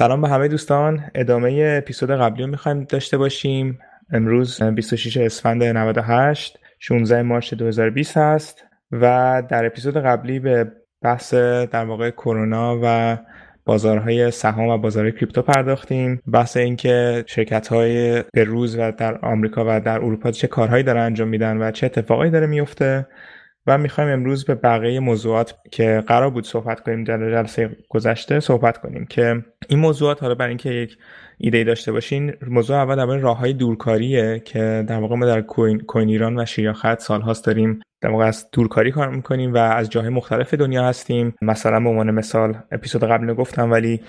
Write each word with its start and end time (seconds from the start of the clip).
سلام 0.00 0.20
به 0.20 0.28
همه 0.28 0.48
دوستان. 0.48 1.10
ادامه 1.14 1.78
اپیزود 1.78 2.10
قبلی 2.10 2.42
رو 2.42 2.50
می‌خوایم 2.50 2.84
داشته 2.84 3.18
باشیم. 3.18 3.78
امروز 4.12 4.62
26 4.62 5.16
اسفند 5.16 5.62
98 5.64 6.58
16 6.78 7.22
مارچ 7.22 7.54
2020 7.54 8.16
هست 8.16 8.64
و 8.92 9.42
در 9.48 9.66
اپیزود 9.66 9.96
قبلی 9.96 10.38
به 10.38 10.72
بحث 11.02 11.34
در 11.34 11.84
واقع 11.84 12.10
کرونا 12.10 12.80
و 12.82 13.18
بازارهای 13.64 14.30
سهام 14.30 14.68
و 14.68 14.78
بازار 14.78 15.10
کریپتو 15.10 15.42
پرداختیم. 15.42 16.22
بحث 16.26 16.56
اینکه 16.56 17.24
شرکت 17.26 17.68
های 17.68 18.22
به 18.32 18.44
روز 18.44 18.78
و 18.78 18.92
در 18.92 19.18
آمریکا 19.18 19.64
و 19.68 19.80
در 19.80 19.96
اروپا 19.96 20.30
چه 20.30 20.46
کارهایی 20.46 20.82
دارن 20.82 21.02
انجام 21.02 21.28
میدن 21.28 21.56
و 21.56 21.70
چه 21.70 21.86
اتفاقایی 21.86 22.30
داره 22.30 22.46
میفته 22.46 23.06
و 23.66 23.78
می‌خوایم 23.78 24.10
امروز 24.10 24.44
به 24.44 24.54
بقیه 24.54 25.00
موضوعات 25.00 25.54
که 25.70 26.04
قرار 26.06 26.30
بود 26.30 26.46
صحبت 26.46 26.80
کنیم 26.80 27.04
در 27.04 27.18
جلسه 27.18 27.76
گذشته 27.88 28.40
صحبت 28.40 28.78
کنیم 28.78 29.06
که 29.06 29.44
این 29.68 29.78
موضوعات 29.78 30.22
حالا 30.22 30.34
برای 30.34 30.48
اینکه 30.48 30.70
یک 30.70 30.96
ایده 31.38 31.64
داشته 31.64 31.92
باشین 31.92 32.32
موضوع 32.46 32.76
اول 32.76 32.96
در 32.96 33.16
راه 33.16 33.38
های 33.38 33.52
دورکاریه 33.52 34.42
که 34.44 34.84
در 34.88 34.98
واقع 34.98 35.16
ما 35.16 35.26
در 35.26 35.40
کوین, 35.40 35.82
ایران 35.96 36.40
و 36.40 36.44
شیاخت 36.44 37.00
سالهاست 37.00 37.44
داریم 37.44 37.80
در 38.00 38.10
واقع 38.10 38.24
از 38.24 38.46
دورکاری 38.52 38.90
کار 38.90 39.08
می‌کنیم 39.08 39.54
و 39.54 39.56
از 39.56 39.90
جاهای 39.90 40.10
مختلف 40.10 40.54
دنیا 40.54 40.84
هستیم. 40.84 41.34
مثلا 41.42 41.80
به 41.80 41.88
عنوان 41.88 42.10
مثال 42.10 42.54
اپیزود 42.72 43.04
قبل 43.04 43.34
گفتم 43.34 43.70
ولی 43.70 44.00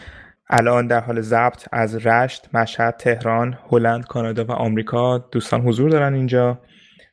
الان 0.49 0.87
در 0.87 0.99
حال 0.99 1.21
ضبط 1.21 1.65
از 1.71 2.05
رشت، 2.07 2.49
مشهد، 2.55 2.95
تهران، 2.97 3.57
هلند، 3.71 4.05
کانادا 4.05 4.45
و 4.45 4.51
آمریکا 4.51 5.17
دوستان 5.17 5.61
حضور 5.61 5.89
دارن 5.89 6.13
اینجا. 6.13 6.59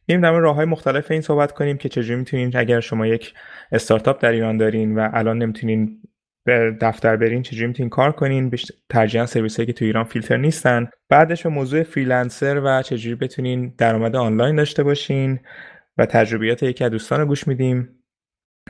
میریم 0.08 0.22
در 0.22 0.32
راه 0.32 0.56
های 0.56 0.66
مختلف 0.66 1.10
این 1.10 1.20
صحبت 1.20 1.52
کنیم 1.52 1.76
که 1.76 1.88
چجوری 1.88 2.18
می‌تونین 2.18 2.56
اگر 2.56 2.80
شما 2.80 3.06
یک 3.06 3.34
استارتاپ 3.72 4.22
در 4.22 4.32
ایران 4.32 4.56
دارین 4.56 4.94
و 4.98 5.08
الان 5.12 5.38
نمی‌تونین 5.38 6.02
به 6.44 6.76
دفتر 6.80 7.16
برین 7.16 7.42
چجوری 7.42 7.66
می‌تونین 7.66 7.90
کار 7.90 8.12
کنین؟ 8.12 8.52
ترجیحاً 8.88 9.26
سرویس 9.26 9.56
هایی 9.56 9.66
که 9.66 9.72
تو 9.72 9.84
ایران 9.84 10.04
فیلتر 10.04 10.36
نیستن. 10.36 10.88
بعدش 11.08 11.42
به 11.42 11.48
موضوع 11.48 11.82
freelancer 11.82 12.60
و 12.64 12.82
چجوری 12.82 13.14
بتونین 13.14 13.74
درآمد 13.78 14.16
آنلاین 14.16 14.56
داشته 14.56 14.82
باشین 14.82 15.40
و 15.98 16.06
تجربیات 16.06 16.62
یکی 16.62 16.84
از 16.84 16.90
دوستان 16.90 17.20
رو 17.20 17.26
گوش 17.26 17.48
میدیم 17.48 17.88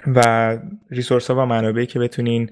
و 0.06 0.59
resource 0.91 1.31
ها 1.31 1.42
و 1.42 1.47
منابعی 1.47 1.86
که 1.86 1.98
بتونین 1.98 2.50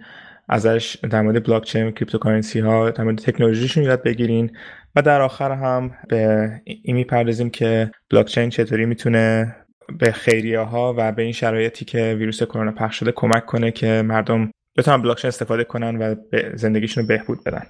ازش 0.49 0.97
در 1.11 1.23
مورد 1.23 1.45
بلاک 1.45 1.65
چین 1.65 1.91
cryptocurrency 1.91 2.61
ها 2.61 2.91
در 2.91 3.05
مورد 3.05 3.19
تکنولوژیشون 3.19 3.85
یاد 3.85 4.03
بگیرین 4.03 4.57
و 4.97 5.03
در 5.03 5.21
آخر 5.21 5.53
هم 5.53 5.91
به 6.09 6.51
این 6.65 6.97
می‌پردازیم 6.97 7.51
که 7.51 7.91
بلاک 8.11 8.27
چین 8.27 8.51
چطوری 8.51 8.87
می‌تونه 8.87 9.57
به 9.99 10.13
خیریه 10.13 10.61
ها 10.61 10.95
و 10.99 11.13
به 11.13 11.23
این 11.23 11.33
شرایطی 11.33 11.85
که 11.85 12.17
ویروس 12.19 12.43
کرونا 12.43 12.73
پخش 12.73 12.99
شده 12.99 13.13
کمک 13.13 13.47
کنه 13.47 13.71
که 13.71 14.03
مردم 14.03 14.51
بتونن 14.77 15.03
بلاک 15.03 15.19
چین 15.19 15.29
استفاده 15.29 15.65
کنن 15.65 15.97
و 15.97 16.15
به 16.31 16.53
زندگیشون 16.55 17.03
رو 17.03 17.09
بهبود 17.09 17.39
بدن. 17.45 17.67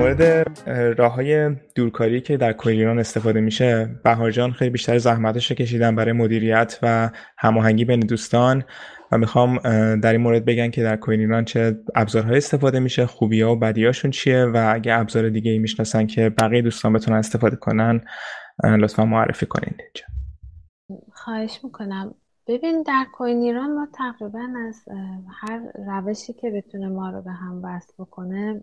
مورد 0.00 0.22
راه 0.98 1.14
های 1.14 1.56
دورکاری 1.74 2.20
که 2.20 2.36
در 2.36 2.52
کوین 2.52 2.78
ایران 2.78 2.98
استفاده 2.98 3.40
میشه 3.40 4.00
بهارجان 4.04 4.52
خیلی 4.52 4.70
بیشتر 4.70 4.98
زحمتش 4.98 5.52
کشیدن 5.52 5.96
برای 5.96 6.12
مدیریت 6.12 6.78
و 6.82 7.10
هماهنگی 7.38 7.84
بین 7.84 8.00
دوستان 8.00 8.64
و 9.12 9.18
می‌خوام 9.18 9.58
در 9.96 10.12
این 10.12 10.20
مورد 10.20 10.44
بگن 10.44 10.70
که 10.70 10.82
در 10.82 10.96
کوین 10.96 11.20
ایران 11.20 11.44
چه 11.44 11.78
ابزارهای 11.94 12.36
استفاده 12.36 12.80
میشه 12.80 13.06
خوبی 13.06 13.42
ها 13.42 13.52
و 13.52 13.58
بدیاشون 13.58 14.10
چیه 14.10 14.44
و 14.44 14.70
اگه 14.74 14.94
ابزار 14.94 15.28
دیگه 15.28 15.50
ای 15.50 15.58
می‌شناسن 15.58 16.06
که 16.06 16.30
بقیه 16.30 16.62
دوستان 16.62 16.92
بتونن 16.92 17.16
استفاده 17.16 17.56
کنن 17.56 18.00
لطفا 18.64 19.04
معرفی 19.04 19.46
کنین. 19.46 19.74
اینجا 19.78 20.04
خواهش 21.12 21.60
می‌کنم. 21.64 22.14
ببین 22.46 22.82
در 22.82 23.04
کوین 23.14 23.42
ایران 23.42 23.74
ما 23.74 23.88
تقریبا 23.98 24.46
از 24.68 24.84
هر 25.40 25.60
روشی 25.86 26.32
که 26.32 26.50
بتونه 26.50 26.88
ما 26.88 27.10
رو 27.10 27.22
به 27.22 27.32
هم 27.32 27.60
وصل 27.64 27.92
بکنه 27.98 28.62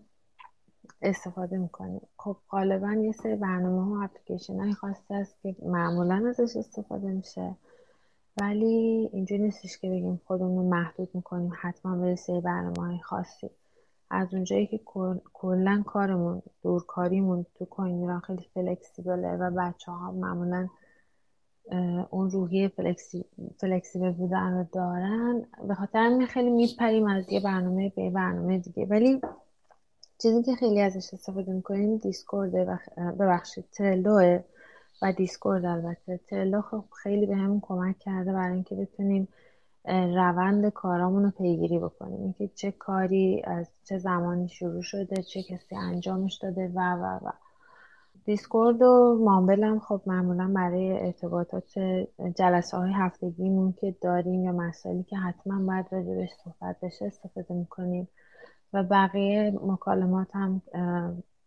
استفاده 1.02 1.58
می‌کنیم 1.58 2.02
خب 2.18 2.38
غالبا 2.50 2.94
یه 2.94 3.12
سری 3.12 3.36
برنامه 3.36 3.96
ها 3.96 4.04
اپلیکیشن 4.04 4.60
های 4.60 4.74
خاصی 4.74 5.14
هست 5.14 5.36
که 5.44 5.56
معمولا 5.62 6.24
ازش 6.30 6.58
استفاده 6.58 7.08
میشه. 7.08 7.56
ولی 8.42 9.10
اینجوری 9.14 9.44
نیستش 9.44 9.78
که 9.78 9.90
بگیم 9.90 10.22
خودمون 10.26 10.66
محدود 10.66 11.10
می‌کنیم 11.14 11.52
حتما 11.62 11.96
به 11.96 12.06
یه 12.06 12.16
سری 12.16 12.42
برنامه 12.42 12.88
های 12.88 13.00
خاصی 13.00 13.50
از 14.10 14.34
اونجایی 14.34 14.68
که 14.68 14.80
کلا 15.34 15.84
کارمون 15.86 16.42
دورکاریمون 16.64 17.46
تو 17.60 17.66
کوین 17.66 18.20
خیلی 18.20 18.46
flexible 18.54 19.28
ه 19.28 19.38
و 19.38 19.52
بچه 19.52 19.92
ها 19.92 20.12
معمولا 20.12 20.68
اون 22.10 22.30
روحیه 22.30 22.68
flexible 23.60 24.12
بودن 24.12 24.58
رو 24.58 24.66
دارن. 24.72 25.46
به 25.68 25.76
خاطر 25.76 26.26
خیلی 26.30 26.50
میپریم 26.50 27.08
از 27.08 27.32
یه 27.32 27.40
برنامه 27.40 27.92
به 27.96 28.10
برنامه 28.10 28.58
دیگه. 28.58 28.86
ولی 28.86 29.22
چیزی 30.18 30.44
که 30.44 30.56
خیلی 30.56 30.82
ازش 30.82 31.14
استفاده 31.14 31.54
می‌کنیم 31.54 31.98
Discord 31.98 32.54
و 32.54 32.78
ببخشید 33.20 33.66
Trello 33.72 34.33
ه 34.33 34.44
و 35.02 35.12
Discord 35.12 35.66
البته. 35.66 36.20
Trello 36.30 36.62
خب 36.62 36.84
خیلی 37.04 37.26
به 37.26 37.36
همون 37.36 37.60
کمک 37.62 38.00
کرده 38.00 38.34
برای 38.34 38.54
اینکه 38.54 38.76
بتونیم 38.76 39.28
روند 39.88 40.70
کارامون 40.70 41.24
رو 41.24 41.32
پیگیری 41.32 41.80
بکنیم. 41.80 42.22
اینکه 42.22 42.48
چه 42.56 42.72
کاری 42.72 43.42
از 43.46 43.68
چه 43.84 43.98
زمانی 43.98 44.50
شروع 44.50 44.82
شده 44.82 45.24
چه 45.24 45.44
کسی 45.44 45.76
انجامش 45.76 46.38
داده 46.38 46.72
و 46.76 46.80
و 46.80 47.20
و. 47.26 47.32
Discord 48.26 48.82
و 48.82 49.20
Mumble 49.22 49.64
هم 49.64 49.80
خب 49.80 50.02
معمولا 50.06 50.52
برای 50.56 50.92
ارتباطات 51.06 51.74
جلسه 52.36 52.78
های 52.78 52.92
هفتگیمون 52.96 53.74
که 53.74 53.96
داریم 54.02 54.44
یا 54.44 54.52
مسائلی 54.52 55.04
که 55.04 55.18
حتما 55.18 55.66
باید 55.66 55.86
راجبش 55.92 56.30
صحبت 56.44 56.76
بشه 56.82 57.06
استفاده 57.06 57.54
می‌کنیم. 57.54 58.08
و 58.74 58.84
بقیه 58.84 59.52
مکالمات 59.62 60.28
هم 60.36 60.62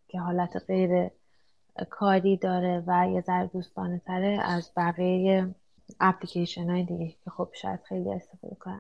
که 0.09 0.21
حالت 0.21 0.57
غیر 0.57 1.11
کاری 1.91 2.37
داره 2.37 2.85
و 2.87 3.09
یه 3.11 3.21
ذره 3.21 3.47
دوستانه 3.47 3.99
تره 4.07 4.39
از 4.43 4.73
بقیه 4.77 5.55
اپلیکیشن 6.01 6.71
های 6.71 6.85
دیگه 6.85 7.09
که 7.25 7.31
خب 7.31 7.49
شاید 7.53 7.81
خیلی 7.83 8.13
استفاده 8.13 8.55
کنن. 8.55 8.79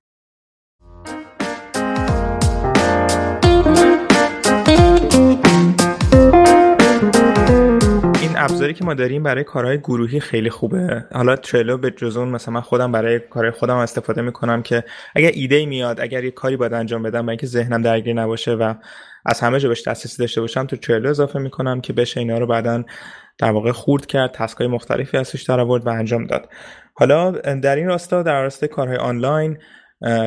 ابزاری 8.40 8.74
که 8.74 8.84
ما 8.84 8.94
داریم 8.94 9.22
برای 9.22 9.44
کارهای 9.44 9.78
گروهی 9.78 10.20
خیلی 10.20 10.50
خوبه. 10.50 11.04
حالا 11.12 11.36
ترلو 11.36 11.78
به 11.78 11.90
جز 11.90 12.16
اون 12.16 12.28
مثلا 12.28 12.54
من 12.54 12.60
خودم 12.60 12.92
برای 12.92 13.18
کارهای 13.18 13.50
خودم 13.50 13.76
استفاده 13.76 14.22
می‌کنم 14.22 14.62
که 14.62 14.84
اگر 15.14 15.30
ایده 15.34 15.66
میاد 15.66 16.00
اگر 16.00 16.24
یه 16.24 16.30
کاری 16.30 16.56
باید 16.56 16.72
انجام 16.72 17.02
بدم 17.02 17.20
برای 17.22 17.30
اینکه 17.30 17.46
ذهنم 17.46 17.82
درگیر 17.82 18.14
نباشه 18.14 18.52
و 18.52 18.74
از 19.26 19.40
همه 19.40 19.60
جا 19.60 19.68
بهش 19.68 19.88
دسترسی 19.88 20.18
داشته 20.22 20.40
باشم 20.40 20.66
تو 20.66 20.76
Trello 20.76 21.10
اضافه 21.10 21.38
می‌کنم 21.38 21.80
که 21.80 21.92
بشه 21.92 22.20
اینا 22.20 22.38
رو 22.38 22.46
بعدا 22.46 22.84
در 23.38 23.50
واقع 23.50 23.72
خورد 23.72 24.06
کرد 24.06 24.32
task 24.32 24.59
ای 24.59 24.66
مختلفی 24.66 25.16
ازش 25.16 25.42
در 25.42 25.60
آورد 25.60 25.86
و 25.86 25.90
انجام 25.90 26.26
داد. 26.26 26.48
حالا 26.94 27.30
در 27.30 27.76
این 27.76 27.86
راستا 27.86 28.22
در 28.22 28.42
راستای 28.42 28.68
کارهای 28.68 28.96
آنلاین 28.96 29.58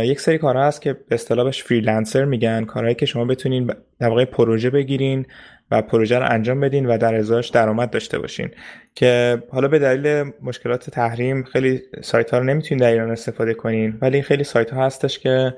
یک 0.04 0.20
سری 0.20 0.38
کارها 0.38 0.68
هست 0.68 0.82
که 0.82 0.94
به 0.94 1.16
اصطلاح 1.16 1.52
freelancer 1.52 2.26
میگن 2.26 2.66
کارهایی 2.66 2.96
که 2.96 3.06
شما 3.06 3.26
بتونین 3.26 3.74
در 4.00 4.10
واقع 4.10 4.26
پروژه 4.26 4.70
بگیرین 4.70 5.26
و 5.72 5.82
پروژه 5.82 6.20
رو 6.20 6.26
انجام 6.30 6.60
بدین 6.60 6.86
و 6.86 6.98
در 6.98 7.16
ازاش 7.16 7.50
درآمد 7.50 7.90
داشته 7.90 8.20
باشین. 8.20 8.52
که 8.96 9.44
حالا 9.50 9.68
به 9.68 9.80
دلیل 9.80 10.32
مشکلات 10.42 10.90
تحریم 10.90 11.44
خیلی 11.44 11.82
سایت 12.02 12.32
ها 12.32 12.38
رو 12.38 12.44
نمی‌تونین 12.44 12.82
در 12.82 12.92
ایران 12.92 13.12
استفاده 13.12 13.54
کنین 13.54 13.98
ولی 14.02 14.22
خیلی 14.22 14.44
سایت 14.44 14.74
ها 14.74 14.86
هستش 14.86 15.20
که 15.20 15.56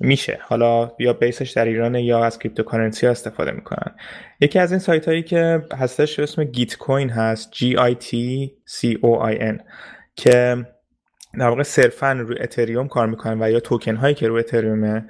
میشه. 0.00 0.38
حالا 0.42 0.92
یا 0.98 1.12
base 1.12 1.37
ش 1.37 1.50
در 1.50 1.64
ایران 1.64 1.94
یا 1.94 2.24
از 2.24 2.38
cryptocurrency 2.38 3.06
استفاده 3.06 3.50
می‌کنن. 3.50 3.94
یکی 4.40 4.58
از 4.58 4.72
این 4.72 4.78
سایت 4.78 5.08
هایی 5.08 5.22
که 5.22 5.62
هستش 5.78 6.18
اسم 6.18 6.44
Gitcoin 6.44 7.10
هست 7.10 7.52
G 7.52 7.76
I 7.76 7.94
T 8.04 8.14
C 8.70 8.94
O 8.94 9.34
I 9.34 9.40
N 9.40 9.58
که 10.16 10.56
در 11.38 11.48
واقع 11.48 11.62
صرفا 11.62 12.12
روی 12.12 12.36
اتریوم 12.40 12.88
کار 12.88 13.06
می‌کنن 13.06 13.42
و 13.42 13.50
یا 13.50 13.60
توکن 13.60 13.96
هایی 13.96 14.14
که 14.14 14.28
روی 14.28 14.40
اتریومه. 14.40 15.04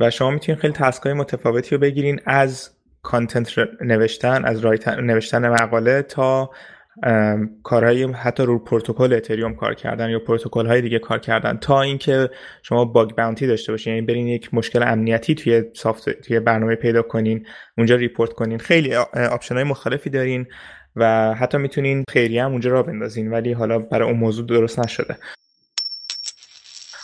و 0.00 0.10
شما 0.10 0.30
می‌تونید 0.30 0.60
خیلی 0.60 0.74
task 0.74 1.02
های 1.02 1.12
متفاوتی 1.12 1.70
رو 1.70 1.80
بگیرین 1.80 2.20
از 2.26 2.70
content 3.02 3.52
نوشتن 3.80 4.44
از 4.44 4.64
نوشتن 4.86 5.48
مقاله 5.48 6.02
تا 6.02 6.50
کارهای 7.62 8.04
حتی 8.12 8.42
رو 8.42 8.58
پروتکل 8.58 9.12
اتریوم 9.12 9.54
کار 9.54 9.74
کردن 9.74 10.10
یا 10.10 10.18
پروتکل 10.18 10.66
های 10.66 10.80
دیگه 10.80 10.98
کار 10.98 11.18
کردن 11.18 11.56
تا 11.56 11.82
اینکه 11.82 12.30
شما 12.62 12.84
bug 12.84 13.10
bounty 13.10 13.46
داشته 13.46 13.72
باشین. 13.72 13.94
یعنی 13.94 14.06
برین 14.06 14.26
یک 14.26 14.54
مشکل 14.54 14.82
امنیتی 14.82 15.34
توی 15.34 15.64
soft 15.74 16.10
توی 16.10 16.40
برنامه 16.40 16.74
پیدا 16.74 17.02
کنین 17.02 17.46
اونجا 17.78 17.96
report 17.96 18.32
کنین. 18.32 18.58
خیلی 18.58 18.94
option 19.30 19.54
های 19.54 19.64
مختلفی 19.64 20.10
دارین 20.10 20.46
و 20.96 21.34
حتی 21.34 21.58
می‌تونین 21.58 22.04
خیریه 22.08 22.44
هم 22.44 22.50
اونجا 22.50 22.70
راه 22.70 22.82
بندازین 22.82 23.30
ولی 23.30 23.52
حالا 23.52 23.78
برای 23.78 24.08
اون 24.08 24.18
موضوع 24.18 24.46
درست 24.46 24.78
نشده. 24.78 25.16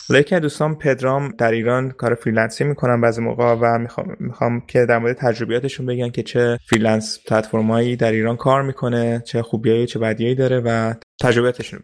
حالا 0.08 0.20
یکی 0.20 0.40
دوستان 0.40 0.74
پدرام 0.74 1.28
در 1.28 1.52
ایران 1.52 1.90
کار 1.90 2.14
freelance 2.14 2.59
ی 2.59 2.64
می‌کنن 2.64 3.00
بعضی 3.00 3.22
موقع 3.22 3.54
و 3.60 3.78
می‌خوام, 3.78 4.16
می‌خوام 4.20 4.60
که 4.60 4.86
در 4.86 4.98
مورد 4.98 5.16
تجربیاتشون 5.16 5.86
بگن 5.86 6.10
که 6.10 6.22
چه 6.22 6.58
freelance 6.70 7.24
پلتفرمایی 7.26 7.96
در 7.96 8.12
ایران 8.12 8.36
کار 8.36 8.62
می‌کنه 8.62 9.22
چه 9.26 9.42
خوبیایی 9.42 9.86
چه 9.86 9.98
بدیایی 9.98 10.34
داره 10.34 10.60
و 10.60 10.94
تجربیاتشون 11.20 11.80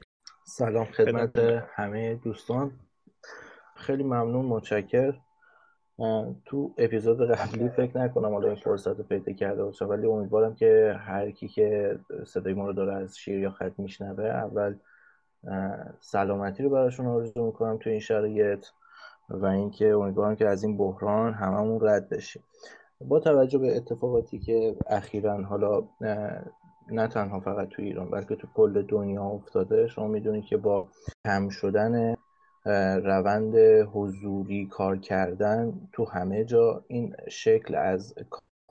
سلام 0.47 0.85
خدمت 0.85 1.39
همه 1.75 2.15
دوستان. 2.15 2.71
خیلی 3.77 4.03
ممنون 4.03 4.47
متشکر 4.47 5.15
تو 6.45 6.75
اپیزود 6.79 7.31
قبلی 7.31 7.69
فکر 7.69 7.99
نکنم 7.99 8.33
حالا 8.33 8.49
این 8.49 8.57
فرصت 8.57 8.99
رو 8.99 9.03
پیدا 9.03 9.33
کرده 9.33 9.65
باشم 9.65 9.89
ولی 9.89 10.07
امیدوارم 10.07 10.55
که 10.55 10.97
هر 11.07 11.31
کی 11.31 11.49
که 11.49 11.99
صدای 12.27 12.55
ما 12.55 12.67
رو 12.67 12.73
داره 12.73 12.95
از 12.95 13.19
شیر 13.19 13.39
یا 13.39 13.51
خط 13.51 13.73
میشنوه 13.79 14.25
اول 14.25 14.75
سلامتی 16.01 16.63
رو 16.63 16.71
براشون 16.71 17.07
آرزو 17.07 17.47
می‌کنم 17.47 17.79
تو 17.79 17.91
این 17.91 18.01
شرایط 18.01 18.67
و 19.29 19.47
اینکه 19.47 19.89
امیدوارم 19.91 20.37
که 20.37 20.49
از 20.49 20.65
این 20.65 20.77
بحران 20.77 21.35
هممون 21.35 21.79
رد 21.83 22.09
بشیم 22.09 22.43
با 23.01 23.21
توجه 23.21 23.59
به 23.59 23.77
اتفاقاتی 23.77 24.39
که 24.39 24.77
اخیرا 24.87 25.43
حالا 25.43 25.83
نه 26.91 27.09
تنها 27.09 27.41
فقط 27.41 27.69
تو 27.69 27.83
ایران 27.83 28.11
بلکه 28.11 28.37
تو 28.37 28.47
کل 28.55 28.83
دنیا 28.83 29.25
افتاده 29.25 29.87
شما 29.87 30.07
می‌دونید 30.07 30.45
که 30.45 30.57
با 30.57 30.89
کم 31.25 31.49
شدن 31.49 32.17
روند 33.05 33.57
حضوری 33.93 34.67
کار 34.67 34.97
کردن 34.97 35.89
تو 35.93 36.05
همه 36.05 36.45
جا 36.45 36.85
این 36.89 37.17
شکل 37.29 37.75
از 37.75 38.15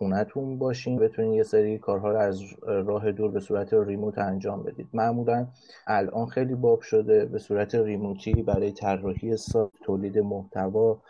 خونتون 0.03 0.57
باشین 0.57 0.99
بتونین 0.99 1.33
یه 1.33 1.43
سری 1.43 1.77
کارها 1.77 2.11
رو 2.11 2.17
از 2.19 2.41
راه 2.63 3.11
دور 3.11 3.31
به 3.31 3.39
صورت 3.39 3.73
ریموت 3.73 4.17
انجام 4.17 4.63
بدید. 4.63 4.89
معمولا 4.93 5.47
الان 5.87 6.25
خیلی 6.25 6.55
باب 6.55 6.81
شده 6.81 7.25
به 7.25 7.39
صورت 7.39 7.75
ریموتی 7.75 8.33
برای 8.33 8.71
طراحی 8.71 9.37
سایت 9.37 9.71
تولید 9.85 10.19
محتوا 10.19 11.01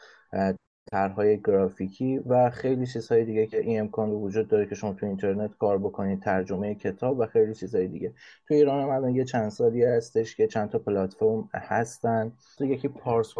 طرحهای 0.93 1.39
گرافیکی 1.41 2.17
و 2.17 2.49
خیلی 2.49 2.87
چیزهای 2.87 3.25
دیگه 3.25 3.45
که 3.45 3.59
این 3.59 3.79
امکان 3.79 4.09
وجود 4.09 4.47
داره 4.47 4.65
که 4.65 4.75
شما 4.75 4.93
تو 4.93 5.05
اینترنت 5.05 5.57
کار 5.57 5.77
بکنید 5.77 6.21
ترجمه 6.21 6.75
کتاب 6.75 7.19
و 7.19 7.25
خیلی 7.25 7.55
چیزهای 7.55 7.87
دیگه. 7.87 8.13
تو 8.47 8.53
ایران 8.53 8.83
هم 8.83 8.89
الان 8.89 9.15
یه 9.15 9.25
چند 9.25 9.49
سالی 9.49 9.83
هستش 9.83 10.35
که 10.35 10.47
چند 10.47 10.69
تا 10.69 10.79
پلتفرم 10.79 11.49
هستن. 11.53 12.31
تو 12.57 12.65
یکی 12.65 12.87
پارس 12.87 13.33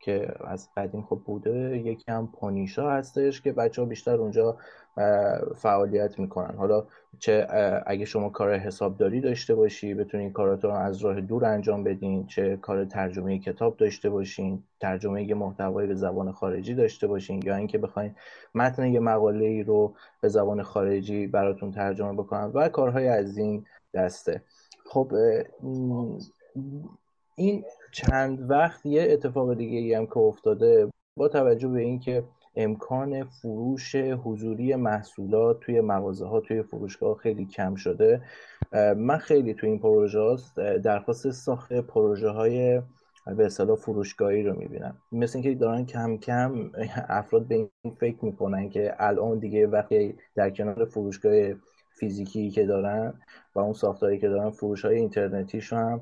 که 0.00 0.28
از 0.44 0.68
قدیم 0.76 1.02
خب 1.02 1.20
بوده 1.26 1.78
یکی 1.78 2.12
هم 2.12 2.32
پونیشا 2.32 2.90
هستش 2.90 3.40
که 3.40 3.52
بچه 3.52 3.82
ها 3.82 3.88
بیشتر 3.88 4.16
اونجا 4.16 4.56
فعالیت 5.56 6.18
می‌کنن. 6.18 6.56
حالا 6.56 6.86
چه 7.18 7.46
اگه 7.86 8.04
شما 8.04 8.28
کار 8.28 8.54
حسابداری 8.54 9.20
داشته 9.20 9.54
باشی 9.54 9.94
بتونین 9.94 10.32
کاراتون 10.32 10.70
رو 10.70 10.76
از 10.76 10.98
راه 10.98 11.20
دور 11.20 11.44
انجام 11.44 11.84
بدین. 11.84 12.26
چه 12.26 12.56
کار 12.56 12.84
ترجمه 12.84 13.38
کتاب 13.38 13.76
داشته 13.76 14.10
باشین 14.10 14.62
ترجمه 14.80 15.24
یه 15.24 15.34
محتوایی 15.34 15.88
به 15.88 15.94
زبان 15.94 16.32
خارجی 16.32 16.74
داشته 16.74 17.06
باشین 17.06 17.42
یا 17.44 17.56
اینکه 17.56 17.78
بخواین 17.78 18.14
متن 18.54 18.86
یه 18.86 19.00
مقاله 19.00 19.44
ای 19.44 19.62
رو 19.62 19.94
به 20.20 20.28
زبان 20.28 20.62
خارجی 20.62 21.26
براتون 21.26 21.72
ترجمه 21.72 22.12
بکنن 22.12 22.50
و 22.54 22.68
کارهای 22.68 23.08
از 23.08 23.38
این 23.38 23.66
دسته. 23.94 24.42
خب 24.86 25.12
این 27.36 27.64
چند 27.92 28.50
وقت 28.50 28.86
یه 28.86 29.06
اتفاق 29.10 29.54
دیگه 29.54 29.78
ای 29.78 29.94
هم 29.94 30.06
که 30.06 30.18
افتاده 30.18 30.88
با 31.16 31.28
توجه 31.28 31.68
به 31.68 31.80
اینکه 31.80 32.24
امکان 32.56 33.24
فروش 33.24 33.96
حضوری 33.96 34.74
محصولات 34.74 35.60
توی 35.60 35.80
مغازه 35.80 36.26
ها 36.26 36.40
توی 36.40 36.62
فروشگاه 36.62 37.16
خیلی 37.16 37.46
کم 37.46 37.74
شده. 37.74 38.22
من 38.96 39.18
خیلی 39.18 39.54
توی 39.54 39.68
این 39.68 39.78
پروژه 39.78 40.36
درخواست 40.84 41.30
ساخت 41.30 41.72
پروژه 41.72 42.28
های 42.28 42.82
به 43.36 43.46
اصطلاح 43.46 43.76
فروشگاهی 43.76 44.42
رو 44.42 44.58
می‌بینم. 44.58 44.98
مثل 45.12 45.38
اینکه 45.38 45.54
دارن 45.54 45.86
کم 45.86 46.16
کم 46.16 46.70
افراد 47.08 47.48
به 47.48 47.54
این 47.54 47.94
فکر 48.00 48.24
می‌کنن 48.24 48.68
که 48.68 48.94
الان 48.98 49.38
دیگه 49.38 49.66
وقتی 49.66 50.14
در 50.34 50.50
کنار 50.50 50.84
فروشگاه 50.84 51.32
فیزیکی 51.98 52.50
که 52.50 52.66
دارن 52.66 53.14
و 53.54 53.58
اون 53.58 53.72
ساختاری 53.72 54.18
که 54.18 54.28
دارن 54.28 54.50
فروش 54.50 54.84
های 54.84 54.96
اینترنتیشون 54.96 55.78
هم 55.78 56.00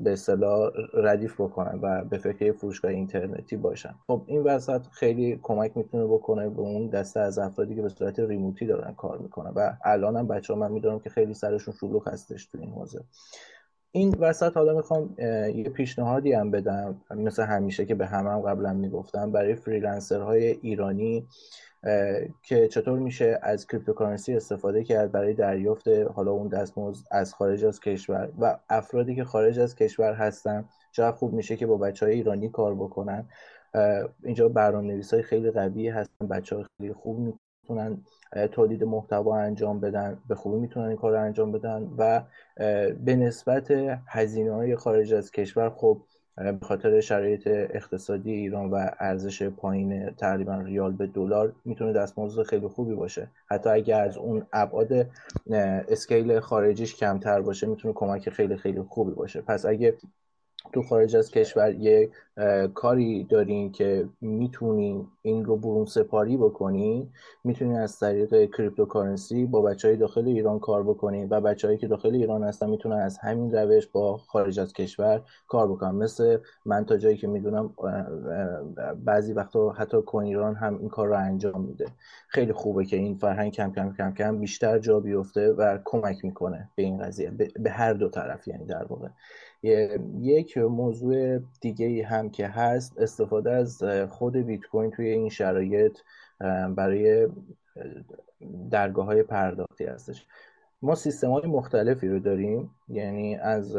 به 0.00 0.12
اصطلاح 0.12 0.70
ردیف 0.94 1.40
بکنن 1.40 1.78
و 1.82 2.04
به 2.04 2.18
فکر 2.18 2.52
فروشگاه 2.52 2.90
اینترنتی 2.90 3.56
باشن. 3.56 3.94
خب 4.06 4.22
این 4.26 4.42
وسط 4.42 4.86
خیلی 4.92 5.38
کمک 5.42 5.76
می‌تونه 5.76 6.04
بکنه 6.04 6.48
به 6.48 6.60
اون 6.60 6.88
دسته 6.88 7.20
از 7.20 7.38
افرادی 7.38 7.74
که 7.74 7.82
به 7.82 7.88
صورت 7.88 8.18
ریموتی 8.20 8.66
دارن 8.66 8.94
کار 8.94 9.18
می‌کنن. 9.18 9.50
و 9.56 9.72
الان 9.84 10.16
هم 10.16 10.26
بچه 10.26 10.54
ها 10.54 10.58
من 10.58 10.72
می‌دونم 10.72 10.98
که 10.98 11.10
خیلی 11.10 11.34
سرشون 11.34 11.74
شلوغ 11.80 12.08
هستش 12.08 12.46
تو 12.46 12.58
این 12.58 12.70
حوزه. 12.70 13.04
این 13.92 14.14
وسط 14.18 14.56
حالا 14.56 14.74
می‌خوام 14.74 15.14
یه 15.54 15.70
پیشنهادی 15.74 16.32
هم 16.32 16.50
بدم. 16.50 17.00
مثل 17.10 17.42
همیشه 17.42 17.84
که 17.86 17.94
به 17.94 18.06
همه 18.06 18.30
هم 18.30 18.40
قبلا 18.40 18.72
می‌گفتم 18.72 19.32
برای 19.32 19.54
freelancer 19.54 20.31
های 20.31 20.46
ایرانی 20.46 21.26
که 22.42 22.68
چطور 22.68 22.98
میشه 22.98 23.38
از 23.42 23.66
cryptocurrency 23.66 24.34
استفاده 24.34 24.84
کرد 24.84 25.12
برای 25.12 25.34
دریافت 25.34 25.88
حالا 25.88 26.30
اون 26.30 26.48
دستمزد 26.48 27.06
از 27.10 27.34
خارج 27.34 27.64
از 27.64 27.80
کشور 27.80 28.32
و 28.40 28.58
افرادی 28.68 29.14
که 29.14 29.24
خارج 29.24 29.58
از 29.58 29.74
کشور 29.74 30.14
هستن. 30.14 30.64
چقدر 30.92 31.16
خوب 31.16 31.32
میشه 31.32 31.56
که 31.56 31.66
با 31.66 31.76
بچه 31.76 32.06
های 32.06 32.14
ایرانی 32.14 32.48
کار 32.48 32.74
بکنن. 32.74 33.24
اینجا 34.24 34.48
برنامه 34.48 34.86
نویس 34.86 35.14
های 35.14 35.22
خیلی 35.22 35.50
قوی 35.50 35.88
هستن 35.88 36.26
بچه 36.26 36.56
های 36.56 36.64
خیلی 36.78 36.92
خوب 36.92 37.38
می‌تونن 37.62 37.98
تولید 38.52 38.84
محتوا 38.84 39.36
انجام 39.36 39.80
بدن 39.80 40.18
به 40.28 40.34
خوبی 40.34 40.60
می‌تونن 40.60 40.86
این 40.86 40.96
کار 40.96 41.12
رو 41.12 41.20
انجام 41.20 41.52
بدن 41.52 41.90
و 41.98 42.22
به 43.04 43.16
نسبت 43.16 43.70
هزینه 44.06 44.52
های 44.52 44.76
خارج 44.76 45.14
از 45.14 45.30
کشور 45.30 45.70
خب 45.70 46.00
به 46.36 46.58
خاطر 46.62 47.00
شرایط 47.00 47.42
اقتصادی 47.46 48.32
ایران 48.32 48.70
و 48.70 48.90
ارزش 48.98 49.42
پایین 49.42 50.10
تقریبا 50.10 50.54
ریال 50.54 50.92
به 50.92 51.06
دلار 51.06 51.52
می‌تونه 51.64 51.92
دستمزد 51.92 52.42
خیلی 52.42 52.68
خوبی 52.68 52.94
باشه. 52.94 53.28
حتی 53.46 53.70
اگر 53.70 54.00
از 54.00 54.16
اون 54.16 54.46
ابعاد 54.52 55.06
scale 55.88 56.40
خارجیش 56.40 56.96
کمتر 56.96 57.40
باشه 57.40 57.66
می‌تونه 57.66 57.94
کمک 57.94 58.30
خیلی 58.30 58.56
خیلی 58.56 58.82
خوبی 58.82 59.12
باشه. 59.12 59.40
پس 59.40 59.66
اگه 59.66 59.94
تو 60.72 60.82
خارج 60.82 61.16
از 61.16 61.30
کشور 61.30 61.74
یه 61.74 62.10
کاری 62.74 63.24
دارین 63.24 63.72
که 63.72 64.08
می‌تونین 64.20 65.06
این 65.22 65.44
رو 65.44 65.56
برون 65.56 65.84
سپاری 65.84 66.36
بکنین 66.36 67.08
می‌تونین 67.44 67.76
از 67.76 67.98
طریق 67.98 68.50
cryptocurrency 68.50 69.46
با 69.46 69.62
بچه 69.62 69.88
های 69.88 69.96
داخل 69.96 70.28
ایران 70.28 70.58
کار 70.58 70.82
بکنین 70.82 71.28
و 71.30 71.40
بچههایی 71.40 71.78
که 71.78 71.86
داخل 71.88 72.14
ایران 72.14 72.44
هستن 72.44 72.70
می‌تونن 72.70 72.96
از 72.96 73.18
همین 73.18 73.54
روش 73.54 73.86
با 73.86 74.16
خارج 74.16 74.60
از 74.60 74.72
کشور 74.72 75.22
کار 75.48 75.68
بکنن. 75.68 75.94
مثل 75.94 76.38
من 76.66 76.84
تا 76.84 76.96
جایی 76.96 77.16
که 77.16 77.26
می‌دونم 77.26 77.74
بعضی 79.04 79.32
وقتا 79.32 79.70
حتی 79.70 80.02
کن 80.02 80.24
ایران 80.24 80.54
هم 80.54 80.78
این 80.78 80.88
کار 80.88 81.08
رو 81.08 81.16
انجام 81.16 81.64
میده. 81.64 81.86
خیلی 82.28 82.52
خوبه 82.52 82.84
که 82.84 82.96
این 82.96 83.14
فرهنگ 83.14 83.52
کم 83.52 83.72
کم 83.72 83.92
کم 83.92 84.12
کم 84.12 84.38
بیشتر 84.38 84.78
جا 84.78 85.00
بیفته 85.00 85.52
و 85.52 85.78
کمک 85.84 86.24
می‌کنه 86.24 86.68
به 86.74 86.82
این 86.82 86.98
قضیه 86.98 87.30
به 87.60 87.70
هر 87.70 87.92
دو 87.92 88.08
طرف 88.08 88.48
یعنی 88.48 88.64
در 88.64 88.84
واقع. 88.84 89.08
یک 89.62 90.58
موضوع 90.58 91.38
دیگه 91.60 91.86
ای 91.86 92.00
هم 92.00 92.30
که 92.30 92.46
هست 92.46 92.98
استفاده 92.98 93.50
از 93.50 93.82
خود 94.10 94.36
بیت 94.36 94.60
کوین 94.60 94.90
توی 94.90 95.08
این 95.08 95.28
شرایط 95.28 95.98
برای 96.76 97.28
درگاه 98.70 99.06
های 99.06 99.22
پرداختی 99.22 99.84
هستش. 99.84 100.26
ما 100.82 100.94
سیستم 100.94 101.30
های 101.30 101.46
مختلفی 101.46 102.08
رو 102.08 102.18
داریم 102.18 102.70
یعنی 102.88 103.36
از 103.36 103.76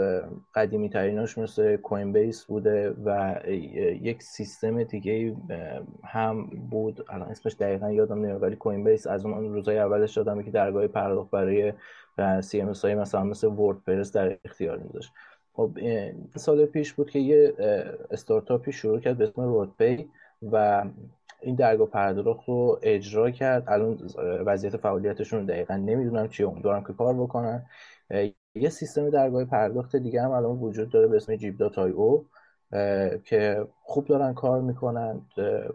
قدیمی 0.56 0.90
تریناش 0.90 1.38
مثل 1.38 1.78
کوین 1.78 2.14
بیس 2.14 2.46
بوده 2.46 2.96
و 3.06 3.40
یک 4.02 4.24
سیستم 4.24 4.84
دیگه 4.84 5.36
هم 6.04 6.46
بود. 6.46 7.06
الان 7.10 7.30
اسمش 7.30 7.56
دقیقا 7.60 7.92
یادم 7.92 8.20
نمیاد 8.20 8.44
ولی 8.44 8.56
کوین 8.56 8.84
بیس 8.84 9.08
از 9.08 9.26
اون 9.26 9.54
روزای 9.54 9.80
اولش 9.80 10.18
دادم 10.18 10.44
که 10.44 10.52
درگاه 10.52 10.88
پرداخت 10.88 11.32
برای 11.32 11.74
سی 12.42 12.62
ام 12.62 12.74
های 12.84 12.96
مثلا 12.96 13.24
مثل 13.24 13.48
وردپرس 13.48 14.12
در 14.12 14.38
اختیار 14.46 14.78
میذاشت. 14.78 15.12
خب 15.54 15.78
سال 16.36 16.66
پیش 16.66 16.94
بود 16.94 17.10
که 17.10 17.20
یه 17.20 17.54
استارتاپی 18.12 18.72
شروع 18.72 19.00
کرد 19.00 19.18
به 19.18 19.24
اسم 19.24 19.42
رودپی 19.42 20.10
و 20.52 20.86
این 21.42 21.56
درگاه 21.56 21.88
پرداخت 21.88 22.50
رو 22.50 22.80
اجرا 22.82 23.32
کرد. 23.32 23.64
الان 23.68 24.10
وضعیت 24.46 24.78
فعالیتشون 24.78 25.40
رو 25.40 25.46
دقیقا 25.46 25.76
نمی‌دونم 25.76 26.28
چیه. 26.28 26.48
امیدوارم 26.48 26.84
که 26.84 26.94
کار 26.94 27.14
بکنن. 27.14 27.66
یه 28.56 28.70
سیستم 28.70 29.10
درگاه 29.10 29.46
پرداخت 29.46 29.96
دیگه 29.96 30.22
هم 30.22 30.32
الان 30.32 30.58
وجود 30.58 30.90
داره 30.90 31.08
به 31.08 31.16
اسم 31.16 31.36
Jeeb 31.36 31.58
dot 31.58 31.78
io 31.78 32.26
که 33.24 33.68
خوب 33.84 34.06
دارن 34.06 34.34
کار 34.34 34.62
می‌کنن 34.62 35.22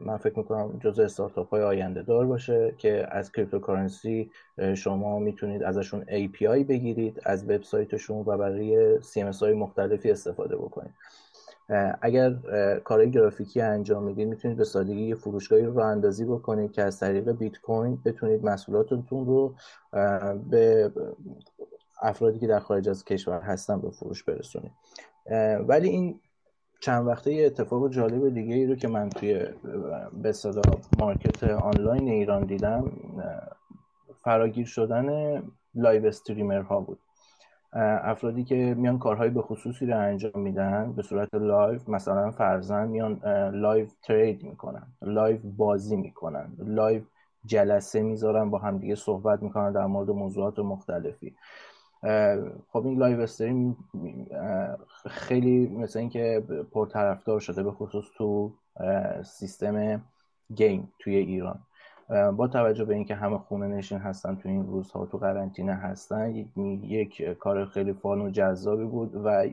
من 0.01 0.17
فکر 0.17 0.39
می‌کنم 0.39 0.79
جز 0.81 0.99
استارتاپ 0.99 1.49
های 1.49 1.63
آینده 1.63 2.03
دار 2.03 2.27
باشه 2.27 2.75
که 2.79 3.07
از 3.11 3.33
cryptocurrency 3.33 4.31
شما 4.75 5.19
می‌تونید 5.19 5.63
ازشون 5.63 6.05
API 6.05 6.65
بگیرید 6.69 7.21
از 7.25 7.45
وبسایتشون 7.45 8.19
و 8.19 8.37
برای 8.37 9.01
CMS 9.01 9.39
های 9.41 9.55
مختلفی 9.55 10.11
استفاده 10.11 10.57
بکنید. 10.57 10.95
اگر 12.01 12.35
کارهای 12.85 13.11
گرافیکی 13.11 13.61
انجام 13.61 14.03
می‌دید 14.03 14.29
می‌تونید 14.29 14.57
به 14.57 14.65
سادگی 14.65 15.03
یه 15.03 15.15
فروشگاهی 15.15 15.65
راه 15.65 15.79
اندازی 15.79 16.25
بکنید 16.25 16.73
که 16.73 16.83
از 16.83 17.01
طریق 17.01 17.33
بیت 17.33 17.59
کوین 17.59 17.99
بتونید 18.05 18.45
محصولاتتون 18.45 19.27
رو 19.27 19.55
به 20.51 20.93
افرادی 22.03 22.39
که 22.39 22.47
در 22.47 22.59
خارج 22.59 22.89
از 22.89 23.05
کشور 23.05 23.41
هستن 23.41 23.81
به 23.81 23.91
فروش 23.91 24.23
برسونید. 24.23 24.73
ولی 25.69 25.89
این 25.89 26.21
چند 26.81 27.07
وقته 27.07 27.33
یه 27.33 27.47
اتفاق 27.47 27.91
جالب 27.91 28.35
دیگه 28.35 28.55
ای 28.55 28.67
رو 28.67 28.75
که 28.75 28.89
من 28.89 29.09
توی 29.09 29.47
به 30.23 30.33
اصطلاح 30.33 30.63
market 30.99 31.45
آنلاین 31.45 32.09
ایران 32.09 32.45
دیدم 32.45 32.93
فراگیر 34.25 34.67
شدن 34.67 35.43
live 35.75 36.07
streamer 36.07 36.61
ها 36.61 36.81
بود 36.81 36.99
افرادی 38.03 38.45
که 38.45 38.75
میان 38.79 38.99
کارهای 38.99 39.31
به 39.31 39.43
خصوصی 39.43 39.87
رو 39.87 39.99
انجام 39.99 40.41
میدن 40.43 40.93
به 40.93 41.03
صورت 41.03 41.35
live 41.35 41.81
مثلا 41.89 42.31
فرضا 42.31 42.89
میان 42.89 43.21
live 43.55 43.87
trade 44.03 44.43
می‌کنن 44.43 44.87
live 45.03 45.39
بازی 45.57 45.97
می‌کنن 45.97 46.53
live 46.59 47.03
جلسه 47.47 48.03
می‌ذارن 48.03 48.51
با 48.51 48.59
همدیگه 48.59 48.95
صحبت 48.95 49.43
می‌کنن 49.43 49.73
در 49.73 49.87
مورد 49.87 50.11
موضوعات 50.11 50.59
مختلفی. 50.59 51.37
خب 52.69 52.87
این 52.87 52.99
live 52.99 53.21
stream 53.21 53.77
خیلی 55.07 55.69
مثل 55.69 55.99
اینکه 55.99 56.43
پرطرفدار 56.73 57.41
شده 57.41 57.63
به 57.63 57.73
خصوص 57.73 58.05
تو 58.17 58.53
سیستم 59.25 60.03
game 60.55 60.93
توی 60.99 61.17
ایران. 61.17 61.59
با 62.37 62.49
توجه 62.49 62.85
به 62.85 62.95
اینکه 62.95 63.15
همه 63.15 63.39
خونه 63.39 63.67
نشین 63.67 63.99
هستن 63.99 64.37
تو 64.37 64.49
این 64.49 64.67
روزها 64.67 65.07
تو 65.07 65.19
قرنطینه 65.19 65.75
هستن 65.75 66.35
یک 66.83 67.23
کار 67.23 67.65
خیلی 67.65 67.93
fun 67.93 68.21
و 68.21 68.31
جذابی 68.31 68.85
بود 68.85 69.13
و 69.25 69.47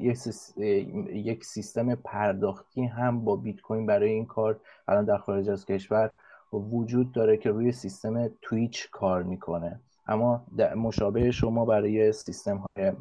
یک 1.13 1.45
سیستم 1.45 1.95
پرداختی 1.95 2.85
هم 2.85 3.23
با 3.23 3.35
بیت 3.35 3.61
کوین 3.61 3.85
برای 3.85 4.09
این 4.09 4.25
کار 4.25 4.59
الان 4.87 5.05
در 5.05 5.17
خارج 5.17 5.49
از 5.49 5.65
کشور 5.65 6.11
وجود 6.53 7.11
داره 7.11 7.37
که 7.37 7.49
روی 7.49 7.71
سیستم 7.71 8.29
تویچ 8.41 8.89
کار 8.91 9.23
می‌کنه. 9.23 9.79
اما 10.07 10.45
مشابه 10.75 11.31
شما 11.31 11.65
برای 11.65 12.11
سیستم 12.11 12.57
های 12.57 12.91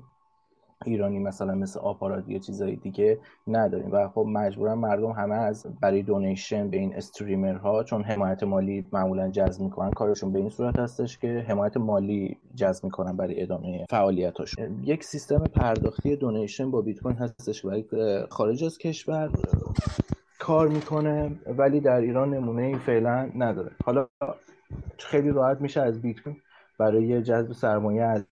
ایرانی 0.85 1.19
مثلا 1.19 1.55
مثل 1.55 1.81
آپارات 1.81 2.29
یا 2.29 2.39
چیزای 2.39 2.77
دیگه 2.77 3.19
نداریم. 3.47 3.93
و 3.93 4.09
خب 4.09 4.27
مجبورا 4.29 4.75
مردم 4.75 5.11
همه 5.11 5.35
از 5.35 5.67
برای 5.81 6.03
دونیشن 6.03 6.71
به 6.71 6.77
این 6.77 6.95
استریمر 6.95 7.55
ها 7.55 7.85
چون 7.85 8.03
حمایت 8.03 8.43
مالی 8.43 8.87
معمولا 8.93 9.31
جذب 9.31 9.63
می‌کنن 9.63 9.91
کارشون 9.91 10.33
به 10.33 10.39
این 10.39 10.49
صورت 10.49 10.79
هستش 10.79 11.19
که 11.19 11.45
حمایت 11.49 11.77
مالی 11.77 12.37
جذب 12.55 12.85
می‌کنن 12.85 13.17
برای 13.17 13.43
ادامه 13.43 13.87
فعالیتاشون. 13.91 14.83
یک 14.85 15.05
سیستم 15.05 15.45
پرداختی 15.45 16.17
دونیشن 16.17 16.71
با 16.71 16.81
بیت 16.81 17.01
کوین 17.01 17.17
هستش 17.17 17.67
برای 17.67 17.85
خارج 18.31 18.65
از 18.65 18.79
کشور 18.79 19.31
کار 20.39 20.69
می‌کنه 20.69 21.31
ولی 21.59 21.81
در 21.81 22.01
ایران 22.01 22.35
نمونه 22.35 22.79
فعلا 22.79 23.31
نداره. 23.37 23.71
حالا 23.85 24.07
خیلی 24.99 25.31
راحت 25.31 25.61
میشه 25.61 25.81
از 25.81 26.03
بیت 26.03 26.21
کوین 26.21 26.37
برای 26.83 27.23
جذب 27.23 27.53
سرمایه 27.53 28.03
از 28.03 28.25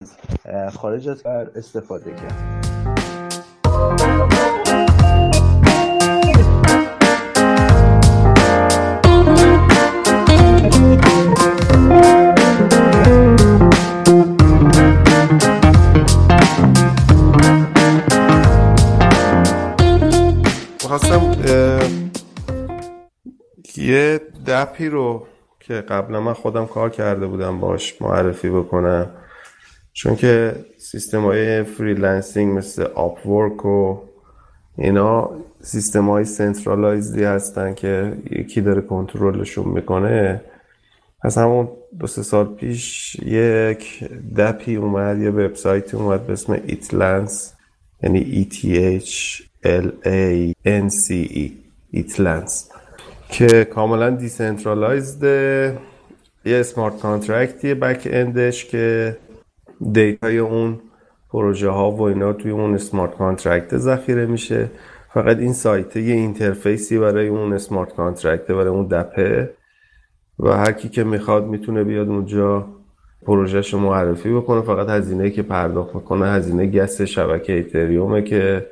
خارج 0.77 1.09
از 1.09 1.27
استفاده 1.27 2.11
کرد. 2.11 2.67
یه 23.77 24.21
DApp 24.47 24.81
ی 24.81 24.89
رو 24.89 25.27
که 25.61 25.75
قبلا 25.75 26.21
من 26.21 26.33
خودم 26.33 26.67
کار 26.67 26.91
کرده 26.91 27.27
بودم 27.27 27.61
باش 27.61 28.03
معرفی 28.03 28.51
بکنم. 28.51 29.11
چون 29.93 30.17
که 30.17 30.55
سیستم 30.79 31.23
های 31.23 31.63
freelancing 31.63 32.59
مثل 32.59 32.87
آپ 32.95 33.27
و 33.27 33.99
اینا 34.79 35.31
سیستم 35.63 36.11
های 36.11 36.25
centralized 36.25 37.17
ی 37.17 37.25
هستن 37.25 37.75
که 37.75 38.13
یکی 38.31 38.61
داره 38.61 38.81
کنترلشون 38.81 39.69
می‌کنه. 39.69 40.41
از 41.23 41.39
همون 41.39 41.69
دو 41.99 42.07
سه 42.07 42.23
سال 42.23 42.55
پیش 42.55 43.15
یک 43.15 44.05
DApp 44.37 44.69
ی 44.69 44.77
اومد 44.77 45.19
یه 45.19 45.31
وبسایتی 45.31 45.97
اومد 45.97 46.27
به 46.27 46.33
اسم 46.33 46.53
Ethlance 46.53 47.55
یعنی 48.03 48.45
E 48.45 48.55
T 48.55 48.59
H 49.03 49.43
L 49.65 49.87
A 50.07 50.53
N 50.67 50.91
C 50.91 51.29
E 51.37 51.51
Ethlance 51.91 52.71
که 53.31 53.65
کاملا 53.65 54.11
decentralized 54.11 55.25
یه 56.45 56.57
smart 56.57 57.01
contract 57.01 57.60
یه 57.60 57.75
backend 57.75 58.09
ش 58.11 58.65
که 58.65 59.17
data 59.93 60.30
ی 60.30 60.39
اون 60.39 60.81
پروژه 61.31 61.69
ها 61.69 61.91
و 61.91 62.03
اینا 62.03 62.33
توی 62.33 62.51
اون 62.51 62.75
smart 62.75 63.15
contract 63.15 63.77
ذخیره 63.77 64.27
میشه. 64.27 64.71
فقط 65.15 65.39
این 65.39 65.53
سایت 65.53 65.97
یه 65.97 66.15
interface 66.15 66.91
ی 66.91 66.99
برای 66.99 67.29
اون 67.29 67.53
smart 67.53 67.95
contract 67.95 68.47
برای 68.47 68.69
اون 68.69 68.87
DApp 68.87 69.30
ه. 69.30 69.51
و 70.39 70.49
هر 70.49 70.73
کی 70.73 70.89
که 70.89 71.05
می‌خواد 71.05 71.47
می‌تونه 71.47 71.85
بیاد 71.85 72.09
اونجا 72.09 72.67
پروژهش 73.27 73.75
معرفی 73.75 74.35
بکنه. 74.35 74.63
فقط 74.63 74.89
هزینه 74.89 75.31
که 75.31 75.43
پرداخت 75.43 75.95
می‌کنه 75.95 76.27
هزینه 76.27 76.67
gas 76.67 77.03
شبکه 77.03 77.53
Ethereum 77.53 78.15
ه 78.15 78.23
که 78.23 78.67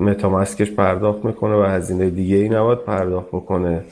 متامسکش 0.00 0.70
پرداخت 0.70 1.24
می‌کنه 1.24 1.54
و 1.54 1.62
هزینه 1.62 2.10
دیگه 2.10 2.36
ای 2.36 2.48
نباید 2.48 2.78
پرداخت 2.78 3.28
بکنه. 3.28 3.84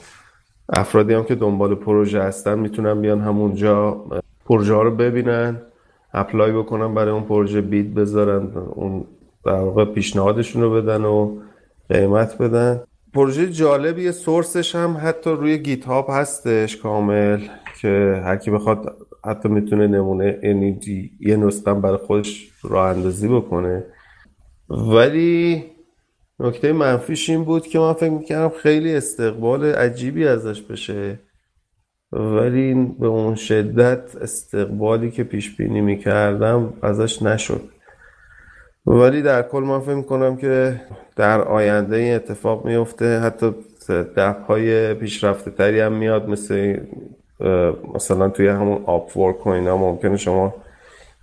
افرادی 0.69 1.13
هم 1.13 1.23
که 1.23 1.35
دنبال 1.35 1.75
پروژه 1.75 2.21
هستن 2.21 2.59
می‌تونن 2.59 3.01
بیان 3.01 3.21
همونجا 3.21 4.05
پروژه 4.45 4.73
ها 4.73 4.81
رو 4.81 4.91
ببینن 4.95 5.57
اپلای 6.13 6.51
بکنن 6.51 6.93
برای 6.93 7.11
اون 7.11 7.23
پروژه 7.23 7.61
بید 7.61 7.93
بذارن 7.93 8.51
اون 8.69 9.05
در 9.45 9.53
واقع 9.53 9.85
پیشنهادشون 9.85 10.61
رو 10.61 10.73
بدن 10.73 11.05
و 11.05 11.37
قیمت 11.89 12.37
بدن. 12.37 12.83
پروژه 13.13 13.49
جالبیه 13.49 14.11
سورسش 14.11 14.75
هم 14.75 14.97
حتی 15.03 15.29
روی 15.29 15.57
گیت 15.57 15.85
هاب 15.85 16.07
هستش 16.09 16.77
کامل 16.77 17.39
که 17.81 18.21
هر 18.25 18.35
کی 18.35 18.51
بخواد 18.51 18.97
حتی 19.25 19.49
می‌تونه 19.49 19.87
نمونه 19.87 20.39
یعنی 20.43 20.79
یه 21.19 21.35
نسخه 21.35 21.73
برای 21.73 21.97
خودش 21.97 22.51
راه 22.63 22.87
اندازی 22.87 23.27
بکنه. 23.27 23.83
ولی 24.69 25.65
نکته 26.39 26.73
منفیش 26.73 27.29
این 27.29 27.43
بود 27.43 27.67
که 27.67 27.79
من 27.79 27.93
فکر 27.93 28.09
می‌کردم 28.09 28.49
خیلی 28.49 28.95
استقبال 28.95 29.65
عجیبی 29.65 30.27
ازش 30.27 30.61
بشه. 30.61 31.19
ولی 32.11 32.73
به 32.99 33.07
اون 33.07 33.35
شدت 33.35 34.15
استقبالی 34.15 35.11
که 35.11 35.23
پیش 35.23 35.55
بینی 35.55 35.81
می‌کردم 35.81 36.73
ازش 36.81 37.21
نشد. 37.21 37.61
ولی 38.85 39.21
در 39.21 39.41
کل 39.41 39.59
من 39.59 39.79
فکر 39.79 39.95
می‌کنم 39.95 40.37
که 40.37 40.81
در 41.15 41.41
آینده 41.41 41.95
این 41.95 42.15
اتفاق 42.15 42.65
میفته 42.65 43.19
حتی 43.19 43.55
دپ 43.89 44.45
های 44.47 44.93
پیشرفته 44.93 45.51
تری 45.51 45.79
هم 45.79 45.93
میاد 45.93 46.29
مثل 46.29 46.79
مثلا 47.95 48.29
توی 48.29 48.47
همون 48.47 48.83
آپ 48.85 49.17
ورک 49.17 49.47
و 49.47 49.49
اینا 49.49 49.77
ممکنه 49.77 50.17
شما 50.17 50.53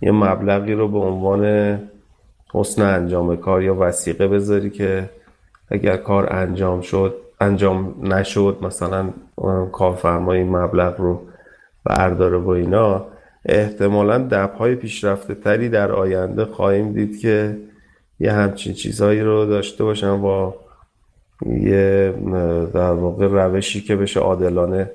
یه 0.01 0.11
مبلغی 0.11 0.73
رو 0.73 0.87
به 0.87 0.99
عنوان 0.99 1.79
حسن 2.55 2.81
انجام 2.81 3.35
کار 3.35 3.63
یا 3.63 3.75
وسیقه 3.79 4.27
بذاری 4.27 4.69
که 4.69 5.09
اگر 5.69 5.97
کار 5.97 6.33
انجام 6.33 6.81
شد 6.81 7.15
انجام 7.41 7.95
نشد 8.03 8.57
مثلا 8.61 9.09
کارفرما 9.71 10.33
این 10.33 10.49
مبلغ 10.49 11.01
رو 11.01 11.21
برداره 11.85 12.37
و 12.37 12.49
اینا 12.49 13.05
احتمالا 13.45 14.17
دپ 14.17 14.57
های 14.57 14.75
پیشرفته 14.75 15.35
تری 15.35 15.69
در 15.69 15.91
آینده 15.91 16.45
خواهیم 16.45 16.93
دید 16.93 17.19
که 17.19 17.57
یه 18.19 18.31
همچین 18.31 18.73
چیزهایی 18.73 19.21
رو 19.21 19.45
داشته 19.45 19.83
باشن 19.83 20.21
با 20.21 20.55
یه 21.45 22.13
در 22.73 22.91
واقع 22.91 23.27
روشی 23.27 23.81
که 23.81 23.95
بشه 23.95 24.19
عادلانه 24.19 24.91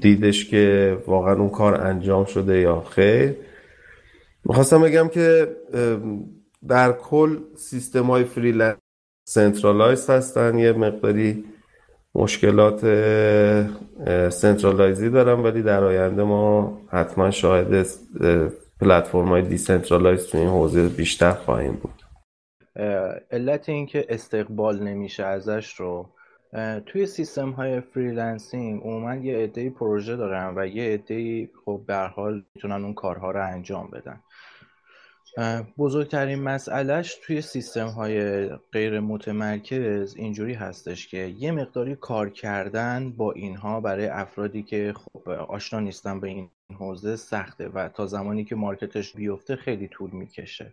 دیدش 0.00 0.48
که 0.50 0.96
واقعا 1.06 1.34
اون 1.34 1.48
کار 1.48 1.80
انجام 1.80 2.24
شده 2.24 2.58
یا 2.58 2.80
خیر. 2.80 3.34
می‌خواستم 4.44 4.82
بگم 4.82 5.08
که 5.08 5.56
در 6.68 6.92
کل 6.92 7.38
سیستم 7.56 8.04
های 8.04 8.24
freelance 8.24 8.76
centralize 9.28 10.10
هستن. 10.10 10.58
یه 10.58 10.72
مقداری 10.72 11.44
مشکلات 12.14 12.80
centralize 14.30 15.03
ی 15.03 15.10
دارن 15.10 15.40
ولی 15.40 15.62
در 15.62 15.84
آینده 15.84 16.22
ما 16.22 16.80
حتما 16.88 17.30
شاهد 17.30 17.86
پلتفرم 18.80 19.28
های 19.28 19.42
decentralize 19.42 20.26
تو 20.26 20.38
این 20.38 20.48
حوزه 20.48 20.88
بیشتر 20.88 21.32
خواهیم 21.32 21.72
بود. 21.72 22.02
علت 23.30 23.68
اینکه 23.68 24.06
استقبال 24.08 24.82
نمیشه 24.82 25.24
ازش 25.24 25.74
رو 25.74 26.08
توی 26.86 27.06
سیستم 27.06 27.50
های 27.50 27.80
freelancing 27.80 28.82
عموما 28.82 29.14
یه 29.14 29.36
عده 29.36 29.70
پروژه 29.70 30.16
دارن 30.16 30.54
و 30.56 30.66
یه 30.66 30.94
عده 30.94 31.48
خب 31.64 31.80
به 31.86 31.91
هر 31.91 31.96
حال 31.96 32.42
می‌تونن 32.54 32.84
اون 32.84 32.94
کارها 32.94 33.30
رو 33.30 33.46
انجام 33.46 33.90
بدن. 33.92 34.20
بزرگترین 35.78 36.42
مسئلهش 36.42 37.18
توی 37.22 37.40
سیستم 37.40 37.86
های 37.86 38.46
غیر 38.48 39.00
متمرکز 39.00 40.16
اینجوری 40.16 40.54
هستش 40.54 41.08
که 41.08 41.18
یه 41.38 41.52
مقداری 41.52 41.96
کار 41.96 42.30
کردن 42.30 43.10
با 43.10 43.32
اینها 43.32 43.80
برای 43.80 44.06
افرادی 44.06 44.62
که 44.62 44.94
خب 44.96 45.28
آشنا 45.30 45.80
نیستن 45.80 46.20
به 46.20 46.28
این 46.28 46.48
حوزه 46.78 47.16
سخته 47.16 47.68
و 47.68 47.88
تا 47.88 48.06
زمانی 48.06 48.44
که 48.44 48.56
market 48.56 48.98
ش 48.98 49.12
بیفته 49.12 49.56
خیلی 49.56 49.88
طول 49.88 50.10
می‌کشه. 50.10 50.72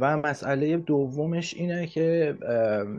و 0.00 0.16
مسئله 0.16 0.76
دومش 0.76 1.54
اینه 1.54 1.86
که 1.86 2.36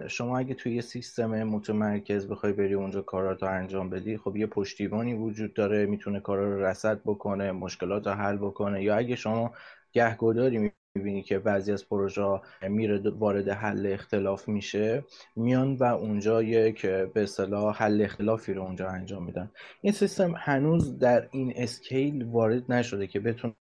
شما 0.08 0.38
اگه 0.39 0.53
توی 0.53 0.75
یه 0.75 0.81
سیستم 0.81 1.43
متمرکز 1.43 2.27
بخوای 2.27 2.53
بری 2.53 2.74
اونجا 2.74 3.01
کارات 3.01 3.43
انجام 3.43 3.89
بدی 3.89 4.17
خب 4.17 4.36
یه 4.36 4.46
پشتیبانی 4.46 5.13
وجود 5.13 5.53
داره 5.53 5.86
می‌تونه 5.86 6.19
کارا 6.19 6.55
رو 6.55 6.65
رسد 6.65 7.00
بکنه 7.05 7.51
مشکلات 7.51 8.08
رو 8.08 8.13
حل 8.13 8.38
بکنه. 8.38 8.84
یا 8.84 8.98
اگه 8.98 9.15
شما 9.15 9.53
گهگداری 9.93 10.72
می‌بینی 10.96 11.24
که 11.24 11.39
بعضی 11.39 11.72
از 11.72 11.89
پروژه 11.89 12.41
میره 12.62 13.10
وارد 13.10 13.50
حل 13.50 13.88
اختلاف 13.93 14.48
میشه 14.48 15.03
میان 15.36 15.75
و 15.75 15.84
اونجا 15.84 16.43
یک 16.43 16.86
به 16.86 17.24
اصطلاح 17.24 17.84
حل 17.84 18.01
اختلافی 18.01 18.53
رو 18.53 18.62
اونجا 18.62 18.89
انجام 18.89 19.25
میدن. 19.25 19.51
این 19.81 19.93
سیستم 19.93 20.34
هنوز 20.38 21.00
در 21.00 21.27
این 21.31 21.53
اسکیل 21.55 22.24
وارد 22.24 22.72
نشده 22.72 23.08
که 23.08 23.19
بتونه 23.19 23.53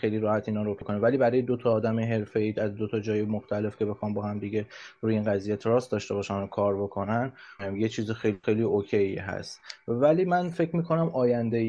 خیلی 0.00 0.18
راحت 0.18 0.48
اینا 0.48 0.62
رو 0.62 0.74
کنه. 0.74 0.98
ولی 0.98 1.16
برای 1.16 1.42
دو 1.42 1.56
تا 1.56 1.72
آدم 1.72 2.00
حرفه 2.00 2.54
از 2.56 2.74
دو 2.74 2.86
تا 2.88 3.00
جای 3.00 3.22
مختلف 3.22 3.76
که 3.76 3.84
بخوام 3.84 4.14
با 4.14 4.22
هم 4.22 4.38
دیگه 4.38 4.66
روی 5.00 5.14
این 5.14 5.24
قضیه 5.24 5.56
تراست 5.56 5.92
داشته 5.92 6.14
باشن 6.14 6.34
و 6.34 6.46
کار 6.46 6.82
بکنن 6.82 7.32
یه 7.74 7.88
چیز 7.88 8.10
خیلی 8.10 8.38
خیلی 8.44 8.62
اوکی 8.62 9.16
هست. 9.16 9.60
ولی 9.88 10.24
من 10.24 10.48
فکر 10.48 10.76
می‌کنم 10.76 11.08
آینده 11.08 11.60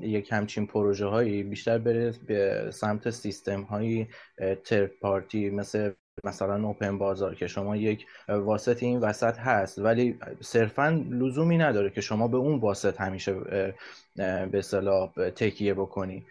یک 0.00 0.32
همچین 0.32 0.66
پروژه 0.66 1.06
هایی 1.06 1.42
بیشتر 1.42 1.78
بره 1.78 2.14
به 2.26 2.70
سمت 2.70 3.10
سیستم 3.10 3.62
هایی 3.62 4.08
ترد 4.64 4.90
پارتی 5.00 5.50
مثل 5.50 5.92
مثلا 6.24 6.66
اوپن 6.66 6.98
بازار 6.98 7.34
که 7.34 7.46
شما 7.46 7.76
یک 7.76 8.06
واسط 8.28 8.82
این 8.82 8.98
وسط 8.98 9.38
هست. 9.38 9.78
ولی 9.78 10.18
صرفا 10.40 11.04
لزومی 11.10 11.58
نداره 11.58 11.90
که 11.90 12.00
شما 12.00 12.28
به 12.28 12.36
اون 12.36 12.58
واسط 12.60 13.00
همیشه 13.00 13.34
به 14.16 14.62
اصطلاح 14.62 15.10
تکیه 15.36 15.74
بکنی. 15.74 16.26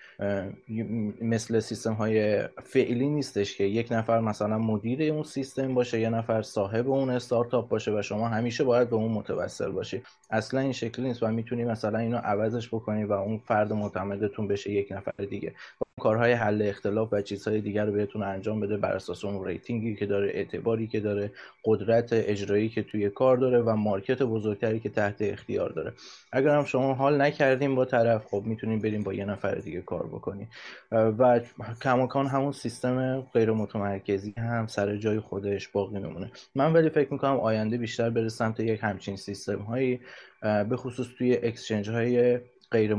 مثل 1.22 1.60
سیستم 1.60 1.94
های 1.94 2.44
فعلی 2.64 3.08
نیستش 3.08 3.58
که 3.58 3.64
یک 3.64 3.88
نفر 3.92 4.20
مثلا 4.20 4.58
مدیر 4.58 5.14
اون 5.14 5.24
سیستم 5.24 5.74
باشه 5.74 6.00
یه 6.00 6.10
نفر 6.10 6.42
صاحب 6.42 6.90
اون 6.90 7.10
استارتاپ 7.10 7.70
باشه 7.70 8.00
و 8.00 8.02
شما 8.02 8.28
همیشه 8.28 8.64
باید 8.64 8.90
به 8.90 8.96
اون 8.96 9.12
متوسل 9.12 9.72
باشی. 9.72 10.04
اصلا 10.30 10.60
این 10.60 10.72
شکلی 10.72 11.08
نیست 11.08 11.24
و 11.24 11.28
می‌تونی 11.28 11.64
مثلا 11.64 12.00
اینو 12.00 12.18
عوضش 12.18 12.68
بکنی 12.68 13.04
و 13.04 13.14
اون 13.14 13.38
فرد 13.38 13.74
معتمدتون 13.74 14.48
بشه 14.48 14.72
یک 14.72 14.92
نفر 14.92 15.24
دیگه. 15.30 15.54
کارهای 16.00 16.32
حل 16.32 16.62
اختلاف 16.62 17.10
و 17.12 17.22
چیزهای 17.22 17.62
دیگر 17.62 17.86
رو 17.86 17.92
بهتون 17.92 18.24
انجام 18.24 18.60
بده 18.60 18.78
بر 18.78 18.92
اساس 18.92 19.26
اون 19.26 19.46
rating 19.46 19.89
ی 19.89 19.96
که 19.96 20.06
داره 20.06 20.28
اعتباری 20.28 20.88
که 20.88 21.00
داره 21.00 21.32
قدرت 21.66 22.10
اجرایی 22.12 22.70
که 22.70 22.84
توی 22.84 23.10
کار 23.10 23.38
داره 23.38 23.62
و 23.62 23.76
market 23.76 24.22
بزرگتری 24.22 24.80
که 24.80 24.90
تحت 24.90 25.16
اختیار 25.20 25.70
داره. 25.70 25.94
اگر 26.32 26.50
هم 26.50 26.66
شما 26.66 26.94
حال 26.94 27.22
نکردیم 27.22 27.73
با 27.76 27.86
طرف. 27.86 28.26
خب 28.26 28.44
می‌تونیم 28.46 28.80
بریم 28.80 29.04
با 29.04 29.14
یه 29.14 29.26
نفر 29.26 29.56
دیگه 29.56 29.82
کار 29.82 30.08
بکنیم. 30.08 30.50
و 30.92 31.40
کماکان 31.82 32.28
همون 32.28 32.52
سیستم 32.52 33.22
غیر 33.22 33.52
متمرکزی 33.52 34.34
هم 34.38 34.68
سر 34.68 34.96
جای 34.96 35.20
خودش 35.20 35.68
باقی 35.68 36.00
میمونه. 36.00 36.32
من 36.56 36.74
ولی 36.74 36.90
فکر 36.90 37.14
می‌کنم 37.14 37.40
آینده 37.40 37.78
بیشتر 37.78 38.10
بره 38.10 38.30
سمت 38.30 38.60
یک 38.60 38.80
همچین 38.84 39.16
سیستم 39.16 39.60
هایی 39.60 40.00
به 40.42 40.78
خصوص 40.78 41.08
توی 41.18 41.34
exchange 41.34 41.90
های 41.90 42.40
غیر 42.72 42.96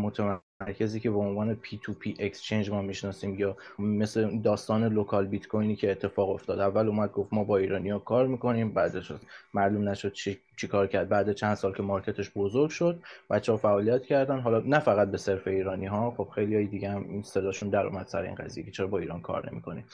متمرکزی 0.61 1.01
که 1.01 1.11
به 1.11 1.19
عنوان 1.19 1.55
P2P 1.55 2.15
exchange 2.19 2.71
ما 2.71 2.83
می‌شناسیم 2.83 3.39
یا 3.39 3.57
مثل 3.79 4.39
داستان 4.43 4.85
LocalBitcoin 4.85 5.47
ی 5.47 5.77
که 5.77 5.91
اتفاق 5.91 6.31
افتاد. 6.31 6.61
اول 6.61 6.89
اومد 6.89 7.13
گفت 7.13 7.33
ما 7.33 7.45
با 7.45 7.57
ایرانیا 7.57 7.99
کار 7.99 8.27
می‌کنیم 8.27 8.73
بعدش 8.73 9.13
معلوم 9.55 9.89
نشد 9.89 10.13
چی, 10.13 10.39
چی 10.57 10.69
کار 10.69 10.87
کرد. 10.87 11.09
بعد 11.09 11.33
چند 11.33 11.55
سال 11.55 11.75
که 11.75 11.83
market 11.83 12.19
ش 12.19 12.31
بزرگ 12.37 12.71
شد 12.71 13.03
بچه 13.31 13.53
ها 13.53 13.59
فعالیت 13.59 14.03
کردن. 14.07 14.41
حالا 14.41 14.61
نه 14.61 14.79
فقط 14.79 15.11
به 15.11 15.17
صرف 15.19 15.47
ایرانی 15.47 15.87
ها 15.87 16.11
خب 16.11 16.29
خیلی 16.35 16.55
های 16.55 16.67
دیگه 16.67 16.91
هم 16.91 17.23
صداشون 17.23 17.69
در 17.69 17.87
اومد 17.87 18.07
سر 18.07 18.23
این 18.23 18.35
قضیه 18.35 18.65
که 18.65 18.71
چرا 18.71 18.87
با 18.87 18.99
ایران 18.99 19.21
کار 19.21 19.51
نمی‌کنیم. 19.53 19.85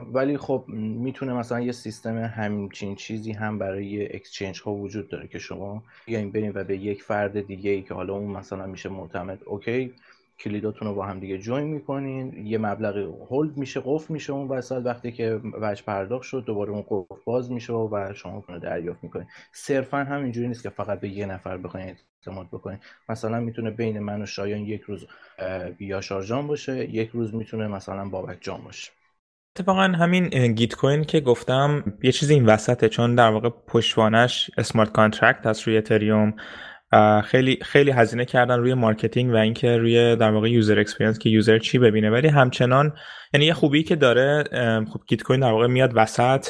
ولی 0.00 0.38
خب 0.38 0.64
می‌تونه 0.68 1.32
مثلا 1.32 1.60
یه 1.60 1.72
سیستم 1.72 2.18
همچین 2.18 2.94
چیزی 2.94 3.32
هم 3.32 3.58
برای 3.58 4.16
exchange 4.16 4.60
ها 4.60 4.72
وجود 4.72 5.08
داره 5.08 5.28
که 5.28 5.38
شما 5.38 5.82
بیاین 6.06 6.30
بریم 6.30 6.52
و 6.54 6.64
به 6.64 6.76
یک 6.76 7.02
فرد 7.02 7.46
دیگه 7.46 7.70
ای 7.70 7.82
که 7.82 7.94
حالا 7.94 8.14
اون 8.14 8.30
مثلا 8.30 8.66
میشه 8.66 8.88
معتمد 8.88 9.42
okay 9.46 9.94
کلیداتون 10.38 10.88
رو 10.88 10.94
با 10.94 11.06
هم 11.06 11.20
دیگه 11.20 11.38
join 11.38 11.66
می‌کنین 11.66 12.46
یه 12.46 12.58
مبلغ 12.58 12.96
hold 13.30 13.56
میشه 13.56 13.82
قفل 13.84 14.14
میشه 14.14 14.32
اون 14.32 14.48
وسط 14.48 14.82
وقتی 14.84 15.12
که 15.12 15.40
وجه 15.60 15.82
پرداخت 15.84 16.24
شد 16.24 16.44
دوباره 16.46 16.70
اون 16.70 16.84
قفل 16.88 17.14
باز 17.24 17.52
میشه 17.52 17.72
و 17.72 18.12
شما 18.14 18.44
رو 18.48 18.58
دریافت 18.58 19.04
می‌کنین. 19.04 19.26
صرفا 19.52 19.98
هم 19.98 20.22
اینجوری 20.22 20.48
نیست 20.48 20.62
که 20.62 20.70
فقط 20.70 21.00
به 21.00 21.08
یه 21.08 21.26
نفر 21.26 21.56
بخواین 21.56 21.96
اعتماد 22.26 22.46
بکنین. 22.46 22.78
مثلا 23.08 23.40
می‌تونه 23.40 23.70
بین 23.70 23.98
من 23.98 24.22
و 24.22 24.26
شایان 24.26 24.60
یک 24.60 24.80
روز 24.80 25.06
یاشار 25.80 26.00
جان 26.00 26.46
باشه 26.46 26.94
یک 26.94 27.10
روز 27.10 27.34
می‌تونه 27.34 27.68
مثلا 27.68 28.08
بابک 28.08 28.38
جان 28.40 28.60
باشه. 28.64 28.92
اتفاقا 29.56 29.82
همین 29.82 30.52
Gitcoin 30.54 31.04
که 31.04 31.20
گفتم 31.20 31.84
یه 32.02 32.12
چیزی 32.12 32.34
این 32.34 32.46
وسطه 32.46 32.88
چون 32.88 33.14
در 33.14 33.30
واقع 33.30 33.48
پشتوانش 33.66 34.50
smart 34.58 34.92
contract 34.92 35.46
هست 35.46 35.62
روی 35.62 35.76
اتریوم 35.76 36.34
خیلی 37.24 37.58
خیلی 37.62 37.90
هزینه 37.90 38.24
کردن 38.24 38.58
روی 38.58 38.74
marketing 38.74 39.32
و 39.32 39.36
اینکه 39.36 39.76
روی 39.76 40.16
در 40.16 40.30
واقع 40.30 40.50
user 40.50 40.78
experience 40.78 41.18
که 41.18 41.28
user 41.30 41.58
چی 41.58 41.78
ببینه. 41.78 42.10
ولی 42.10 42.28
همچنان 42.28 42.94
یعنی 43.34 43.46
یه 43.46 43.54
خوبی 43.54 43.82
که 43.82 43.96
داره 43.96 44.44
خب 44.92 45.00
Gitcoin 45.08 45.40
در 45.40 45.52
واقع 45.52 45.66
میاد 45.66 45.92
وسط 45.94 46.48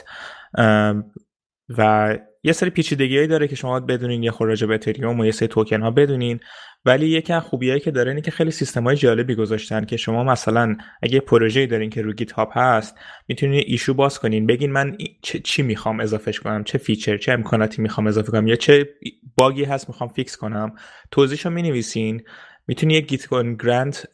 و 1.79 2.19
یه 2.44 2.52
سری 2.52 2.70
پیچیدگیایی 2.70 3.26
داره 3.26 3.48
که 3.48 3.57
شما 3.57 3.81
بدونین 3.81 4.22
یه 4.22 4.31
خورده 4.31 4.66
به 4.66 4.74
اتریوم 4.74 5.20
و 5.20 5.24
یه 5.24 5.31
سری 5.31 5.48
توکن 5.48 5.83
ها 5.83 5.90
بدونین. 5.90 6.40
ولی 6.85 7.07
یکی 7.07 7.33
از 7.33 7.42
خوبیایی 7.42 7.81
که 7.81 7.90
داره 7.90 8.11
اینه 8.11 8.20
که 8.20 8.31
خیلی 8.31 8.50
سیستم 8.50 8.85
های 8.85 8.96
جالبی 8.96 9.35
گذاشتن 9.35 9.85
که 9.85 9.96
شما 9.96 10.24
مثلا 10.24 10.76
اگه 11.02 11.20
پروژه‌ای 11.20 11.66
دارین 11.66 11.90
که 11.90 12.02
رو 12.02 12.12
GitHub 12.12 12.51
هست 12.52 12.94
می‌تونین 13.28 13.62
issue 13.66 13.95
باز 13.94 14.18
کنین. 14.18 14.46
بگین 14.46 14.72
من 14.72 14.96
چی 15.44 15.62
می‌خوام 15.62 16.00
اضافهش 16.00 16.40
کنم؟ 16.40 16.64
چه 16.64 16.78
feature 16.79 17.16
چه 17.16 17.33
امکاناتی 17.33 17.83
می‌خوام 17.83 18.07
اضافه 18.07 18.33
کنم؟ 18.33 18.46
یا 18.46 18.57
چه 18.57 18.88
bug 19.37 19.58
ی 19.58 19.64
هست 19.64 19.88
می‌خوام 19.88 20.11
fix 20.11 20.37
کنم؟ 20.37 20.74
توضیحشو 21.11 21.50
می‌نویسین. 21.50 22.22
می‌تونی 22.66 22.94
یک 22.94 23.07
گیت 23.07 23.28
grant 23.62 24.07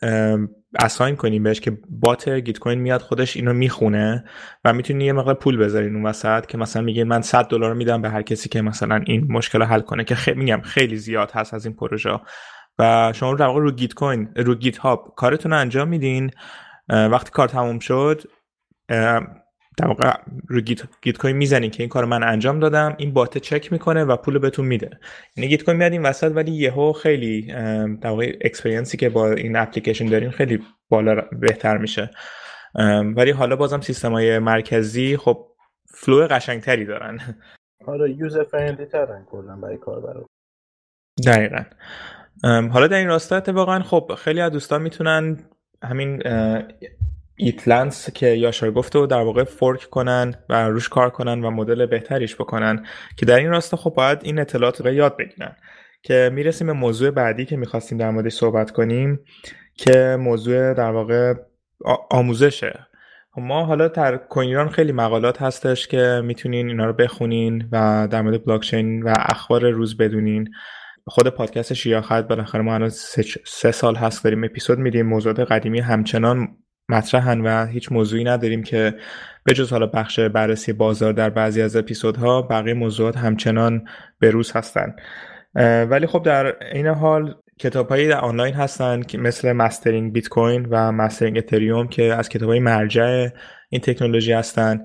assign 0.79 1.17
کنیم 1.17 1.43
بهش 1.43 1.61
که 1.61 1.79
bot 1.91 2.29
Gitcoin 2.29 2.79
میاد 2.79 3.01
خودش 3.01 3.37
اینو 3.37 3.53
می‌خونه 3.53 4.25
و 4.65 4.73
می‌تونی 4.73 5.05
یه 5.05 5.13
مقدار 5.13 5.35
پول 5.35 5.57
بذارین 5.57 5.95
اون 5.95 6.07
وسط 6.07 6.47
که 6.47 6.59
مثلا 6.59 6.83
میگین 6.83 7.09
من 7.09 7.23
100 7.23 7.45
دلار 7.45 7.75
میدم 7.75 8.03
به 8.03 8.11
هر 8.11 8.23
کسی 8.23 8.49
که 8.49 8.63
مثلا 8.63 9.01
این 9.07 9.33
مشکل 9.33 9.59
رو 9.59 9.65
حل 9.65 9.81
کنه 9.81 10.05
که 10.05 10.15
خیلی 10.15 10.39
میگم 10.39 10.61
خیلی 10.61 10.97
زیاد 10.97 11.31
هست 11.31 11.55
از 11.55 11.67
این 11.67 11.77
پروژه 11.77 12.21
و 12.79 13.13
شما 13.15 13.35
واقع 13.35 13.61
رو 13.61 13.71
Gitcoin 13.71 14.29
رو 14.37 14.55
GitHub 14.55 15.15
کارتون 15.17 15.53
رو 15.53 15.59
انجام 15.59 15.89
میدین. 15.89 16.31
وقتی 16.89 17.31
کار 17.31 17.49
تموم 17.49 17.79
شد 17.79 18.23
در 19.79 19.87
واقع 19.87 20.13
رو 20.49 20.61
Git, 20.61 20.81
Gitcoin 21.03 21.37
می‌زنین 21.37 21.71
که 21.71 21.83
این 21.83 21.89
کار 21.89 22.05
من 22.05 22.23
انجام 22.23 22.61
دادم 22.61 22.95
این 22.99 23.13
bot 23.13 23.39
چک 23.39 23.73
می‌کنه 23.73 24.05
و 24.05 24.17
پول 24.17 24.39
بهتون 24.39 24.67
میده. 24.67 24.91
یعنی 25.37 25.49
Gitcoin 25.49 25.77
میاد 25.77 25.93
این 25.93 26.03
وسط 26.03 26.33
ولی 26.35 26.53
یهو 26.53 26.93
خیلی 26.93 27.47
در 28.01 28.11
واقع 28.11 28.39
experience 28.41 28.92
ی 28.92 28.97
که 28.97 29.09
با 29.09 29.33
این 29.33 29.57
اپلیکیشن 29.57 30.07
دارین 30.07 30.31
خیلی 30.31 30.63
بالا 30.89 31.15
بهتر 31.41 31.79
میشه. 31.79 32.11
ولی 33.17 33.31
حالا 33.31 33.57
بازم 33.57 33.81
سیستم 33.81 34.13
های 34.13 34.39
مرکزی 34.39 35.17
خب 35.17 35.47
flow 35.95 36.27
قشنگتری 36.27 36.85
دارن. 36.85 37.19
آره 37.87 38.13
user 38.13 38.45
friendly 38.45 38.87
ترن 38.87 39.27
کلا 39.31 39.57
برای 39.57 39.77
کار 39.77 40.01
برای 40.01 40.25
دقیقا. 41.27 41.65
حالا 42.69 42.87
در 42.87 42.97
این 42.97 43.09
راستا 43.09 43.37
اتفاقا 43.37 43.81
خب 43.81 44.13
خیلی 44.19 44.41
از 44.41 44.53
دوستان 44.53 44.83
می‌تونن 44.83 45.37
همین 45.83 46.23
Ethlance 47.39 48.11
که 48.11 48.27
یاشار 48.27 48.71
گفته 48.71 48.99
و 48.99 49.07
در 49.07 49.21
واقع 49.21 49.45
fork 49.45 49.85
کنن 49.91 50.35
و 50.49 50.69
روش 50.69 50.89
کار 50.89 51.11
کنن 51.11 51.45
و 51.45 51.51
مدل 51.51 51.87
بهتریش 51.87 52.35
بکنن 52.35 52.87
که 53.17 53.27
در 53.27 53.37
این 53.37 53.51
راستا 53.51 53.77
خب 53.77 53.91
باید 53.91 54.19
این 54.23 54.39
اطلاعات 54.39 54.81
رو 54.81 54.93
یاد 54.93 55.17
بگیرن. 55.17 55.57
که 56.03 56.31
می‌رسیم 56.33 56.67
به 56.67 56.73
موضوع 56.73 57.11
بعدی 57.11 57.45
که 57.45 57.57
می‌خواستیم 57.57 57.99
در 57.99 58.11
موردش 58.11 58.33
صحبت 58.33 58.71
کنیم 58.71 59.21
که 59.75 60.17
موضوع 60.21 60.75
در 60.75 60.91
واقع 60.91 61.35
آموزشه. 62.11 62.87
خب 63.33 63.41
ما 63.41 63.65
حالا 63.65 63.89
در 63.89 64.17
کوینیران 64.17 64.69
خیلی 64.69 64.93
مقالات 64.93 65.43
هستش 65.43 65.89
که 65.89 66.21
می‌تونین 66.25 66.69
اینا 66.69 66.85
رو 66.85 66.93
بخونین 66.93 67.69
و 67.73 68.09
در 68.11 68.23
مورد 68.23 68.45
بلاکچین 68.45 69.03
و 69.03 69.15
اخبار 69.17 69.71
روز 69.71 69.97
بدونین. 69.97 70.51
خود 71.07 71.29
پادکست 71.29 71.73
شیاخت 71.73 72.29
بالاخره 72.29 72.63
ما 72.63 72.75
الان 72.75 72.89
سه, 72.89 73.23
سه 73.45 73.71
سال 73.71 73.97
هست 73.97 74.25
داریم 74.25 74.45
اپیزود 74.45 74.79
میدیم. 74.79 75.07
موضوعات 75.07 75.41
قدیمی 75.41 75.81
همچنان 75.81 76.49
مطرحن 76.89 77.41
و 77.41 77.67
هیچ 77.67 77.93
موضوعی 77.93 78.25
نداریم 78.25 78.63
که 78.63 78.95
به 79.45 79.55
جز 79.55 79.71
حالا 79.71 79.87
بخش 79.87 80.21
بررسی 80.21 80.73
بازار 80.73 81.13
در 81.13 81.31
بعضی 81.31 81.63
از 81.63 81.77
اپیزودها 81.77 82.43
بقیه 82.43 82.75
موضوعات 82.75 83.17
همچنان 83.17 83.85
به 84.19 84.31
روز 84.31 84.53
هستن 84.53 84.97
ولی 85.91 86.07
خب 86.07 86.23
در 86.23 86.57
این 86.73 86.87
حال 86.87 87.35
کتاب 87.59 87.89
هایی 87.89 88.09
در 88.09 88.21
آنلاین 88.21 88.55
هستن 88.55 89.03
که 89.03 89.19
مثل 89.19 89.53
Mastering 89.53 90.13
Bitcoin 90.13 90.67
و 90.71 90.93
Mastering 90.93 91.39
Ethereum 91.39 91.89
که 91.89 92.03
از 92.03 92.29
کتاب 92.29 92.49
های 92.49 92.61
مرجع 92.61 93.29
این 93.71 93.81
تکنولوژی 93.81 94.33
هستن. 94.33 94.85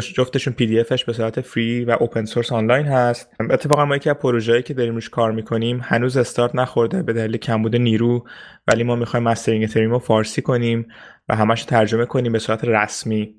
جفتشون 0.00 0.54
PDF 0.54 0.80
ش 0.80 1.04
به 1.04 1.12
صورت 1.12 1.40
free 1.40 1.84
و 1.84 1.96
open 2.00 2.24
source 2.24 2.52
آنلاین 2.52 2.86
هست. 2.86 3.30
اتفاقا 3.50 3.84
ما 3.84 3.96
یکی 3.96 4.10
از 4.10 4.16
پروژه‌ای 4.16 4.62
که 4.62 4.74
داریم 4.74 4.94
روش 4.94 5.08
کار 5.08 5.32
می‌کنیم 5.32 5.80
هنوز 5.82 6.16
استارت 6.16 6.54
نخورده 6.54 7.02
به 7.02 7.12
دلیل 7.12 7.36
کمبود 7.36 7.76
نیرو 7.76 8.26
ولی 8.66 8.84
ما 8.84 8.96
می‌خوایم 8.96 9.24
Mastering 9.24 9.64
Ethereum 9.64 9.92
رو 9.92 9.98
فارسی 9.98 10.42
کنیم 10.42 10.86
و 11.28 11.36
همش 11.36 11.64
ترجمه 11.64 12.06
کنیم 12.06 12.32
به 12.32 12.38
صورت 12.38 12.64
رسمی. 12.64 13.34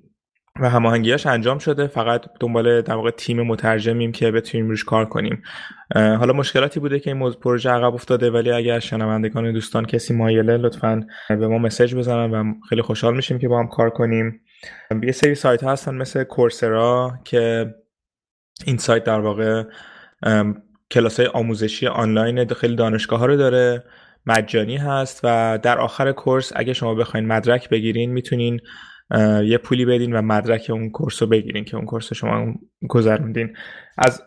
و 0.62 0.70
هماهنگیاش 0.70 1.26
انجام 1.26 1.58
شده 1.58 1.88
فقط 1.88 2.22
دنبال 2.39 2.82
در 2.82 2.94
واقع 2.94 3.12
تیم 3.12 3.42
مترجمیم 3.42 4.12
که 4.12 4.32
بتونیم 4.32 4.70
روش 4.70 4.84
کار 4.84 5.06
کنیم. 5.06 5.42
حالا 5.96 6.34
مشکلاتی 6.34 6.80
بوده 6.80 7.00
که 7.00 7.12
این 7.12 7.32
پروژه 7.32 7.70
عقب 7.70 7.94
افتاده 7.94 8.32
ولی 8.32 8.52
اگر 8.52 8.80
شنوندگان 8.80 9.54
دوستان 9.54 9.86
کسی 9.86 10.13
مایله 10.13 10.58
لطفا 10.58 11.04
به 11.30 11.48
ما 11.48 11.58
مسج 11.58 11.96
بزنن 11.96 12.32
و 12.32 12.54
خیلی 12.70 12.82
خوشحال 12.82 13.16
میشیم 13.16 13.39
که 13.39 13.48
با 13.48 13.60
هم 13.60 13.68
کار 13.68 13.89
کنیم. 13.89 14.42
یه 15.04 15.12
سری 15.12 15.36
سایت 15.36 15.63
هستن 15.63 15.95
مثل 15.95 16.23
کورسرا 16.23 17.19
که 17.23 17.76
این 18.65 18.78
سایت 18.78 19.04
در 19.04 19.19
واقع 19.19 19.63
کلاس 20.91 21.19
های 21.19 21.30
آموزشی 21.30 21.88
آنلاین 21.88 22.47
خیلی 22.47 22.76
دانشگاه 22.76 23.19
ها 23.19 23.26
رو 23.26 23.36
داره 23.36 23.84
مجانی 24.26 24.78
هست 24.78 25.19
و 25.23 25.60
در 25.62 25.80
آخر 25.80 26.12
course 26.12 26.52
اگه 26.56 26.73
شما 26.73 26.95
بخواین 26.95 27.28
مدرک 27.28 27.69
بگیرین 27.69 28.12
می‌تونین 28.12 28.60
یه 29.43 29.58
پولی 29.58 29.86
بدین 29.86 30.15
و 30.15 30.21
مدرک 30.21 30.67
اون 30.69 30.89
course 30.89 31.22
رو 31.21 31.28
بگیرین 31.28 31.65
که 31.65 31.78
اون 31.78 31.86
course 31.86 32.13
شما 32.13 32.54
گذروندین. 32.89 33.58
از 33.97 34.21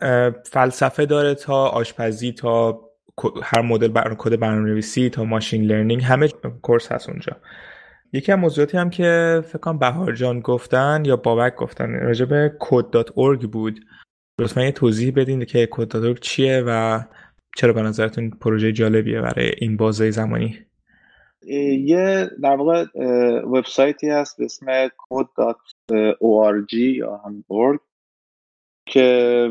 فلسفه 0.45 1.07
داره 1.07 1.35
تا 1.35 1.67
آشپزی 1.67 2.33
تا 2.33 2.81
هر 3.43 3.63
مدل 3.63 3.89
بر... 3.89 4.15
کد 4.19 4.37
برنامه‌نویسی 4.37 5.11
تا 5.11 5.25
machine 5.25 5.65
learning 5.65 6.03
همه 6.03 6.29
course 6.63 6.93
هست 6.93 7.09
اونجا. 7.09 7.37
یکی 8.13 8.33
از 8.33 8.39
موضوعاتی 8.39 8.77
هم 8.77 8.91
که 8.91 9.43
فکر 9.47 9.59
کنم 9.59 9.79
بهار 9.79 10.13
جان 10.13 10.41
گفتن 10.41 11.03
یا 11.05 11.17
بابک 11.17 11.55
گفتن 11.55 11.93
راجع 12.01 12.25
به 12.25 12.57
code.org 12.61 13.47
بود. 13.47 13.81
لطفا 14.41 14.63
یه 14.63 14.73
توضیح 14.73 15.13
بدین 15.17 15.45
که 15.45 15.69
code.org 15.75 16.21
چیه 16.21 16.63
و 16.67 17.01
چرا 17.57 17.73
به 17.73 17.83
نظرتون 17.83 18.31
پروژه 18.31 18.73
جالبیه 18.73 19.21
برای 19.21 19.53
این 19.59 19.77
بازه 19.77 20.11
زمانی؟ 20.11 20.59
یه 21.87 22.31
در 22.43 22.57
واقع 22.57 22.85
وبسایتی 23.45 24.11
هست 24.11 24.39
به 24.39 24.45
اسم 24.45 24.89
code.org 24.89 26.73
یا 26.73 27.17
هم 27.17 27.45
org 27.53 27.81
که 28.87 29.51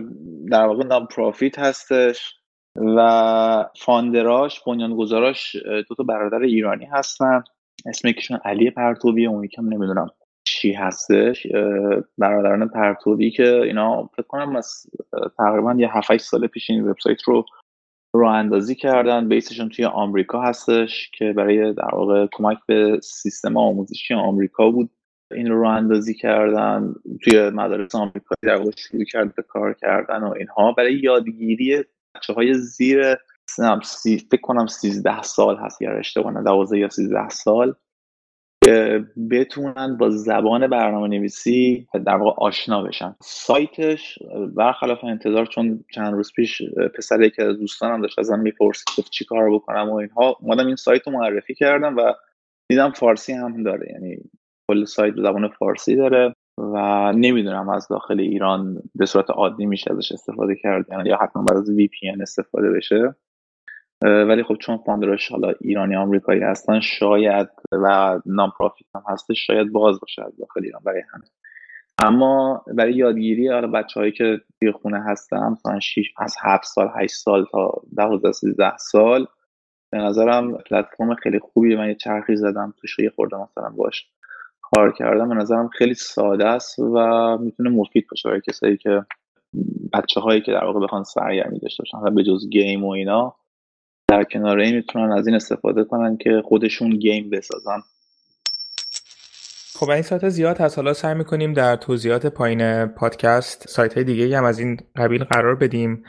در 0.52 0.66
واقع 0.66 0.84
نام 0.84 1.08
پروفیت 1.08 1.60
هستش 1.60 2.36
و 2.76 3.70
فاندراش 3.80 4.62
بنیانگذاراش 4.64 5.56
دو 5.90 5.96
تا 5.96 6.04
برادر 6.04 6.40
ایرانی 6.40 6.86
هستن. 6.86 7.44
اسم 7.86 8.08
یکیشون 8.08 8.40
علی 8.46 8.70
پرتوبی 8.70 9.26
اون 9.26 9.44
یکم 9.44 9.66
نمی‌دونم 9.66 10.10
چی 10.44 10.74
هستش 10.74 11.48
برادران 12.18 12.68
پرتوبی 12.68 13.32
که 13.32 13.62
اینا 13.62 14.10
فکر 14.14 14.28
کنم 14.28 14.56
از 14.56 14.86
تقریبا 15.38 15.74
یه 15.74 15.98
7 15.98 16.18
سال 16.18 16.48
پیش 16.48 16.70
این 16.70 16.88
وبسایت 16.88 17.24
رو 17.24 17.46
رو 18.16 18.28
اندازی 18.28 18.76
کردن. 18.76 19.28
بیسشون 19.28 19.70
توی 19.70 19.86
آمریکا 19.86 20.42
هستش 20.42 21.12
که 21.14 21.34
برای 21.34 21.74
در 21.74 21.96
واقع 21.96 22.28
کمک 22.32 22.58
به 22.68 23.00
سیستم 23.04 23.58
آموزشی 23.58 24.14
آمریکا 24.14 24.72
بود. 24.72 24.90
این 25.32 25.48
رو 25.52 25.68
اندازی 25.68 26.14
کردن 26.14 26.96
توی 27.24 27.50
مدارس 27.50 27.96
آمریکایی 27.96 28.38
در 28.44 28.56
واقع 28.56 28.72
شروع 28.78 29.04
کرد 29.04 29.36
به 29.36 29.42
کار 29.42 29.74
کردن 29.74 30.24
و 30.24 30.34
اینها. 30.40 30.72
برای 30.72 30.94
یادگیری 30.94 31.84
بچه 32.16 32.34
های 32.34 32.54
زیر 32.54 33.16
سی 33.84 34.18
فکر 34.32 34.42
کنم 34.42 34.68
13 34.68 35.22
سال 35.22 35.58
هست 35.58 35.82
یا 35.82 35.92
اشتباه 35.92 36.34
نه 36.34 36.44
12 36.44 36.80
یا 36.80 36.90
13 36.90 37.30
سال. 37.30 37.76
بتونن 39.32 39.98
با 39.98 40.10
زبان 40.10 40.68
برنامه 40.68 41.08
نویسی 41.08 41.88
در 42.06 42.16
واقع 42.16 42.46
آشنا 42.46 42.84
بشن. 42.84 43.16
سایتش 43.22 44.20
برخلاف 44.56 45.04
انتظار 45.04 45.46
چون 45.46 45.86
چند 45.94 46.14
روز 46.14 46.32
پیش 46.36 46.62
پسر 46.98 47.30
که 47.30 47.44
از 47.44 47.60
دوستانم 47.60 48.02
داشت 48.02 48.20
ازم 48.20 48.40
می‌پرسید 48.40 48.88
گفت 48.98 49.12
چی 49.12 49.26
کار 49.26 49.52
بکنم 49.52 49.90
و 49.90 49.94
اینها. 49.94 50.38
اومدم 50.42 50.68
این 50.68 50.76
سایت 50.76 51.08
رو 51.08 51.14
معرفی 51.14 51.54
کردم 51.56 51.98
و 51.98 52.14
دیدم 52.72 52.92
فارسی 52.92 53.34
هم 53.34 53.64
داره 53.64 53.92
یعنی 53.92 54.18
کل 54.72 54.86
سایت 54.86 55.16
زبان 55.16 55.48
فارسی 55.48 55.96
داره 55.96 56.34
و 56.58 57.12
نمی‌دونم 57.12 57.70
از 57.70 57.88
داخل 57.88 58.20
ایران 58.20 58.82
به 58.96 59.06
صورت 59.06 59.30
عادی 59.30 59.66
میشه 59.66 59.94
ازش 59.94 60.12
استفاده 60.12 60.56
کرد 60.56 60.86
یعنی 60.92 61.10
یا 61.10 61.18
حتما 61.22 61.44
برای 61.44 61.88
VPN 61.88 62.22
استفاده 62.22 62.72
بشه. 62.72 63.16
ولی 64.06 64.44
خب 64.44 64.56
چون 64.56 64.78
فاندراش 64.78 65.32
حالا 65.32 65.54
ایرانی 65.62 65.96
آمریکایی 65.96 66.42
هستن 66.42 66.80
شاید 66.80 67.48
و 67.72 68.20
نام 68.26 68.52
پروفیت 68.60 68.88
هم 68.96 69.04
هستش 69.08 69.48
شاید 69.48 69.72
باز 69.72 70.00
باشه 70.00 70.24
از 70.26 70.38
داخل 70.38 70.62
ایران 70.64 70.82
برای 70.86 71.04
همه. 71.14 71.24
اما 72.04 72.66
برای 72.74 72.94
یادگیری 72.94 73.48
حالا 73.48 73.68
بچه 73.68 74.00
هایی 74.00 74.12
که 74.12 74.42
توی 74.60 74.72
خونه 74.72 75.04
هستن 75.04 75.50
مثلا 75.52 75.80
6 75.80 76.14
از 76.18 76.36
7 76.42 76.64
سال 76.64 76.90
8 76.96 77.14
سال 77.16 77.46
تا 77.52 77.82
12 77.96 78.32
13 78.32 78.78
سال 78.78 79.28
به 79.92 79.98
نظرم 79.98 80.58
پلتفرم 80.58 81.16
خیلی 81.16 81.40
خوبیه 81.40 81.78
من 81.78 81.88
یه 81.88 81.96
چرخی 81.96 82.36
زدم 82.36 82.74
توش 82.82 83.00
یه 83.00 83.10
خورده 83.10 83.38
مثلا 83.38 83.70
باش 83.70 84.10
کار 84.62 84.92
کردم. 84.92 85.30
به 85.30 85.36
نظرم 85.36 85.68
خیلی 85.68 85.94
ساده 85.94 86.48
است 86.48 86.80
و 86.80 86.98
می‌تونه 87.38 87.70
مفید 87.70 88.08
باشه 88.12 88.30
برای 88.30 88.42
کسایی 88.48 88.78
که 88.78 89.06
بچه 89.94 90.20
هایی 90.20 90.42
که 90.42 90.52
در 90.52 90.66
واقع 90.66 90.80
بخوان 90.80 91.04
سرگرمی 91.04 91.60
داشته 91.60 91.84
باشن 91.84 92.16
به 92.16 92.24
جز 92.24 92.50
گیم 92.50 92.84
و 92.84 92.90
اینا. 92.90 93.36
در 94.08 94.24
کنار 94.24 94.60
این 94.60 94.76
می‌تونن 94.76 95.12
از 95.12 95.28
این 95.28 95.36
استفاده 95.36 95.84
کنن 95.84 96.18
که 96.18 96.42
خودشون 96.46 96.90
گیم 96.90 97.30
بسازن. 97.30 97.80
خب 99.76 99.90
این 99.90 100.02
سایت 100.02 100.30
زیاد 100.30 100.58
هست. 100.58 100.78
حالا 100.78 100.94
سعی 100.94 101.14
می‌کنیم 101.14 101.54
در 101.54 101.76
توضیحات 101.76 102.26
پایین 102.26 102.86
پادکست 102.86 103.68
سایت 103.68 103.94
های 103.94 104.04
دیگه 104.04 104.38
هم 104.38 104.44
از 104.44 104.60
این 104.60 104.78
قبیل 104.96 105.24
قرار 105.24 105.56
بدیم 105.56 106.04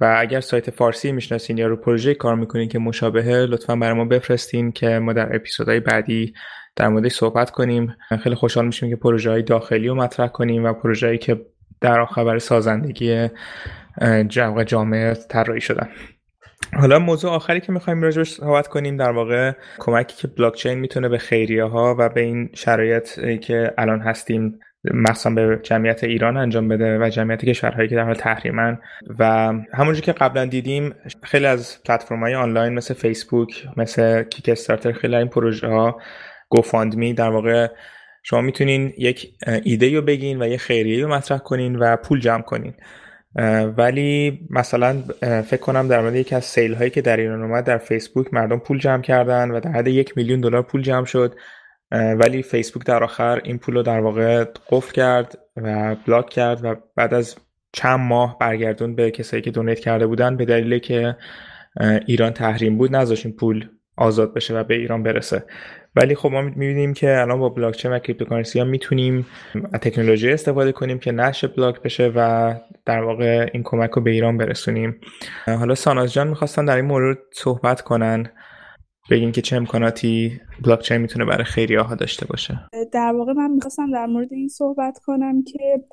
و 0.00 0.16
اگر 0.18 0.40
سایت 0.40 0.70
فارسی 0.70 1.12
می‌شناسین 1.12 1.58
یا 1.58 1.66
رو 1.66 1.76
پروژه 1.76 2.14
کار 2.14 2.34
می‌کنین 2.34 2.68
که 2.68 2.78
مشابهه 2.78 3.28
لطفا 3.28 3.76
برای 3.76 3.94
ما 3.94 4.04
بفرستین 4.04 4.72
که 4.72 4.98
ما 4.98 5.12
در 5.12 5.36
اپیزودهای 5.36 5.80
بعدی 5.80 6.34
در 6.76 6.88
موردش 6.88 7.12
صحبت 7.12 7.50
کنیم. 7.50 7.96
خیلی 8.22 8.34
خوشحال 8.34 8.66
میشیم 8.66 8.90
که 8.90 8.96
پروژه 8.96 9.30
های 9.30 9.42
داخلی 9.42 9.88
رو 9.88 9.94
مطرح 9.94 10.28
کنیم 10.28 10.64
و 10.64 10.72
پروژه‌ای 10.72 11.18
که 11.18 11.46
در 11.80 12.06
برای 12.16 12.40
سازندگی 12.40 13.28
جامعه 14.66 15.14
طراحی 15.14 15.60
شدن. 15.60 15.88
حالا 16.80 16.98
موضوع 16.98 17.30
آخری 17.30 17.60
که 17.60 17.72
می‌خوایم 17.72 18.02
راجبش 18.02 18.30
صحبت 18.30 18.68
کنیم 18.68 18.96
در 18.96 19.10
واقع 19.10 19.52
کمکی 19.78 20.16
که 20.16 20.28
بلاکچین 20.28 20.74
می‌تونه 20.74 21.08
به 21.08 21.18
خیریه 21.18 21.64
ها 21.64 21.96
و 21.98 22.08
به 22.08 22.20
این 22.20 22.50
شرایط 22.54 23.20
که 23.40 23.74
الان 23.78 24.00
هستیم 24.00 24.58
مثلا 24.94 25.34
به 25.34 25.60
جمعیت 25.62 26.04
ایران 26.04 26.36
انجام 26.36 26.68
بده 26.68 26.98
و 26.98 27.08
جمعیت 27.08 27.44
کشورهایی 27.44 27.88
که 27.88 27.94
در 27.94 28.04
حال 28.04 28.14
تحریمن. 28.14 28.78
و 29.18 29.24
همونجور 29.74 30.04
که 30.04 30.12
قبلا 30.12 30.44
دیدیم 30.44 30.94
خیلی 31.22 31.46
از 31.46 31.82
پلتفرم 31.84 32.20
های 32.20 32.34
آنلاین 32.34 32.74
مثل 32.74 32.94
فیسبوک 32.94 33.66
مثل 33.76 34.22
کیک 34.22 34.48
استارتر 34.48 34.92
خیلی 34.92 35.16
این 35.16 35.28
پروژه 35.28 35.66
ها 35.68 36.00
گوفاندمی 36.48 37.14
در 37.14 37.30
واقع 37.30 37.68
شما 38.22 38.40
می‌تونین 38.40 38.92
یک 38.98 39.32
ایده 39.64 39.94
رو 39.94 40.02
بگین 40.02 40.42
و 40.42 40.48
یه 40.48 40.56
خیریه 40.56 41.04
رو 41.04 41.14
مطرح 41.14 41.38
کنین 41.38 41.76
و 41.76 41.96
پول 41.96 42.20
جمع 42.20 42.42
کنین. 42.42 42.74
ولی 43.76 44.40
مثلا 44.50 45.02
فکر 45.20 45.60
کنم 45.60 45.88
در 45.88 46.00
مورد 46.00 46.14
یکی 46.14 46.34
از 46.34 46.44
سیل 46.44 46.74
هایی 46.74 46.90
که 46.90 47.02
در 47.02 47.16
ایران 47.16 47.42
اومد 47.42 47.64
در 47.64 47.78
فیسبوک 47.78 48.34
مردم 48.34 48.58
پول 48.58 48.78
جمع 48.78 49.02
کردن 49.02 49.50
و 49.50 49.60
در 49.60 49.70
حد 49.70 49.86
یک 49.86 50.16
میلیون 50.16 50.40
دلار 50.40 50.62
پول 50.62 50.82
جمع 50.82 51.04
شد. 51.04 51.34
ولی 51.92 52.42
فیسبوک 52.42 52.86
در 52.86 53.04
آخر 53.04 53.40
این 53.44 53.58
پول 53.58 53.74
رو 53.74 53.82
در 53.82 54.00
واقع 54.00 54.44
قفل 54.70 54.92
کرد 54.92 55.38
و 55.56 55.96
block 56.06 56.30
کرد 56.30 56.64
و 56.64 56.74
بعد 56.96 57.14
از 57.14 57.36
چند 57.72 58.00
ماه 58.00 58.38
برگردوند 58.38 58.94
به 58.94 59.10
کسایی 59.10 59.42
که 59.42 59.50
donate 59.50 59.80
کرده 59.80 60.06
بودن 60.06 60.36
به 60.36 60.44
دلیل 60.44 60.78
که 60.78 61.16
ایران 62.06 62.32
تحریم 62.32 62.78
بود 62.78 62.96
نذاشت 62.96 63.28
پول 63.28 63.68
آزاد 63.96 64.34
بشه 64.34 64.54
و 64.54 64.64
به 64.64 64.74
ایران 64.74 65.02
برسه. 65.02 65.44
ولی 65.96 66.14
خب 66.14 66.28
ما 66.28 66.42
می‌بینیم 66.42 66.94
که 66.94 67.20
الان 67.20 67.40
با 67.40 67.48
بلاکچین 67.48 67.92
و 67.92 67.98
cryptocurrency 67.98 68.58
ها 68.58 68.64
می‌تونیم 68.64 69.26
تکنولوژی 69.82 70.30
استفاده 70.30 70.72
کنیم 70.72 70.98
که 70.98 71.12
نشه 71.12 71.48
block 71.48 71.82
بشه 71.82 72.12
و 72.16 72.54
در 72.86 73.02
واقع 73.02 73.50
این 73.54 73.62
کمک 73.62 73.90
رو 73.90 74.02
به 74.02 74.10
ایران 74.10 74.36
برسونیم. 74.38 75.00
حالا 75.46 75.74
ساناز 75.74 76.12
جان 76.12 76.28
می‌خواستن 76.28 76.64
در 76.64 76.76
این 76.76 76.84
مورد 76.84 77.18
صحبت 77.32 77.80
کنن 77.80 78.30
بگین 79.10 79.32
که 79.32 79.42
چه 79.42 79.56
امکاناتی 79.56 80.40
بلاکچین 80.64 80.96
می‌تونه 80.96 81.24
برای 81.24 81.44
خیریه 81.44 81.80
ها 81.80 81.94
داشته 81.94 82.26
باشه. 82.26 82.60
در 82.92 83.12
واقع 83.12 83.32
من 83.32 83.50
می‌خواستم 83.50 83.92
در 83.92 84.06
مورد 84.06 84.32
این 84.32 84.48
صحبت 84.48 84.98
کنم 84.98 85.42
که 85.42 85.84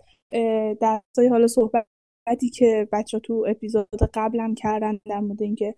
در 0.82 1.02
حالا 1.30 1.48
صحبتی 1.48 2.50
که 2.54 2.88
بچه 2.92 3.20
تو 3.20 3.46
اپیزود 3.50 3.88
قبلم 4.14 4.56
کردن 4.56 5.00
در 5.06 5.20
مورد 5.20 5.42
اینکه 5.42 5.76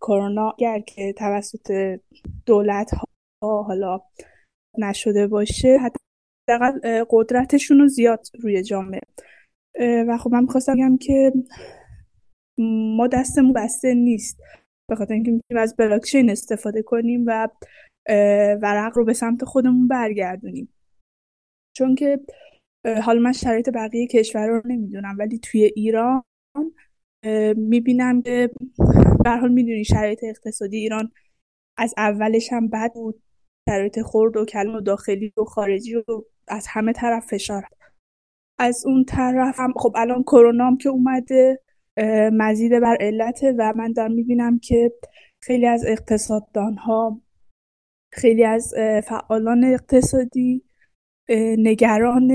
کرونا 0.00 0.54
گر 0.58 0.78
که 0.78 1.12
توسط 1.12 1.98
دولت 2.46 2.94
ها 2.94 3.04
حالا 3.42 4.00
نشده 4.78 5.26
باشه 5.26 5.78
حداقل 5.78 7.04
قدرتشون 7.10 7.78
رو 7.78 7.88
زیاد 7.88 8.26
روی 8.40 8.62
جامعه. 8.62 9.00
و 10.08 10.18
خب 10.18 10.30
من 10.30 10.42
می‌خواستم 10.42 10.74
بگم 10.74 10.96
که 10.96 11.32
ما 12.96 13.06
دستمون 13.06 13.52
بسته 13.52 13.94
نیست. 13.94 14.40
به 14.90 14.96
خاطر 14.96 15.14
اینکه 15.14 15.30
می‌تونیم 15.30 15.62
از 15.62 15.76
بلاکچین 15.76 16.30
استفاده 16.30 16.82
کنیم 16.82 17.24
و 17.26 17.48
ورق 18.62 18.92
رو 18.98 19.04
به 19.04 19.12
سمت 19.12 19.44
خودمون 19.44 19.88
برگردونیم. 19.88 20.68
چون 21.76 21.94
که 21.94 22.20
حالا 23.02 23.20
من 23.20 23.32
شرایط 23.32 23.70
بقیه 23.74 24.06
کشور 24.06 24.46
رو 24.46 24.62
نمی‌دونم 24.64 25.16
ولی 25.18 25.38
توی 25.38 25.64
ایران 25.64 26.22
می‌بینم 27.56 28.22
که 28.22 28.50
به 29.24 29.30
حال 29.30 29.52
می‌دونی 29.52 29.84
شرایط 29.84 30.18
اقتصادی 30.22 30.76
ایران 30.76 31.12
از 31.78 31.94
اولش 31.96 32.52
هم 32.52 32.68
بد 32.68 32.92
بود. 32.94 33.22
شرایط 33.70 34.00
خورد 34.00 34.36
و 34.36 34.44
کلم 34.44 34.74
و 34.74 34.80
داخلی 34.80 35.32
و 35.36 35.44
خارجی 35.44 35.94
و 35.94 36.02
از 36.48 36.66
همه 36.70 36.92
طرف 36.92 37.26
فشار. 37.26 37.64
از 38.58 38.82
اون 38.86 39.04
طرف 39.04 39.60
هم 39.60 39.72
خب 39.76 39.92
الان 39.96 40.22
کرونا 40.22 40.66
هم 40.66 40.76
که 40.76 40.88
اومده 40.88 41.60
مزید 42.32 42.80
بر 42.80 42.96
علته 43.00 43.54
و 43.58 43.72
من 43.76 43.92
دارم 43.92 44.12
می‌بینم 44.12 44.58
که 44.58 44.92
خیلی 45.42 45.66
از 45.66 45.84
اقتصاددان 45.86 46.74
ها 46.74 47.20
خیلی 48.12 48.44
از 48.44 48.74
فعالان 49.04 49.64
اقتصادی 49.64 50.64
نگران 51.58 52.30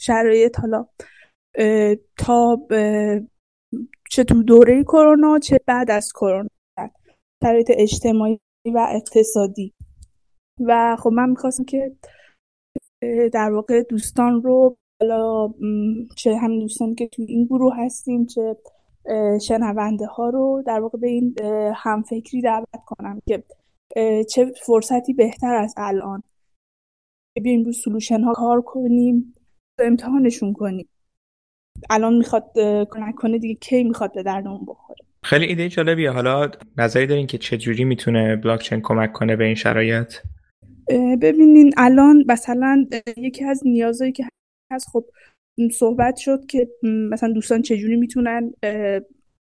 شرایط 0.00 0.60
حالا 0.60 0.86
تا 2.18 2.58
چه 4.10 4.24
تو 4.24 4.42
دوره 4.42 4.82
کرونا 4.84 5.38
چه 5.38 5.60
بعد 5.66 5.90
از 5.90 6.12
کرونا 6.12 6.48
شرایط 7.42 7.70
اجتماعی 7.74 8.40
و 8.74 8.86
اقتصادی. 8.90 9.74
و 10.66 10.96
خب 10.96 11.10
من 11.10 11.30
می‌خواستم 11.30 11.64
که 11.64 11.92
در 13.32 13.50
واقع 13.52 13.82
دوستان 13.82 14.42
رو 14.42 14.76
حالا 15.00 15.54
چه 16.16 16.36
همین 16.36 16.58
دوستان 16.58 16.94
که 16.94 17.08
توی 17.08 17.24
این 17.24 17.44
گروه 17.44 17.74
هستیم 17.76 18.26
چه 18.26 18.56
شنونده 19.48 20.06
ها 20.06 20.28
رو 20.30 20.62
در 20.66 20.80
واقع 20.80 20.98
به 20.98 21.08
این 21.08 21.36
همفکری 21.74 22.42
دعوت 22.42 22.84
کنم 22.86 23.20
که 23.28 23.44
چه 24.30 24.52
فرصتی 24.66 25.12
بهتر 25.12 25.54
از 25.54 25.74
الان. 25.76 26.22
بیایم 27.42 27.64
رو 27.64 27.72
سلوشن 27.72 28.20
ها 28.20 28.32
کار 28.32 28.60
کنیم 28.60 29.34
امتحانشون 29.78 30.52
کنیم. 30.52 30.88
الان 31.90 32.16
می‌خواد 32.16 32.52
کمک 32.90 33.40
دیگه 33.40 33.54
کی 33.54 33.84
می‌خواد 33.84 34.14
به 34.14 34.22
دردمون 34.22 34.64
بخوره. 34.66 34.98
خیلی 35.24 35.46
ایده 35.46 35.68
جالبیه. 35.68 36.10
حالا 36.10 36.50
نظری 36.76 37.06
دارین 37.06 37.26
که 37.26 37.38
چه 37.38 37.58
جوری 37.58 37.84
می‌تونه 37.84 38.36
بلاکچین 38.36 38.80
کمک 38.80 39.12
کنه 39.12 39.36
به 39.36 39.44
این 39.44 39.54
شرایط؟ 39.54 40.14
ببینین 41.22 41.72
الان 41.76 42.24
مثلا 42.28 42.86
یکی 43.16 43.44
از 43.44 43.62
نیازهایی 43.64 44.12
که 44.12 44.24
هست 44.72 44.88
خب 44.88 45.04
صحبت 45.72 46.16
شد 46.16 46.46
که 46.46 46.68
مثلا 46.82 47.32
دوستان 47.32 47.62
چجوری 47.62 47.96
می‌تونن 47.96 48.52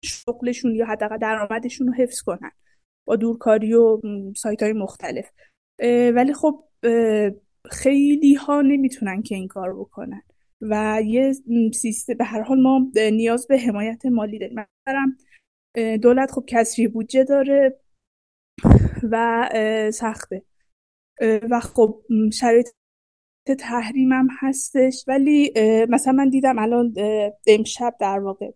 شغلشون 0.05 0.75
یا 0.75 0.87
حداقل 0.87 1.19
درآمدشون 1.19 1.87
رو 1.87 1.93
حفظ 1.93 2.21
کنن 2.21 2.51
با 3.05 3.17
دورکاری 3.17 3.75
و 3.75 4.01
سایت 4.37 4.63
های 4.63 4.73
مختلف. 4.73 5.31
ولی 6.15 6.35
خب 6.35 6.65
خیلی 7.71 8.35
ها 8.35 8.63
نمی‌تونن 8.63 9.23
که 9.23 9.35
این 9.35 9.49
کار 9.49 9.75
بکنن 9.75 10.23
و 10.61 11.03
یه 11.05 11.33
سیستم 11.75 12.15
به 12.15 12.25
هر 12.25 12.41
حال 12.41 12.63
ما 12.63 12.91
نیاز 13.13 13.47
به 13.47 13.59
حمایت 13.59 14.07
مالی 14.07 14.39
داریم. 14.39 14.67
دولت 15.97 16.31
خب 16.31 16.45
کسری 16.49 16.89
بودجه 16.89 17.25
داره 17.25 17.81
و 19.11 19.49
سخته. 19.93 20.43
و 21.51 21.61
خب 21.61 22.01
شرایط 22.33 22.69
تحریم 23.59 24.13
هم 24.13 24.29
هستش. 24.41 25.05
ولی 25.07 25.53
مثلا 25.89 26.13
من 26.13 26.29
دیدم 26.29 26.59
الان 26.59 26.95
امشب 27.47 27.95
در 28.01 28.19
واقع 28.19 28.51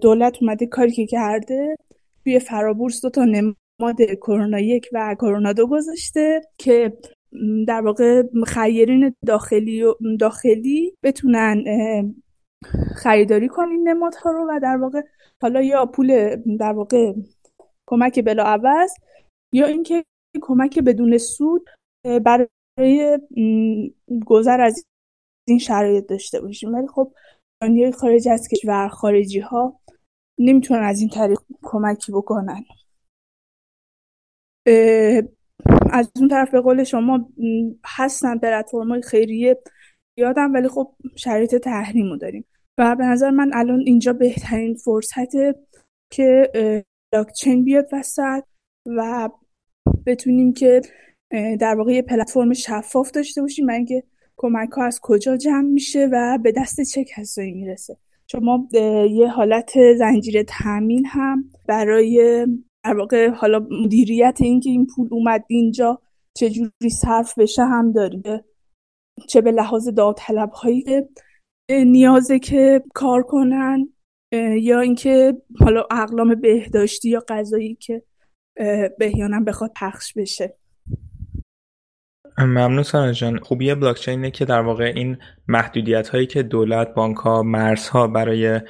دولت 0.00 0.36
اومده 0.40 0.66
کاری 0.66 0.92
که 0.92 1.06
کرده 1.06 1.76
توی 2.24 2.38
فرابورس 2.38 3.02
دو 3.02 3.10
تا 3.10 3.24
نماد 3.24 4.02
کرونا 4.22 4.60
یک 4.60 4.88
و 4.92 5.16
کرونا 5.20 5.52
دو 5.52 5.66
گذاشته 5.66 6.40
که 6.58 6.98
در 7.68 7.80
واقع 7.80 8.22
خیرین 8.46 9.14
داخلی 9.26 9.82
و 9.82 9.94
داخلی 10.20 10.94
بتونن 11.02 11.64
خریداری 12.96 13.48
کنین 13.48 13.88
نمادها 13.88 14.30
رو 14.30 14.46
و 14.50 14.60
در 14.62 14.76
واقع 14.76 15.02
حالا 15.42 15.62
یا 15.62 15.86
پول 15.86 16.36
در 16.60 16.72
واقع 16.72 17.12
کمک 17.86 18.24
بلا 18.24 18.44
عوض 18.44 18.90
یا 19.52 19.66
اینکه 19.66 20.04
کمک 20.42 20.78
بدون 20.78 21.18
سود 21.18 21.64
برای 22.24 23.18
گذر 24.26 24.60
از 24.60 24.86
این 25.48 25.58
شرایط 25.58 26.06
داشته 26.06 26.40
باشیم. 26.40 26.74
ولی 26.74 26.86
خب 26.86 27.12
ایرانی 27.62 27.92
خارج 27.92 28.28
از 28.28 28.48
کشور 28.48 28.88
خارجی 28.88 29.40
ها 29.40 29.80
نمی‌تونن 30.38 30.82
از 30.82 31.00
این 31.00 31.08
طریق 31.08 31.38
کمکی 31.62 32.12
بکنن. 32.12 32.64
از 35.92 36.12
اون 36.16 36.28
طرف 36.28 36.50
به 36.50 36.60
قول 36.60 36.84
شما 36.84 37.28
هستن 37.84 38.38
پلتفرم‌های 38.38 39.02
خیریه 39.02 39.62
یادم 40.18 40.52
ولی 40.54 40.68
خب 40.68 40.94
شرایط 41.16 41.54
تحریمو 41.54 42.16
داریم. 42.16 42.44
و 42.78 42.96
به 42.96 43.04
نظر 43.04 43.30
من 43.30 43.50
الان 43.54 43.80
اینجا 43.80 44.12
بهترین 44.12 44.74
فرصته 44.74 45.54
که 46.10 46.52
بلاکچین 47.12 47.64
بیاد 47.64 47.88
وسط 47.92 48.42
و 48.86 49.28
بتونیم 50.06 50.52
که 50.52 50.80
در 51.30 51.74
واقع 51.78 51.92
یه 51.92 52.02
پلتفرم 52.02 52.52
شفاف 52.52 53.10
داشته 53.10 53.40
باشیم 53.40 53.66
من 53.66 53.74
اینکه 53.74 54.02
کمک 54.36 54.70
ها 54.70 54.84
از 54.84 55.00
کجا 55.02 55.36
جمع 55.36 55.68
میشه 55.68 56.08
و 56.12 56.38
به 56.42 56.52
دست 56.52 56.80
چه 56.80 57.04
کسایی 57.04 57.52
می‌رسه. 57.52 57.96
چون 58.26 58.44
ما 58.44 58.68
یه 59.10 59.28
حالت 59.28 59.72
زنجیره 59.98 60.44
تامین 60.44 61.06
هم 61.06 61.50
برای 61.68 62.46
در 62.84 62.96
واقع 62.96 63.28
حالا 63.28 63.66
مدیریت 63.70 64.38
اینکه 64.40 64.70
این 64.70 64.86
پول 64.86 65.08
اومد 65.10 65.44
اینجا 65.48 66.00
چجوری 66.34 66.90
صرف 66.90 67.38
بشه 67.38 67.64
هم 67.64 67.92
داریم. 67.92 68.22
چه 69.28 69.40
به 69.40 69.50
لحاظ 69.50 69.88
داوطلب 69.88 70.50
هایی 70.50 70.82
که 70.82 71.08
نیازه 71.70 72.38
که 72.38 72.82
کار 72.94 73.22
کنن 73.22 73.88
یا 74.60 74.80
اینکه 74.80 75.34
حالا 75.60 75.86
اقلام 75.90 76.34
بهداشتی 76.34 77.08
یا 77.08 77.24
غذایی 77.28 77.74
که 77.74 78.02
بهیانم 78.98 79.44
بخواد 79.44 79.72
پخش 79.76 80.12
بشه. 80.12 80.56
ممنون 82.38 82.82
سانا 82.82 83.12
جان. 83.12 83.38
خوبی 83.38 83.74
بلاکچین 83.74 84.14
اینه 84.14 84.30
که 84.30 84.44
در 84.44 84.60
واقع 84.60 84.92
این 84.94 85.18
محدودیت 85.48 86.08
هایی 86.08 86.26
که 86.26 86.42
دولت 86.42 86.94
بانک 86.94 87.16
ها 87.16 87.42
مرزها 87.42 88.06
برای 88.06 88.60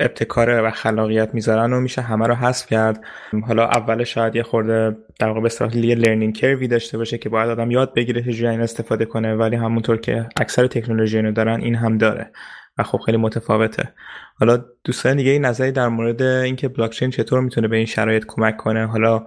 ابتکار 0.00 0.64
و 0.64 0.70
خلاقیت 0.70 1.34
می‌ذارن 1.34 1.72
و 1.72 1.80
میشه 1.80 2.02
همه 2.02 2.26
رو 2.26 2.34
حذف 2.34 2.66
کرد. 2.66 3.00
حالا 3.46 3.64
اول 3.66 4.04
شاید 4.04 4.36
یه 4.36 4.42
خورده 4.42 4.96
در 5.20 5.28
واقع 5.28 5.40
به 5.40 5.76
یه 5.76 5.94
learning 5.94 6.36
curve 6.36 6.63
ی 6.63 6.68
داشته 6.68 6.98
باشه 6.98 7.18
که 7.18 7.28
باید 7.28 7.50
آدم 7.50 7.70
یاد 7.70 7.94
بگیره 7.94 8.22
چجوری 8.22 8.48
این 8.48 8.60
استفاده 8.60 9.04
کنه 9.04 9.34
ولی 9.34 9.56
همونطور 9.56 9.96
که 9.96 10.28
اکثر 10.36 10.66
تکنولوژی 10.66 11.18
رو 11.18 11.32
دارن 11.32 11.60
این 11.60 11.74
هم 11.74 11.98
داره 11.98 12.30
و 12.78 12.82
خب 12.82 12.98
خیلی 12.98 13.18
متفاوته. 13.18 13.92
حالا 14.40 14.64
دوستان 14.84 15.16
دیگه 15.16 15.30
این 15.30 15.44
نظری 15.44 15.72
در 15.72 15.88
مورد 15.88 16.22
اینکه 16.22 16.68
بلاکچین 16.68 17.10
چطور 17.10 17.40
می‌تونه 17.40 17.68
به 17.68 17.76
این 17.76 17.86
شرایط 17.86 18.24
کمک 18.26 18.56
کنه؟ 18.56 18.86
حالا 18.86 19.24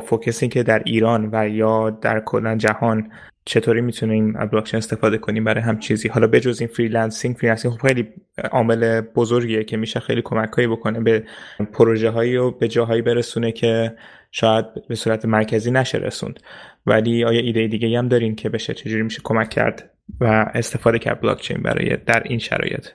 focus 0.00 0.44
که 0.44 0.62
در 0.62 0.82
ایران 0.86 1.28
و 1.32 1.48
یا 1.48 1.90
در 1.90 2.20
کلا 2.20 2.56
جهان 2.56 3.10
چطوری 3.44 3.80
می‌تونیم 3.80 4.32
بلاکچین 4.32 4.78
استفاده 4.78 5.18
کنیم 5.18 5.44
برای 5.44 5.62
هم 5.62 5.78
چیزی. 5.78 6.08
حالا 6.08 6.26
بجز 6.26 6.60
این 6.60 6.68
freelancing 6.68 7.36
freelancing 7.36 7.74
خب 7.74 7.86
خیلی 7.86 8.08
عامل 8.52 9.00
بزرگیه 9.00 9.64
که 9.64 9.76
میشه 9.76 10.00
خیلی 10.00 10.22
کمکهایی 10.22 10.68
بکنه 10.68 11.00
به 11.00 11.24
پروژه 11.72 12.10
هایی 12.10 12.36
و 12.36 12.50
به 12.50 12.68
جاهایی 12.68 13.02
برسونه 13.02 13.52
که 13.52 13.96
شاید 14.30 14.66
به 14.88 14.94
صورت 14.94 15.24
مرکزی 15.24 15.70
نشه 15.70 15.98
رسوند 15.98 16.40
ولی 16.86 17.24
آیا 17.24 17.40
ایده 17.40 17.66
دیگه 17.66 17.98
هم 17.98 18.08
دارین 18.08 18.34
که 18.34 18.48
بشه؟ 18.48 18.74
چجوری 18.74 19.02
میشه 19.02 19.20
کمک 19.24 19.48
کرد 19.48 19.90
و 20.20 20.50
استفاده 20.54 20.98
کرد 20.98 21.20
بلاکچین 21.20 21.56
برای 21.62 21.96
در 21.96 22.22
این 22.22 22.38
شرایط؟ 22.38 22.88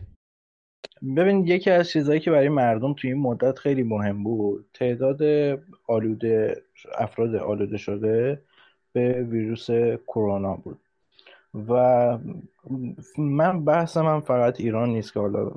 ببین 1.17 1.47
یکی 1.47 1.69
از 1.69 1.89
چیزهایی 1.89 2.19
که 2.19 2.31
برای 2.31 2.49
مردم 2.49 2.93
توی 2.93 3.11
این 3.11 3.21
مدت 3.21 3.59
خیلی 3.59 3.83
مهم 3.83 4.23
بود 4.23 4.65
تعداد 4.73 5.21
آلوده 5.87 6.55
افراد 6.97 7.35
آلوده 7.35 7.77
شده 7.77 8.41
به 8.93 9.23
ویروس 9.23 9.71
کرونا 10.07 10.55
بود. 10.55 10.79
و 11.69 12.17
من 13.17 13.65
بحثم 13.65 14.05
هم 14.05 14.21
فقط 14.21 14.59
ایران 14.59 14.89
نیست 14.89 15.13
که 15.13 15.19
حالا 15.19 15.51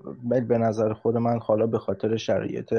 به 0.49 0.59
نظر 0.59 0.93
خود 0.93 1.17
من 1.17 1.39
حالا 1.39 1.67
به 1.67 1.79
خاطر 1.79 2.17
شرایط 2.17 2.75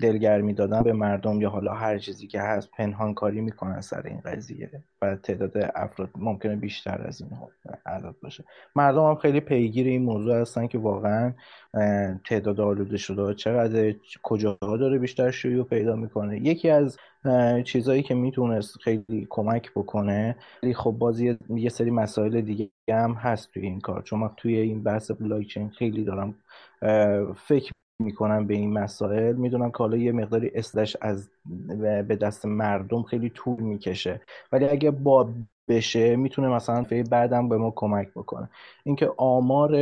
دلگرمی 0.00 0.54
دادن 0.54 0.82
به 0.82 0.92
مردم 0.92 1.40
یا 1.40 1.50
حالا 1.50 1.72
هر 1.74 1.98
چیزی 1.98 2.26
که 2.26 2.40
هست 2.40 2.70
پنهان 2.70 3.14
کاری 3.14 3.40
می‌کنن 3.40 3.80
سر 3.80 4.02
این 4.06 4.20
قضیه 4.20 4.70
و 5.02 5.16
تعداد 5.16 5.70
افراد 5.74 6.10
ممکنه 6.16 6.56
بیشتر 6.56 7.06
از 7.06 7.20
این 7.20 7.30
عدد 7.86 8.14
باشه. 8.22 8.44
مردم 8.76 9.04
هم 9.04 9.14
خیلی 9.14 9.40
پیگیر 9.40 9.86
این 9.86 10.02
موضوع 10.02 10.40
هستن 10.40 10.66
که 10.66 10.78
واقعا 10.78 11.32
تعداد 12.24 12.60
آلوده 12.60 12.96
شده 12.96 13.34
چقدر 13.34 13.94
کجاها 14.22 14.76
داره 14.76 14.98
بیشتر 14.98 15.30
شیوع 15.30 15.64
پیدا 15.64 15.96
می‌کنه. 15.96 16.38
یکی 16.38 16.70
از 16.70 16.98
چیزهایی 17.64 18.02
که 18.02 18.14
می‌تونست 18.14 18.76
خیلی 18.76 19.26
کمک 19.30 19.70
بکنه 19.70 20.36
ولی 20.62 20.74
خب 20.74 20.90
بازی 20.90 21.38
یه 21.48 21.68
سری 21.68 21.90
مسائل 21.90 22.40
دیگه 22.40 22.70
هم 22.88 23.12
هست 23.12 23.50
توی 23.50 23.62
این 23.62 23.80
کار. 23.80 24.02
چون 24.02 24.18
من 24.18 24.30
توی 24.36 24.56
این 24.56 24.82
بحث 24.82 25.10
بلاکچین 25.10 25.68
خیلی 25.68 26.04
دارم 26.04 26.34
فکر 27.36 27.72
می‌کنم 27.98 28.46
به 28.46 28.54
این 28.54 28.72
مسائل. 28.72 29.36
می‌دونم 29.36 29.70
که 29.70 29.78
حالا 29.78 29.96
یه 29.96 30.12
مقداری 30.12 30.50
اسلش 30.54 30.96
از 31.00 31.30
به 32.08 32.16
دست 32.20 32.46
مردم 32.46 33.02
خیلی 33.02 33.30
طول 33.30 33.60
می‌کشه. 33.60 34.20
ولی 34.52 34.64
اگه 34.64 34.90
با 34.90 35.28
بشه 35.68 36.16
می‌تونه 36.16 36.48
مثلا 36.48 36.82
فعی 36.82 37.02
بعدم 37.02 37.48
به 37.48 37.56
ما 37.56 37.72
کمک 37.76 38.08
بکنه. 38.08 38.50
اینکه 38.84 39.10
آمار 39.16 39.74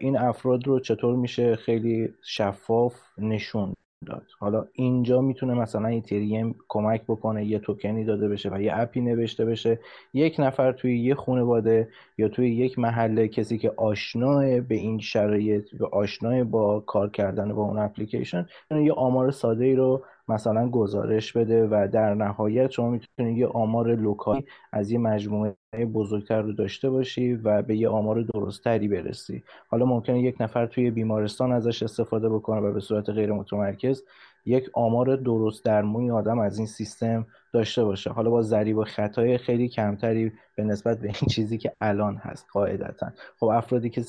این 0.00 0.18
افراد 0.18 0.66
رو 0.66 0.80
چطور 0.80 1.16
میشه 1.16 1.56
خیلی 1.56 2.14
شفاف 2.22 2.94
نشون 3.18 3.74
داد 4.06 4.26
حالا 4.38 4.66
اینجا 4.72 5.20
می‌تونه 5.20 5.54
مثلا 5.54 5.88
ایتریوم 5.88 6.54
کمک 6.68 7.02
بکنه 7.08 7.46
یه 7.46 7.58
توکنی 7.58 8.04
داده 8.04 8.28
بشه 8.28 8.50
و 8.50 8.60
یه 8.62 8.72
اپی 8.74 9.00
نوشته 9.00 9.44
بشه. 9.44 9.78
یک 10.14 10.36
نفر 10.38 10.72
توی 10.72 10.98
یه 10.98 11.14
خانواده 11.14 11.88
یا 12.18 12.28
توی 12.28 12.50
یک 12.50 12.78
محله 12.78 13.28
کسی 13.28 13.58
که 13.58 13.72
آشناه 13.76 14.60
به 14.60 14.74
این 14.74 14.98
شرایط 14.98 15.68
و 15.80 15.84
آشناه 15.84 16.44
با 16.44 16.80
کار 16.80 17.10
کردن 17.10 17.52
با 17.54 17.62
اون 17.62 17.78
اپلیکیشن 17.78 18.46
یه 18.70 18.92
آمار 18.92 19.30
ساده 19.30 19.64
ای 19.64 19.74
رو 19.74 20.04
مثلا 20.30 20.68
گزارش 20.68 21.32
بده 21.32 21.68
و 21.70 21.88
در 21.92 22.14
نهایت 22.14 22.70
شما 22.70 22.90
می‌تونید 22.90 23.38
یه 23.38 23.46
آمار 23.46 23.94
لوکالی 23.94 24.44
از 24.72 24.90
یه 24.90 24.98
مجموعه 24.98 25.54
بزرگتر 25.94 26.42
رو 26.42 26.52
داشته 26.52 26.90
باشی 26.90 27.34
و 27.34 27.62
به 27.62 27.76
یه 27.76 27.88
آمار 27.88 28.22
درستتری 28.22 28.88
برسی. 28.88 29.42
حالا 29.68 29.86
ممکنه 29.86 30.20
یک 30.20 30.40
نفر 30.40 30.66
توی 30.66 30.90
بیمارستان 30.90 31.52
ازش 31.52 31.82
استفاده 31.82 32.28
بکنه 32.28 32.60
و 32.60 32.72
به 32.72 32.80
صورت 32.80 33.10
غیر 33.10 33.32
متمرکز 33.32 34.02
یک 34.46 34.70
آمار 34.72 35.16
درست 35.16 35.64
درمونی 35.64 36.10
آدم 36.10 36.38
از 36.38 36.58
این 36.58 36.66
سیستم 36.66 37.26
داشته 37.52 37.84
باشه. 37.84 38.10
حالا 38.10 38.30
با 38.30 38.42
ضریب 38.42 38.76
و 38.76 38.84
خطای 38.84 39.38
خیلی 39.38 39.68
کمتری 39.68 40.32
به 40.56 40.64
نسبت 40.64 40.98
به 40.98 41.06
این 41.06 41.28
چیزی 41.30 41.58
که 41.58 41.72
الان 41.80 42.16
هست 42.16 42.46
قاعدتا. 42.52 43.06
خب 43.40 43.46
افرادی 43.46 43.90
که 43.90 44.04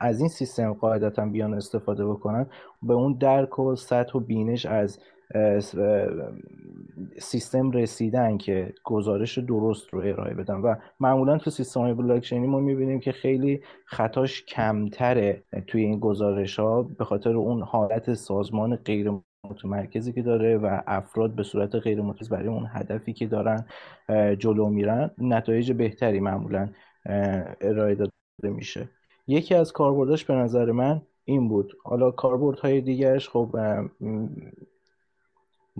از 0.00 0.20
این 0.20 0.28
سیستم 0.28 0.72
قاعدتا 0.72 1.26
بیان 1.26 1.54
استفاده 1.54 2.06
بکنن 2.06 2.46
به 2.82 2.94
اون 2.94 3.12
درک 3.12 3.58
و 3.58 3.76
سطح 3.76 4.18
و 4.18 4.20
بینش 4.20 4.66
از 4.66 4.98
سیستم 7.18 7.70
رسیدن 7.70 8.38
که 8.38 8.74
گزارش 8.84 9.38
درست 9.38 9.94
رو 9.94 10.00
ارائه 10.00 10.34
بدن. 10.34 10.54
و 10.54 10.74
معمولا 11.00 11.38
تو 11.38 11.50
سیستم 11.50 11.80
های 11.80 11.94
بلاکچینی 11.94 12.46
ما 12.46 12.60
می‌بینیم 12.60 13.00
که 13.00 13.12
خیلی 13.12 13.60
خطاش 13.84 14.44
کمتره 14.44 15.42
توی 15.66 15.82
این 15.82 16.00
گزارش 16.00 16.58
ها 16.58 16.82
به 16.82 17.04
خاطر 17.04 17.36
اون 17.36 17.62
حالت 17.62 18.14
سازمان 18.14 18.76
غیر 18.76 19.12
متمرکزی 19.50 20.12
که 20.12 20.22
داره 20.22 20.56
و 20.56 20.80
افراد 20.86 21.34
به 21.34 21.42
صورت 21.42 21.74
غیر 21.74 22.00
متمرکز 22.00 22.28
برای 22.28 22.48
اون 22.48 22.66
هدفی 22.68 23.12
که 23.12 23.26
دارن 23.26 23.64
جلو 24.38 24.68
میرن. 24.68 25.10
نتایج 25.18 25.72
بهتری 25.72 26.20
معمولا 26.20 26.68
ارائه 27.60 27.94
داده 27.94 28.10
میشه. 28.42 28.88
یکی 29.26 29.54
از 29.54 29.72
کاربرداش 29.72 30.24
به 30.24 30.34
نظر 30.34 30.72
من 30.72 31.02
این 31.24 31.48
بود. 31.48 31.72
حالا 31.84 32.10
کاربردهای 32.10 32.80
دیگرش 32.80 33.28
خب 33.28 33.56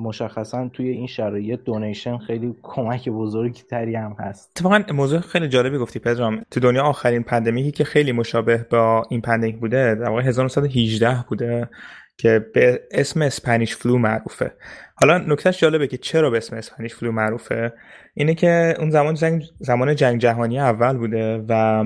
مشخصا 0.01 0.69
توی 0.69 0.89
این 0.89 1.07
شرایط 1.07 1.61
دونیشن 1.65 2.19
خیلی 2.19 2.55
کمک 2.63 3.09
بزرگی 3.09 3.63
تری 3.71 3.95
هم 3.95 4.17
هست. 4.19 4.53
اتفاقا 4.57 4.83
موضوع 4.95 5.21
خیلی 5.21 5.49
جالبی 5.49 5.79
گفتی 5.79 5.99
پدرام. 5.99 6.43
تو 6.51 6.61
دنیا 6.61 6.83
آخرین 6.83 7.23
pandemic 7.23 7.65
ی 7.65 7.71
که 7.71 7.85
خیلی 7.85 8.13
مشابه 8.13 8.67
با 8.71 9.07
این 9.11 9.21
pandemic 9.21 9.59
بوده 9.59 9.95
در 9.95 10.09
واقع 10.09 10.23
1918 10.23 11.25
بوده 11.29 11.69
که 12.17 12.47
به 12.55 12.81
اسم 12.91 13.23
Spanish 13.23 13.77
flu 13.77 13.99
معروفه. 13.99 14.53
حالا 14.95 15.19
نکتهش 15.19 15.61
جالبه 15.61 15.87
که 15.87 15.99
چرا 15.99 16.31
به 16.31 16.37
اسم 16.37 16.57
Spanish 16.57 16.95
flu 16.95 17.13
معروفه؟ 17.13 17.73
اینه 18.15 18.35
که 18.35 18.75
اون 18.79 18.91
زمان 18.91 19.15
جنگ 19.15 19.43
زمان 19.59 19.95
جنگ 19.95 20.21
جهانی 20.21 20.61
اول 20.61 20.97
بوده 20.97 21.45
و 21.49 21.85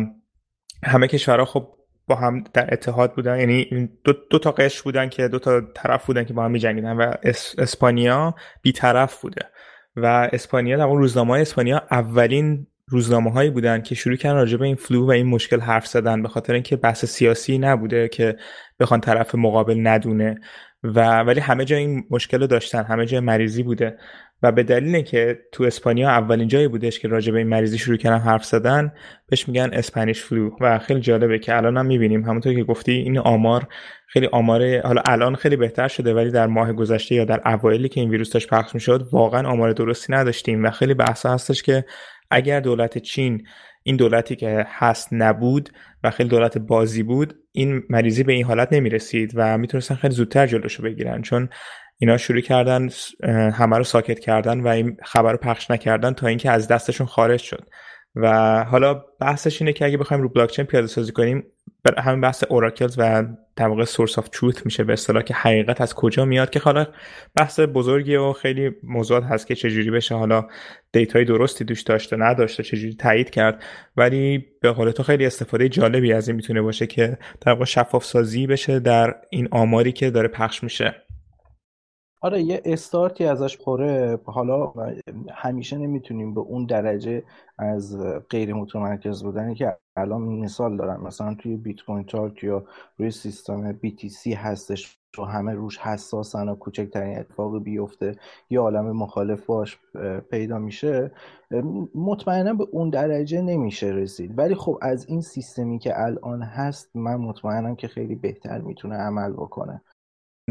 همه 0.84 1.06
کشورها 1.06 1.44
خب 1.44 1.68
با 2.06 2.14
هم 2.14 2.44
در 2.52 2.72
اتحاد 2.72 3.14
بودن 3.14 3.40
یعنی 3.40 3.88
دو, 4.04 4.12
دو 4.30 4.38
تا 4.38 4.50
قش 4.52 4.82
بودن 4.82 5.08
که 5.08 5.28
دو 5.28 5.38
تا 5.38 5.60
طرف 5.74 6.06
بودن 6.06 6.24
که 6.24 6.32
با 6.32 6.44
هم 6.44 6.50
می‌جنگیدن 6.50 6.96
و 6.96 7.12
اسپانیا 7.58 8.34
بیطرف 8.62 9.20
بوده 9.20 9.42
و 9.96 10.28
اسپانیا 10.32 10.76
در 10.76 10.84
اون 10.84 10.98
روزنامه 10.98 11.30
های 11.30 11.42
اسپانیا 11.42 11.82
اولین 11.90 12.66
روزنامه 12.88 13.30
هایی 13.30 13.50
بودن 13.50 13.82
که 13.82 13.94
شروع 13.94 14.16
کردن 14.16 14.36
راجع 14.36 14.56
به 14.56 14.64
این 14.64 14.76
flu 14.76 15.06
و 15.06 15.10
این 15.10 15.26
مشکل 15.26 15.60
حرف 15.60 15.86
زدن 15.86 16.22
به 16.22 16.28
خاطر 16.28 16.52
اینکه 16.52 16.76
بحث 16.76 17.04
سیاسی 17.04 17.58
نبوده 17.58 18.08
که 18.08 18.36
بخوان 18.80 19.00
طرف 19.00 19.34
مقابل 19.34 19.86
ندونه 19.86 20.40
و 20.84 21.20
ولی 21.22 21.40
همه 21.40 21.64
جا 21.64 21.76
این 21.76 22.04
مشکل 22.10 22.40
رو 22.40 22.46
داشتن 22.46 22.84
همه 22.84 23.06
جا 23.06 23.20
مریضی 23.20 23.62
بوده. 23.62 23.98
و 24.44 24.52
به 24.52 24.62
دلیل 24.62 25.02
که 25.02 25.38
تو 25.52 25.64
اسپانیا 25.64 26.08
اولین 26.08 26.48
جایی 26.48 26.68
بودش 26.68 26.98
که 26.98 27.08
راجع 27.08 27.32
به 27.32 27.38
این 27.38 27.48
مریضی 27.48 27.78
شروع 27.78 27.96
کردن 27.96 28.18
حرف 28.18 28.44
زدن 28.44 28.92
بهش 29.28 29.48
میگن 29.48 29.70
Spanish 29.72 30.22
flu 30.22 30.50
و 30.60 30.78
خیلی 30.78 31.00
جالبه 31.00 31.38
که 31.38 31.56
الان 31.56 31.76
هم 31.76 31.86
می‌بینیم. 31.86 32.24
همونطور 32.24 32.54
که 32.54 32.64
گفتی 32.64 32.92
این 32.92 33.18
آمار 33.18 33.66
خیلی 34.06 34.26
آمار 34.26 34.80
حالا 34.80 35.02
الان 35.06 35.34
خیلی 35.34 35.56
بهتر 35.56 35.88
شده 35.88 36.14
ولی 36.14 36.30
در 36.30 36.46
ماه 36.46 36.72
گذشته 36.72 37.14
یا 37.14 37.24
در 37.24 37.40
اوایلی 37.48 37.88
که 37.88 38.00
این 38.00 38.10
ویروس 38.10 38.32
داشت 38.32 38.48
پخش 38.48 38.74
می‌شد 38.74 39.08
واقعا 39.12 39.48
آمار 39.48 39.72
درستی 39.72 40.12
نداشتیم 40.12 40.64
و 40.64 40.70
خیلی 40.70 40.94
بحث 40.94 41.26
هستش 41.26 41.62
که 41.62 41.84
اگر 42.30 42.60
دولت 42.60 42.98
چین 42.98 43.46
این 43.82 43.96
دولتی 43.96 44.36
که 44.36 44.66
هست 44.68 45.08
نبود 45.12 45.70
و 46.04 46.10
خیلی 46.10 46.28
دولت 46.28 46.58
بازی 46.58 47.02
بود 47.02 47.34
این 47.52 47.82
مریضی 47.90 48.22
به 48.22 48.32
این 48.32 48.44
حالت 48.44 48.72
نمی 48.72 48.90
رسید 48.90 49.32
و 49.34 49.58
می‌تونستن 49.58 49.94
خیلی 49.94 50.14
زودتر 50.14 50.46
جلوشو 50.46 50.82
بگیرن. 50.82 51.22
چون 51.22 51.48
اینا 52.04 52.16
شروع 52.16 52.40
کردن 52.40 52.88
همه 53.52 53.78
رو 53.78 53.84
ساکت 53.84 54.18
کردن 54.18 54.60
و 54.60 54.68
این 54.68 54.96
خبر 55.02 55.32
رو 55.32 55.38
پخش 55.38 55.70
نکردن 55.70 56.12
تا 56.12 56.26
اینکه 56.26 56.50
از 56.50 56.68
دستشون 56.68 57.06
خارج 57.06 57.40
شد. 57.40 57.68
و 58.16 58.64
حالا 58.64 58.94
بحثش 59.20 59.62
اینه 59.62 59.72
که 59.72 59.84
اگه 59.84 59.96
بخوایم 59.96 60.22
رو 60.22 60.28
بلاکچین 60.28 60.64
پیاده 60.64 60.86
سازی 60.86 61.12
کنیم 61.12 61.44
همین 61.98 62.20
بحث 62.20 62.44
oracles 62.48 62.94
و 62.98 63.24
در 63.56 63.68
واقع 63.68 63.84
source 63.84 64.18
of 64.18 64.28
truth 64.28 64.64
میشه 64.64 64.84
به 64.84 64.92
اصطلاح 64.92 65.22
که 65.22 65.34
حقیقت 65.34 65.80
از 65.80 65.94
کجا 65.94 66.24
میاد 66.24 66.50
که 66.50 66.60
حالا 66.60 66.86
بحث 67.36 67.60
بزرگی 67.60 68.16
و 68.16 68.32
خیلی 68.32 68.70
موضوعات 68.82 69.24
هست 69.24 69.46
که 69.46 69.54
چجوری 69.54 69.90
بشه 69.90 70.14
حالا 70.14 70.46
data 70.92 71.18
ی 71.18 71.24
درستی 71.24 71.64
دوش 71.64 71.82
داشته 71.82 72.16
نداشته 72.16 72.62
چجوری 72.62 72.94
تایید 72.94 73.30
کرد. 73.30 73.62
ولی 73.96 74.44
به 74.60 74.72
قول 74.72 74.90
تو 74.90 75.02
خیلی 75.02 75.26
استفاده 75.26 75.68
جالبی 75.68 76.12
از 76.12 76.28
این 76.28 76.36
می‌تونه 76.36 76.62
باشه 76.62 76.86
که 76.86 77.18
در 77.40 77.52
واقع 77.52 77.64
شفاف 77.64 78.04
سازی 78.04 78.46
بشه 78.46 78.80
در 78.80 79.14
این 79.30 79.48
آماری 79.50 79.92
که 79.92 80.10
داره 80.10 80.28
پخش 80.28 80.62
میشه. 80.62 81.03
آره 82.24 82.42
یه 82.42 82.62
استارتی 82.64 83.24
ازش 83.24 83.56
خورده 83.56 84.18
حالا 84.24 84.72
همیشه 85.30 85.78
نمی‌تونیم 85.78 86.34
به 86.34 86.40
اون 86.40 86.66
درجه 86.66 87.22
از 87.58 87.98
غیر 88.30 88.54
متمرکز 88.54 89.22
بودنی 89.22 89.54
که 89.54 89.76
الان 89.96 90.22
مثال 90.22 90.76
دارم. 90.76 91.02
مثلا 91.02 91.34
توی 91.34 91.56
بیت 91.56 91.80
کوین 91.80 92.04
تارک 92.04 92.44
یا 92.44 92.64
روی 92.98 93.10
سیستم 93.10 93.72
BTC 93.72 94.26
هستش 94.26 94.98
و 95.18 95.22
همه 95.22 95.52
روش 95.52 95.78
حساسن 95.78 96.48
و 96.48 96.54
کوچکترین 96.54 97.18
اتفاق 97.18 97.62
بیفته 97.62 98.16
یه 98.50 98.60
عالم 98.60 98.96
مخالف 98.96 99.46
باش 99.46 99.78
پیدا 100.30 100.58
میشه 100.58 101.10
مطمئنا 101.94 102.54
به 102.54 102.66
اون 102.72 102.90
درجه 102.90 103.42
نمیشه 103.42 103.86
رسید. 103.86 104.38
ولی 104.38 104.54
خب 104.54 104.78
از 104.82 105.06
این 105.08 105.20
سیستمی 105.20 105.78
که 105.78 106.00
الان 106.00 106.42
هست 106.42 106.96
من 106.96 107.16
مطمئنم 107.16 107.76
که 107.76 107.88
خیلی 107.88 108.14
بهتر 108.14 108.60
می‌تونه 108.60 108.96
عمل 108.96 109.32
بکنه. 109.32 109.82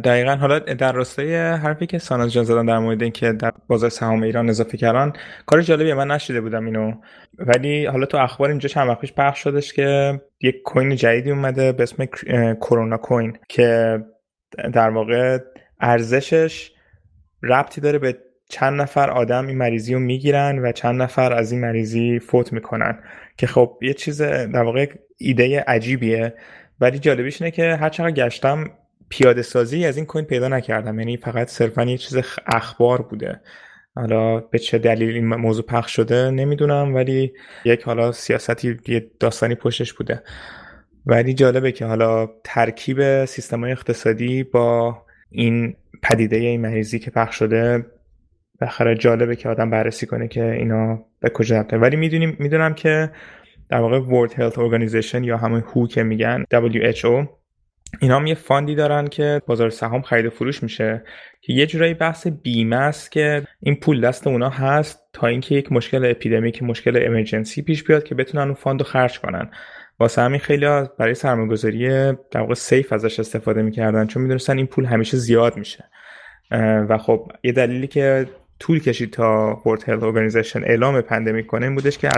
دقیقا. 0.04 0.36
حالا 0.36 0.60
در 0.60 0.92
راستای 0.92 1.36
حرفی 1.36 1.86
که 1.86 1.98
ساناز 1.98 2.34
جان 2.34 2.44
زدن 2.44 2.66
در 2.66 2.80
مورد 2.80 3.04
اینکه 3.04 3.32
در 3.32 3.52
بازار 3.68 3.90
سهام 3.90 4.24
ایران 4.24 4.50
اضافه 4.50 4.78
کردن 4.78 5.14
کار 5.46 5.62
جالبی 5.62 5.94
من 5.94 6.12
نشیده 6.12 6.42
بودم 6.42 6.66
اینو. 6.66 6.94
ولی 7.38 7.86
حالا 7.86 8.06
تو 8.06 8.18
اخبار 8.18 8.50
اینجا 8.50 8.70
چند 8.70 8.90
وقت 8.90 9.00
پیش 9.02 9.14
پخش 9.14 9.44
شدش 9.44 9.74
که 9.74 10.22
یک 10.42 10.62
کوین 10.62 10.96
جدیدی 10.96 11.32
اومده 11.32 11.72
به 11.72 11.84
اسم 11.84 12.06
کرونا 12.62 12.98
کوین 12.98 13.38
که 13.50 14.00
در 14.74 14.90
واقع 14.90 15.38
ارزشش 15.80 16.72
ربطی 17.44 17.82
داره 17.82 18.00
به 18.00 18.18
چند 18.50 18.82
نفر 18.82 19.10
آدم 19.10 19.48
این 19.48 19.58
مریضی 19.58 19.94
رو 19.94 20.00
می‌گیرن 20.00 20.60
و 20.60 20.72
چند 20.72 21.02
نفر 21.02 21.34
از 21.34 21.52
این 21.52 21.62
مریضی 21.62 22.20
فوت 22.20 22.54
می‌کنن. 22.54 23.00
که 23.38 23.48
خب 23.48 23.80
یه 23.82 23.94
چیز 23.94 24.22
در 24.22 24.64
واقع 24.64 24.86
ایده 25.18 25.64
عجیبیه. 25.68 26.34
ولی 26.80 27.00
جالبیش 27.00 27.42
اینه 27.42 27.52
که 27.52 27.76
هر 27.76 27.90
چقدر 27.90 28.12
گشتم 28.12 28.72
پیاده 29.17 29.41
سازی 29.41 29.86
از 29.86 29.97
این 29.97 30.06
کوین 30.06 30.26
پیدا 30.26 30.47
نکردم. 30.47 30.99
یعنی 30.99 31.17
فقط 31.17 31.47
صرفا 31.47 31.84
یه 31.84 31.97
چیز 31.97 32.17
اخبار 32.45 33.02
بوده. 33.02 33.41
حالا 33.95 34.39
به 34.39 34.59
چه 34.59 34.78
دلیل 34.78 35.16
این 35.16 35.28
موضوع 35.28 35.66
پخش 35.66 35.95
شده 35.95 36.32
نمی‌دونم 36.32 36.95
ولی 36.95 37.34
یک 37.66 37.84
حالا 37.84 38.11
سیاستی 38.11 38.78
یه 38.88 39.11
داستانی 39.20 39.55
پشتش 39.55 39.93
بوده. 39.93 40.24
ولی 41.05 41.34
جالبه 41.34 41.72
که 41.72 41.86
حالا 41.86 42.30
ترکیب 42.43 43.26
سیستم 43.26 43.64
اقتصادی 43.64 44.43
با 44.43 44.97
این 45.30 45.76
پدیده 46.03 46.36
این 46.36 46.61
مریضی 46.61 46.99
که 46.99 47.11
پخش 47.11 47.36
شده 47.36 47.86
بخره 48.61 48.95
جالبه 48.95 49.36
که 49.36 49.49
آدم 49.49 49.70
بررسی 49.70 50.05
کنه 50.05 50.28
که 50.28 50.51
اینا 50.51 51.05
به 51.20 51.30
کجا 51.30 51.57
رفته. 51.59 51.78
ولی 51.78 51.95
می‌دونیم 51.95 52.38
می‌دونم 52.39 52.74
که 52.74 53.11
در 53.70 53.80
واقع 53.80 53.99
World 53.99 54.32
Health 54.32 54.55
Organization 54.55 55.24
یا 55.24 55.38
همون 55.38 55.64
هو 55.74 55.88
که 55.88 56.03
میگن 56.03 56.43
WHO 56.53 57.43
اینا 58.00 58.16
هم 58.16 58.28
یه 58.28 58.36
fund 58.36 58.68
ی 58.68 58.76
دارن 58.76 59.08
که 59.08 59.41
بازار 59.46 59.70
سهام 59.70 60.02
خرید 60.02 60.26
و 60.26 60.30
فروش 60.30 60.64
میشه. 60.64 61.04
که 61.41 61.54
یه 61.54 61.66
جورایی 61.66 61.94
بحث 61.94 62.28
بیمه 62.28 62.76
است 62.76 63.12
که 63.12 63.48
این 63.60 63.76
پول 63.76 64.02
دست 64.02 64.28
اونا 64.28 64.50
هست 64.50 65.00
تا 65.14 65.28
اینکه 65.28 65.56
یک 65.56 65.72
مشکل 65.72 66.06
epidemic 66.06 66.64
مشکل 66.64 67.04
emergency 67.06 67.62
پیش 67.62 67.84
بیاد 67.84 68.04
که 68.04 68.16
بتونن 68.16 68.44
اون 68.44 68.54
fund 68.54 68.80
رو 68.80 68.86
خرج 68.86 69.20
کنن. 69.20 69.50
واسه 70.00 70.22
همین 70.22 70.39
خیلی 70.39 70.66
برای 71.00 71.14
سرمایه‌گذاری 71.14 71.88
در 72.32 72.39
واقع 72.39 72.54
safe 72.54 72.93
ازش 72.94 73.20
استفاده 73.20 73.62
می‌کردن 73.62 74.08
چون 74.08 74.24
می‌دونستن 74.24 74.58
این 74.58 74.68
پول 74.68 74.86
همیشه 74.86 75.18
زیاد 75.18 75.58
میشه. 75.58 75.84
و 76.89 76.98
خب 76.98 77.32
یه 77.44 77.52
دلیلی 77.52 77.88
که 77.88 78.26
طول 78.60 78.80
کشید 78.80 79.12
تا 79.12 79.62
World 79.66 79.82
Health 79.82 80.02
Organization 80.02 80.64
اعلام 80.64 81.02
pandemic 81.01 81.47
کنه 81.48 81.66
این 81.66 81.76
بودش 81.76 81.98
که 81.98 82.10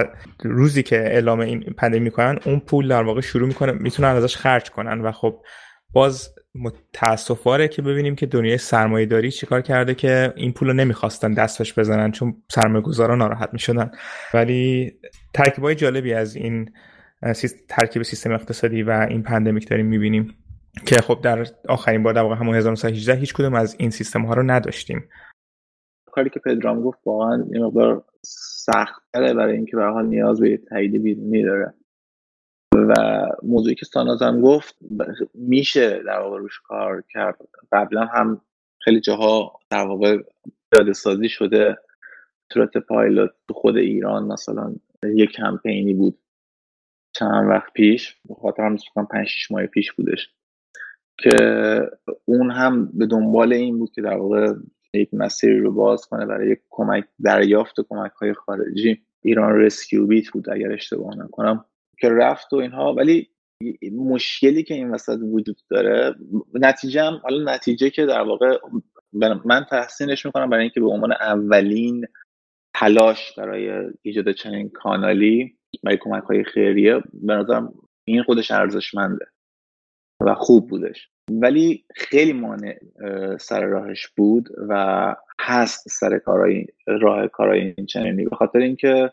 روزی 0.43 0.83
که 0.83 0.97
اعلام 0.97 1.39
این 1.39 1.61
pandemic 1.77 2.13
کنن 2.13 2.39
اون 2.45 2.59
پول 2.59 2.87
در 2.87 3.03
واقع 3.03 3.21
شروع 3.21 3.47
می‌کنه 3.47 3.71
می‌تونن 3.71 4.09
ازش 4.09 4.35
خرج 4.35 4.69
کنن. 4.69 5.01
و 5.01 5.11
خب 5.11 5.39
باز 5.95 6.35
متاسف‌باره 6.55 7.67
که 7.67 7.81
ببینیم 7.81 8.15
که 8.15 8.25
دنیای 8.25 8.57
سرمایه 8.57 9.05
داری 9.05 9.31
چیکار 9.31 9.61
کرده 9.61 9.95
که 9.95 10.33
این 10.35 10.53
پول 10.53 10.67
رو 10.67 10.73
نمی‌خواستن 10.73 11.33
دستش 11.33 11.79
بزنن 11.79 12.11
چون 12.11 12.43
سرمایه 12.51 12.81
گذارا 12.81 13.15
ناراحت 13.15 13.49
می‌شدن. 13.53 13.91
ولی 14.33 14.93
ترکیبای 15.33 15.75
جالبی 15.75 16.13
از 16.13 16.35
این 16.35 16.69
ترکیب 17.69 18.03
سیستم 18.03 18.31
اقتصادی 18.31 18.83
و 18.83 19.07
این 19.09 19.23
pandemic 19.23 19.69
داریم 19.69 19.85
می‌بینیم 19.85 20.35
که 20.85 20.95
خب 20.95 21.19
در 21.23 21.45
آخرین 21.69 22.03
بار 22.03 22.13
در 22.13 22.21
واقع 22.21 22.35
همون 22.35 22.55
1918 22.55 23.15
هیچ 23.19 23.33
کدوم 23.33 23.53
از 23.53 23.75
این 23.79 23.89
سیستم 23.89 24.25
ها 24.25 24.33
رو 24.33 24.43
نداشتیم. 24.43 25.09
کاری 26.11 26.29
که 26.29 26.39
پدرام 26.39 26.81
گفت 26.81 26.99
واقعا 27.05 27.45
یه 27.53 27.59
مقدار 27.59 28.03
سختره 28.25 29.33
برای 29.33 29.55
اینکه 29.55 29.75
به 29.75 29.83
حال 29.83 30.05
نیاز 30.05 30.41
به 30.41 30.57
تایید 30.57 31.03
بیرونی 31.03 31.43
داره. 31.43 31.73
و 32.87 33.25
موضوعی 33.43 33.75
که 33.75 33.85
ساناز 33.85 34.21
هم 34.21 34.41
گفت 34.41 34.77
میشه 35.33 36.03
در 36.03 36.19
واقع 36.19 36.37
روش 36.37 36.59
کار 36.59 37.03
کرد. 37.09 37.37
قبلا 37.71 38.05
هم 38.05 38.41
خیلی 38.79 38.99
جاها 38.99 39.59
در 39.69 39.87
واقع 39.87 40.17
پیاده 40.71 40.93
سازی 40.93 41.29
شده 41.29 41.77
صورت 42.53 42.77
پایلوت 42.77 43.31
تو 43.47 43.53
خود 43.53 43.77
ایران. 43.77 44.23
مثلا 44.23 44.75
یک 45.03 45.31
کمپینی 45.31 45.93
بود 45.93 46.17
چند 47.13 47.49
وقت 47.49 47.73
پیش 47.73 48.15
خاطرم 48.41 48.77
هم 48.97 49.05
5 49.05 49.27
6 49.27 49.51
ماه 49.51 49.65
پیش 49.65 49.91
بودش 49.91 50.29
که 51.17 51.31
اون 52.25 52.51
هم 52.51 52.85
به 52.93 53.05
دنبال 53.05 53.53
این 53.53 53.79
بود 53.79 53.91
که 53.91 54.01
در 54.01 54.17
واقع 54.17 54.53
یک 54.93 55.13
مسیری 55.13 55.59
رو 55.59 55.71
باز 55.71 56.05
کنه 56.05 56.25
برای 56.25 56.57
کمک 56.69 57.05
دریافت 57.23 57.81
کمک 57.89 58.11
های 58.11 58.33
خارجی. 58.33 59.01
ایران 59.21 59.53
رسکیو 59.53 60.07
بیت 60.07 60.29
بود 60.29 60.49
اگر 60.49 60.71
اشتباه 60.71 61.17
نکنم. 61.17 61.65
که 61.99 62.09
رفت 62.09 62.53
و 62.53 62.55
اینها 62.55 62.93
ولی 62.93 63.29
مشکلی 63.91 64.63
که 64.63 64.73
این 64.73 64.91
وسط 64.91 65.19
وجود 65.21 65.57
داره 65.69 66.15
نتیجه 66.53 67.03
هم 67.03 67.19
حالا 67.23 67.53
نتیجه 67.53 67.89
که 67.89 68.05
در 68.05 68.21
واقع 68.21 68.57
من 69.45 69.65
تحسینش 69.69 70.25
می‌کنم 70.25 70.49
برای 70.49 70.61
اینکه 70.61 70.79
به 70.79 70.87
عنوان 70.87 71.11
اولین 71.11 72.05
تلاش 72.75 73.35
برای 73.37 73.91
ایجاد 74.01 74.31
چنین 74.31 74.69
کانالی 74.69 75.57
برای 75.83 75.97
کمک 76.01 76.23
های 76.23 76.43
خیریه 76.43 77.01
به 77.13 77.33
نظرم 77.33 77.73
این 78.07 78.23
خودش 78.23 78.51
ارزشمنده 78.51 79.25
و 80.21 80.33
خوب 80.35 80.69
بودش. 80.69 81.09
ولی 81.31 81.85
خیلی 81.95 82.33
مانع 82.33 82.79
سر 83.37 83.61
راهش 83.61 84.07
بود 84.07 84.49
و 84.69 85.15
هست 85.39 85.89
سر 85.89 86.17
کارهای 86.17 86.65
راه 86.87 87.27
کارهای 87.27 87.73
این 87.77 87.85
چنینی. 87.85 88.25
به 88.25 88.35
خاطر 88.35 88.59
اینکه 88.59 89.09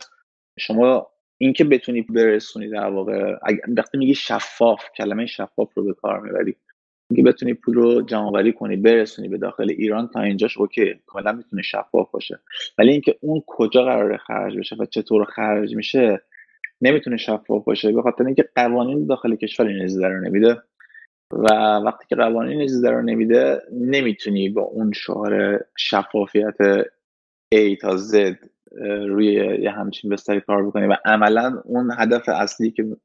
شما 0.59 1.11
اینکه 1.43 1.65
بتونی 1.65 2.03
برسونی 2.03 2.69
در 2.69 2.87
واقع 2.87 3.37
وقتی 3.77 3.99
میگی 3.99 4.15
شفاف 4.15 4.85
کلمه 4.97 5.27
شفاف 5.27 5.75
رو 5.75 5.85
به 5.85 5.95
کار 5.95 6.21
می‌بری 6.21 6.57
اینکه 7.11 7.23
بتونی 7.23 7.55
پول 7.55 7.75
رو 7.75 8.03
جمع 8.03 8.51
کنی 8.51 8.77
برسونی 8.77 9.29
به 9.29 9.39
داخل 9.39 9.71
ایران 9.71 10.09
تا 10.09 10.21
اینجاش 10.21 10.59
اوکی 10.59 10.95
کاملا 11.07 11.33
می‌تونه 11.33 11.63
شفاف 11.63 12.11
باشه. 12.11 12.39
ولی 12.79 12.93
اینکه 12.93 13.19
اون 13.21 13.43
کجا 13.47 13.85
قراره 13.85 14.17
خرج 14.17 14.59
بشه 14.59 14.77
و 14.79 14.85
چطور 14.85 15.25
خرج 15.25 15.75
میشه 15.77 16.23
نمی‌تونه 16.81 17.17
شفاف 17.17 17.65
باشه 17.65 17.93
به 17.93 18.03
خاطر 18.03 18.27
اینکه 18.27 18.49
قوانین 18.55 19.07
داخل 19.07 19.37
کشور 19.37 19.67
این 19.67 20.03
رو 20.03 20.21
نمیده. 20.21 20.63
و 21.31 21.47
وقتی 21.85 22.05
که 22.09 22.17
قوانین 22.17 22.63
اجازه 22.63 22.91
رو 22.91 23.03
نمیده 23.03 23.63
نمی‌تونی 23.73 24.49
با 24.49 24.63
اون 24.63 24.93
شعار 24.93 25.65
شفافیت 25.77 26.57
A 27.55 27.79
تا 27.81 27.97
Z 27.99 28.35
روی 29.09 29.33
یه 29.63 29.71
همچین 29.71 30.11
بستری 30.11 30.41
کار 30.41 30.67
بکنی. 30.67 30.87
و 30.87 30.97
عملا 31.05 31.63
اون 31.65 31.91
هدف 31.99 32.29
اصلی 32.29 32.71
که 32.71 32.97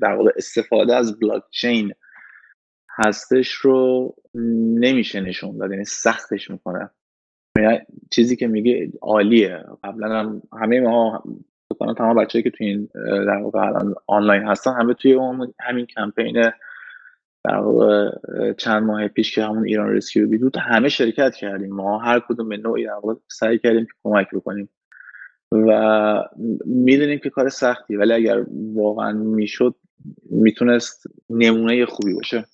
در 0.00 0.12
واقع 0.12 0.30
استفاده 0.36 0.96
از 0.96 1.18
بلاک 1.18 1.42
چین 1.50 1.92
هستش 2.98 3.52
رو 3.52 4.14
نمیشه 4.74 5.20
نشون 5.20 5.58
داد 5.58 5.70
یعنی 5.70 5.84
سختش 5.84 6.50
می‌کنه. 6.50 6.90
یعنی 7.58 7.78
چیزی 8.10 8.36
که 8.36 8.46
میگه 8.46 8.92
عالیه. 9.02 9.64
قبلا 9.84 10.18
هم 10.18 10.42
همه 10.60 10.80
ما 10.80 11.24
تمام 11.98 12.16
بچه‌ای 12.16 12.42
که 12.42 12.50
توی 12.50 12.66
این 12.66 12.88
در 13.04 13.42
واقع 13.42 13.58
الان 13.58 13.94
آنلاین 14.06 14.42
هستن 14.42 14.70
همه 14.80 14.94
توی 14.94 15.18
همین 15.60 15.86
کمپین 15.86 16.50
در 17.44 17.56
واقع 17.56 18.10
چند 18.52 18.82
ماه 18.82 19.08
پیش 19.08 19.34
که 19.34 19.44
همون 19.44 19.66
ایران 19.66 19.88
رسکیو 19.88 20.38
بود 20.38 20.56
همه 20.56 20.88
شرکت 20.88 21.34
کردیم. 21.34 21.74
ما 21.74 21.98
هر 21.98 22.20
کدوم 22.28 22.48
به 22.48 22.56
نوعی 22.56 22.84
در 22.84 22.92
واقع 22.92 23.14
سعی 23.28 23.58
کردیم 23.58 23.84
که 23.84 23.92
کمک 24.04 24.26
بکنیم. 24.34 24.68
و 25.52 26.24
می‌دونیم 26.66 27.18
که 27.18 27.30
کار 27.30 27.48
سختی 27.48 27.96
ولی 27.96 28.12
اگر 28.12 28.46
واقعا 28.74 29.12
می‌شد 29.12 29.74
می‌تونست 30.30 31.06
نمونه 31.30 31.86
خوبی 31.86 32.14
باشه. 32.14 32.44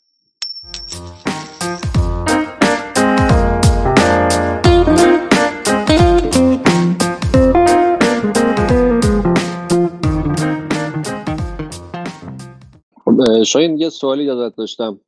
شاید 13.47 13.81
یه 13.81 13.89
سوالی 13.89 14.31
ازت 14.31 14.57
داشتم. 14.57 15.01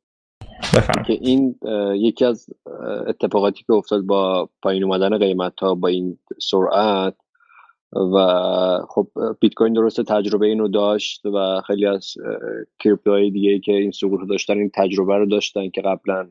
که 1.07 1.13
این 1.13 1.55
یکی 1.95 2.25
از 2.25 2.49
اتفاقاتی 3.07 3.63
که 3.67 3.73
افتاد 3.73 4.01
با 4.01 4.49
پایین 4.61 4.83
اومدن 4.83 5.17
قیمت 5.17 5.59
ها 5.59 5.75
با 5.75 5.87
این 5.87 6.19
سرعت 6.41 7.15
و 7.95 8.17
خب 8.89 9.07
بیت 9.39 9.53
کوین 9.53 9.73
درسته 9.73 10.03
تجربه 10.03 10.45
اینو 10.45 10.67
داشت 10.67 11.25
و 11.25 11.61
خیلی 11.67 11.85
از 11.85 12.13
کریپتوهای 12.79 13.31
دیگه 13.31 13.59
که 13.59 13.71
این 13.71 13.91
سقوط 13.91 14.19
رو 14.19 14.25
داشتن 14.25 14.57
این 14.57 14.71
تجربه 14.73 15.17
رو 15.17 15.25
داشتن 15.25 15.69
که 15.69 15.81
قبلا 15.81 16.29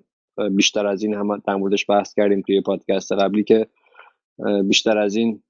بیشتر 0.51 0.87
از 0.87 1.03
این 1.03 1.15
هم 1.15 1.43
در 1.47 1.55
موردش 1.55 1.87
بحث 1.89 2.15
کردیم 2.15 2.43
توی 2.47 2.61
پادکست 2.61 3.13
قبلی 3.13 3.45
که 3.45 3.67
بیشتر 4.69 4.99
از 4.99 5.17
این 5.17 5.43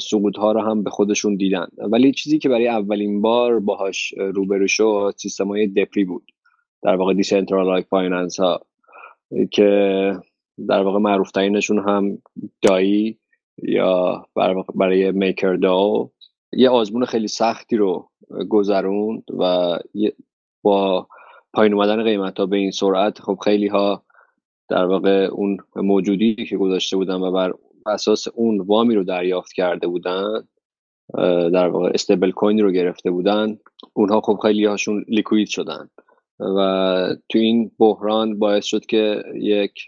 سقوط 0.00 0.36
ها 0.36 0.52
رو 0.52 0.60
هم 0.60 0.82
به 0.82 0.90
خودشون 0.90 1.36
دیدن. 1.36 1.66
ولی 1.78 2.12
چیزی 2.12 2.38
که 2.38 2.48
برای 2.48 2.68
اولین 2.68 3.20
بار 3.20 3.60
باهاش 3.60 4.14
روبرو 4.16 4.68
شد 4.68 5.14
سیستم 5.16 5.48
های 5.48 5.66
دپری 5.66 6.04
بود. 6.04 6.32
در 6.82 6.96
واقع 6.96 7.14
decentralized 7.14 7.84
finance 7.84 8.40
ها 8.40 8.60
که 9.50 10.12
در 10.68 10.82
واقع 10.82 10.98
معروف 10.98 11.30
ترینشون 11.30 11.78
هم 11.78 12.18
دای 12.62 13.18
یا 13.62 14.26
برای 14.74 15.12
MakerDAO 15.12 16.10
یه 16.52 16.70
آزمون 16.70 17.04
خیلی 17.04 17.28
سختی 17.28 17.76
رو 17.76 18.10
گذروند 18.48 19.22
و 19.38 19.78
با 20.62 21.08
پایین 21.52 21.74
اومدن 21.74 22.02
قیمت 22.02 22.40
ها 22.40 22.46
به 22.46 22.56
این 22.56 22.70
سرعت 22.70 23.18
خب 23.18 23.38
خیلی 23.44 23.66
ها 23.66 24.04
در 24.68 24.84
واقع 24.84 25.28
اون 25.32 25.58
موجودی 25.76 26.34
که 26.34 26.56
گذاشته 26.56 26.96
بودن 26.96 27.14
و 27.14 27.32
بر 27.32 27.52
اساس 27.86 28.28
اون 28.28 28.60
وامی 28.60 28.94
رو 28.94 29.04
دریافت 29.04 29.52
کرده 29.52 29.86
بودن 29.86 30.48
در 31.52 31.68
واقع 31.68 31.90
stablecoin 31.94 32.58
رو 32.58 32.70
گرفته 32.70 33.10
بودن. 33.10 33.58
اونها 33.92 34.20
خب 34.20 34.38
خیلی 34.42 34.64
هاشون 34.64 35.04
لیکوید 35.08 35.48
شدن 35.48 35.88
و 36.40 37.16
تو 37.28 37.38
این 37.38 37.70
بحران 37.78 38.38
باعث 38.38 38.64
شد 38.64 38.86
که 38.86 39.22
یک 39.34 39.84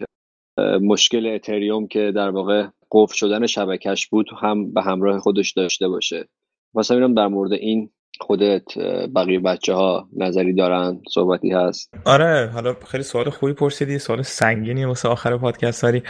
مشکل 0.81 1.27
اتریوم 1.27 1.87
که 1.87 2.11
در 2.15 2.29
واقع 2.29 2.67
قفل 2.91 3.15
شدن 3.15 3.45
شبکش 3.47 4.07
بود 4.07 4.25
هم 4.41 4.73
به 4.73 4.81
همراه 4.81 5.19
خودش 5.19 5.51
داشته 5.51 5.87
باشه. 5.87 6.27
واسه 6.73 6.95
میرم 6.95 7.13
در 7.13 7.27
مورد 7.27 7.53
این 7.53 7.89
خودت 8.19 8.77
بقیه 9.15 9.39
بچه 9.39 9.73
ها 9.73 10.09
نظری 10.17 10.53
دارن 10.53 11.01
صحبتی 11.13 11.51
هست؟ 11.51 11.93
آره 12.05 12.49
حالا 12.53 12.75
خیلی 12.87 13.03
سوال 13.03 13.29
خوبی 13.29 13.53
پرسیدی 13.53 13.99
سوال 13.99 14.21
سنگینی 14.21 14.85
واسه 14.85 15.09
آخر 15.09 15.37
پادکست 15.37 15.83
داری. 15.83 16.03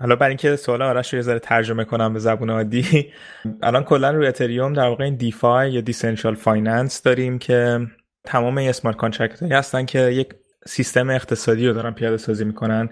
حالا 0.00 0.16
برای 0.16 0.30
اینکه 0.30 0.56
سوال 0.56 0.82
آرش 0.82 1.12
رو 1.12 1.16
یه 1.16 1.22
ذره 1.22 1.38
ترجمه 1.38 1.84
کنم 1.84 2.12
به 2.12 2.18
زبون 2.18 2.50
عادی. 2.50 3.12
الان 3.62 3.84
کلا 3.84 4.10
روی 4.10 4.26
اتریوم 4.26 4.72
در 4.72 4.88
واقع 4.88 5.04
این 5.04 5.16
DeFi 5.16 5.72
یا 5.72 5.80
decentralized 5.80 6.34
finance 6.34 7.02
داریم 7.02 7.38
که 7.38 7.78
تمام 8.24 8.58
smart 8.58 8.96
contract 8.96 9.42
هستن 9.42 9.84
که 9.84 9.98
یک 9.98 10.28
سیستم 10.66 11.10
اقتصادی 11.10 11.66
رو 11.66 11.74
دارن 11.74 11.90
پیاده 11.90 12.16
سازی 12.16 12.44
می‌کنن. 12.44 12.88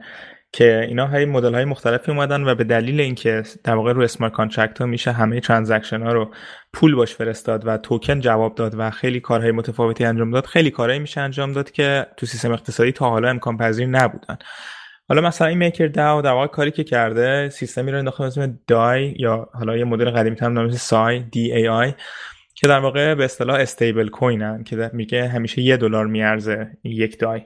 که 0.53 0.81
اینا 0.89 1.07
های 1.07 1.25
مدل 1.25 1.55
های 1.55 1.65
مختلفی 1.65 2.11
اومدن 2.11 2.45
و 2.45 2.55
به 2.55 2.65
دلیل 2.65 3.01
اینکه 3.01 3.43
در 3.65 3.75
واقع 3.75 3.93
رو 3.93 4.03
smart 4.03 4.33
contract 4.33 4.79
ها 4.79 4.87
میشه 4.87 5.13
همه 5.13 5.41
transaction 5.41 6.03
ها 6.03 6.13
رو 6.13 6.31
پول 6.73 6.95
باش 6.95 7.15
فرستاد 7.15 7.67
و 7.67 7.77
توکن 7.77 8.21
جواب 8.21 8.55
داد 8.55 8.75
و 8.79 8.91
خیلی 8.91 9.21
کارهای 9.21 9.53
متفاوتی 9.53 10.05
انجام 10.05 10.31
داد 10.31 10.47
خیلی 10.47 10.71
کارهایی 10.71 11.01
میشه 11.01 11.21
انجام 11.21 11.53
داد 11.53 11.71
که 11.71 12.07
تو 12.17 12.27
سیستم 12.27 12.53
اقتصادی 12.53 12.93
تا 12.93 13.11
حالا 13.11 13.29
امکان 13.29 13.57
پذیر 13.57 13.87
نبودن. 13.87 14.39
حالا 15.09 15.21
مثلا 15.23 15.49
این 15.49 15.59
MakerDAO 15.59 16.23
در 16.23 16.33
واقع 16.33 16.47
کاری 16.47 16.71
که 16.71 16.85
کرده 16.85 17.49
سیستمی 17.49 17.93
رو 17.93 17.99
انداخته 17.99 18.25
اسم 18.25 18.59
دای 18.67 19.15
یا 19.19 19.49
حالا 19.53 19.77
یه 19.77 19.85
مدل 19.85 20.11
قدیمی 20.11 20.37
تر 20.37 20.49
نام 20.49 20.71
سای 20.71 21.19
دی 21.19 21.53
ای 21.53 21.69
آی 21.69 21.95
که 22.55 22.69
در 22.69 22.79
واقع 22.79 23.15
به 23.15 23.25
اصطلاح 23.25 23.61
استیبل 23.61 24.09
کوینن 24.09 24.65
که 24.65 24.91
میگه 24.93 25.29
همیشه 25.29 25.63
یه 25.63 25.77
دلار 25.77 26.07
میارزه 26.07 26.71
یک 26.85 27.19
دای 27.19 27.43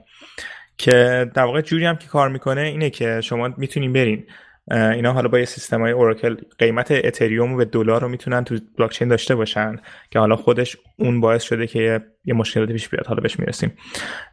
که 0.77 1.31
در 1.33 1.43
واقع 1.43 1.61
جوری 1.61 1.85
هم 1.85 1.95
که 1.95 2.07
کار 2.07 2.29
می‌کنه 2.29 2.61
اینه 2.61 2.89
که 2.89 3.21
شما 3.21 3.53
می‌تونین 3.57 3.93
برین. 3.93 4.27
اینا 4.71 5.13
حالا 5.13 5.27
با 5.27 5.39
یه 5.39 5.45
سیستم 5.45 5.81
های 5.81 5.91
اوراکل 5.91 6.35
قیمت 6.57 6.91
اتریوم 6.91 7.53
و 7.53 7.63
دلار 7.63 8.01
رو 8.01 8.07
می‌تونن 8.07 8.43
تو 8.43 8.57
بلاک 8.77 8.91
چین 8.91 9.07
داشته 9.07 9.35
باشن 9.35 9.75
که 10.11 10.19
حالا 10.19 10.35
خودش 10.35 10.77
اون 10.99 11.21
باعث 11.21 11.43
شده 11.43 11.67
که 11.67 12.01
یه 12.25 12.33
مشکلاتی 12.33 12.73
پیش 12.73 12.89
بیاد. 12.89 13.07
حالا 13.07 13.21
بهش 13.21 13.39
می‌رسیم. 13.39 13.77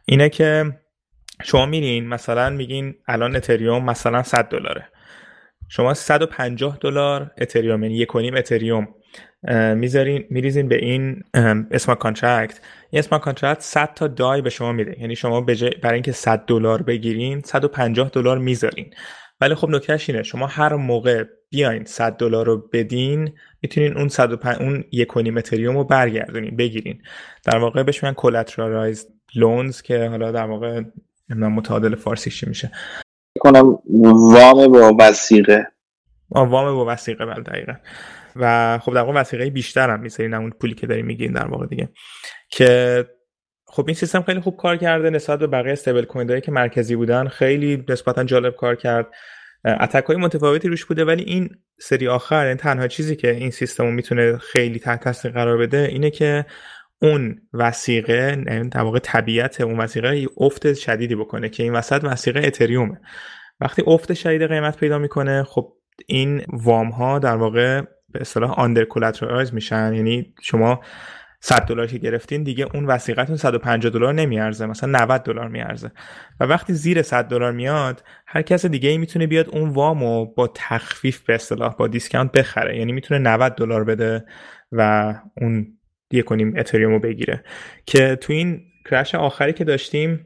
اینه 0.05 0.29
که 0.29 0.65
شما 1.43 1.65
میرین 1.65 2.07
مثلا 2.07 2.49
میگین 2.49 2.95
الان 3.07 3.35
اتریوم 3.35 3.85
مثلا 3.85 4.23
100 4.23 4.49
دلاره. 4.49 4.87
شما 5.69 5.93
150 5.93 6.77
دلار 6.81 7.31
اتریوم 7.37 7.83
یعنی 7.83 7.97
یک 7.97 8.15
اتریوم. 8.15 8.87
می‌ذارین 9.75 10.25
میریزین 10.29 10.67
به 10.67 10.75
این 10.75 11.23
smart 11.71 11.95
contract. 11.95 12.59
این 12.89 12.99
smart 12.99 13.17
contract 13.17 13.61
100 13.61 13.93
تا 13.93 14.07
دای 14.07 14.41
به 14.41 14.49
شما 14.49 14.71
میده. 14.71 14.95
یعنی 14.99 15.15
شما 15.15 15.41
برای 15.41 15.93
اینکه 15.93 16.11
100 16.11 16.45
دلار 16.45 16.81
بگیرین 16.81 17.41
150 17.41 18.09
دلار 18.09 18.37
می‌ذارین. 18.37 18.93
ولی 19.41 19.55
خب 19.55 19.69
نکتهش 19.69 20.09
اینه 20.09 20.23
شما 20.23 20.47
هر 20.47 20.75
موقع 20.75 21.23
بیاین 21.49 21.85
100 21.85 22.17
دلار 22.17 22.45
رو 22.45 22.69
بدین 22.73 23.33
می‌تونین 23.61 23.97
اون 23.97 24.07
105 24.07 24.57
اون 24.61 24.83
یک 24.91 25.17
اتریوم 25.17 25.77
رو 25.77 25.83
برگردونین 25.83 26.55
بگیرین. 26.55 27.01
در 27.43 27.57
واقع 27.57 27.83
بهش 27.83 28.03
میگن 28.03 28.13
collateralized 28.13 29.07
loans 29.35 29.81
که 29.81 30.07
حالا 30.07 30.31
در 30.31 30.45
واقع 30.45 30.81
معادل 31.29 31.95
فارسیش 31.95 32.43
میشه. 32.43 32.71
کنم 33.39 33.79
وام 34.33 34.67
با 34.67 34.95
وثیقه 34.99 35.67
وام 36.29 36.75
با 36.75 36.85
وسیقه 36.87 37.25
بله 37.25 37.43
دقیقا. 37.43 37.73
و 38.35 38.79
خب 38.79 38.93
در 38.93 39.01
واقع 39.01 39.19
وسیقه 39.19 39.49
بیشتر 39.49 39.89
هم 39.89 39.99
می‌ذارین 39.99 40.33
اون 40.33 40.49
پولی 40.49 40.73
که 40.73 40.87
دارین 40.87 41.05
میگین 41.05 41.31
در 41.31 41.47
واقع 41.47 41.65
دیگه. 41.65 41.89
که 42.49 43.05
خب 43.67 43.83
این 43.87 43.95
سیستم 43.95 44.21
خیلی 44.21 44.39
خوب 44.39 44.57
کار 44.57 44.77
کرده 44.77 45.09
نسبت 45.09 45.39
به 45.39 45.47
بقیه 45.47 45.73
استیبل 45.73 46.05
کوین 46.05 46.39
که 46.39 46.51
مرکزی 46.51 46.95
بودن 46.95 47.27
خیلی 47.27 47.85
نسبتا 47.89 48.23
جالب 48.23 48.55
کار 48.55 48.75
کرد. 48.75 49.07
اتک 49.65 50.03
های 50.05 50.17
متفاوتی 50.17 50.67
روش 50.67 50.85
بوده 50.85 51.05
ولی 51.05 51.23
این 51.23 51.49
سری 51.79 52.07
آخر 52.07 52.35
این 52.35 52.45
یعنی 52.45 52.59
تنها 52.59 52.87
چیزی 52.87 53.15
که 53.15 53.31
این 53.31 53.51
سیستم 53.51 53.93
می‌تونه 53.93 54.37
خیلی 54.37 54.79
تحت 54.79 55.25
قرار 55.25 55.57
بده 55.57 55.77
اینه 55.77 56.09
که 56.09 56.45
اون 57.01 57.41
وسیقه 57.53 58.43
یعنی 58.47 58.69
در 58.69 58.81
واقع 58.81 58.99
طبیعت 58.99 59.61
اون 59.61 59.79
وسیقه 59.79 60.27
افت 60.37 60.73
شدیدی 60.73 61.15
بکنه 61.15 61.49
که 61.49 61.63
این 61.63 61.73
وسط 61.73 62.03
وسیقه 62.03 62.41
اتریومه. 62.43 63.01
وقتی 63.59 63.83
افت 63.87 64.13
شدید 64.13 64.47
قیمت 64.47 64.77
پیدا 64.77 64.97
می‌کنه 64.97 65.43
خب 65.43 65.73
این 66.07 66.41
وام 66.53 66.89
ها 66.89 67.19
در 67.19 67.35
واقع 67.35 67.81
به 68.13 68.21
اصطلاح 68.21 68.51
آندر 68.51 68.85
میشن. 69.53 69.93
یعنی 69.93 70.33
شما 70.41 70.81
100 71.39 71.65
دلار 71.65 71.87
که 71.87 71.97
گرفتین 71.97 72.43
دیگه 72.43 72.67
اون 72.73 72.85
وسیقتون 72.85 73.35
150 73.35 73.93
دلار 73.93 74.13
نمیارزه 74.13 74.65
مثلا 74.65 74.99
90 74.99 75.23
دلار 75.23 75.47
میارزه. 75.47 75.91
و 76.39 76.43
وقتی 76.45 76.73
زیر 76.73 77.01
100 77.01 77.25
دلار 77.25 77.51
میاد 77.51 78.03
هر 78.27 78.41
کس 78.41 78.65
دیگه 78.65 78.89
ای 78.89 78.97
می‌تونه 78.97 79.27
بیاد 79.27 79.49
اون 79.49 79.69
وامو 79.69 80.25
با 80.25 80.51
تخفیف 80.55 81.19
به 81.19 81.35
اصطلاح 81.35 81.75
با 81.75 81.87
دیسکانت 81.87 82.31
بخره. 82.31 82.77
یعنی 82.77 82.91
می‌تونه 82.91 83.19
90 83.19 83.55
دلار 83.55 83.83
بده 83.83 84.25
و 84.71 85.13
اون 85.37 85.77
یک 86.11 86.25
کنیم 86.25 86.53
اتریومو 86.57 86.99
بگیره. 86.99 87.43
که 87.85 88.15
تو 88.15 88.33
این 88.33 88.61
crash 88.89 89.15
آخری 89.15 89.53
که 89.53 89.63
داشتیم 89.63 90.25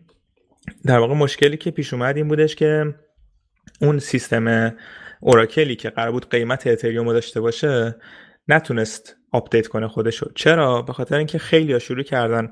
در 0.86 1.00
واقع 1.00 1.14
مشکلی 1.14 1.58
که 1.58 1.72
پیش 1.72 1.94
اومد 1.94 2.18
این 2.18 2.28
بودش 2.28 2.56
که 2.56 2.96
اون 3.82 4.00
سیستم 4.00 4.76
oracle 5.20 5.68
ی 5.68 5.76
که 5.76 5.90
قرار 5.90 6.12
بود 6.12 6.30
قیمت 6.30 6.68
اتریوم 6.68 7.14
داشته 7.14 7.42
باشه 7.42 7.96
نتونست 8.48 9.16
آپدیت 9.32 9.68
کنه 9.68 9.88
خودشو. 9.88 10.30
چرا؟ 10.36 10.82
به 10.82 10.94
خاطر 10.94 11.18
اینکه 11.18 11.38
خیلی 11.38 11.80
شروع 11.80 12.04
کردن. 12.04 12.52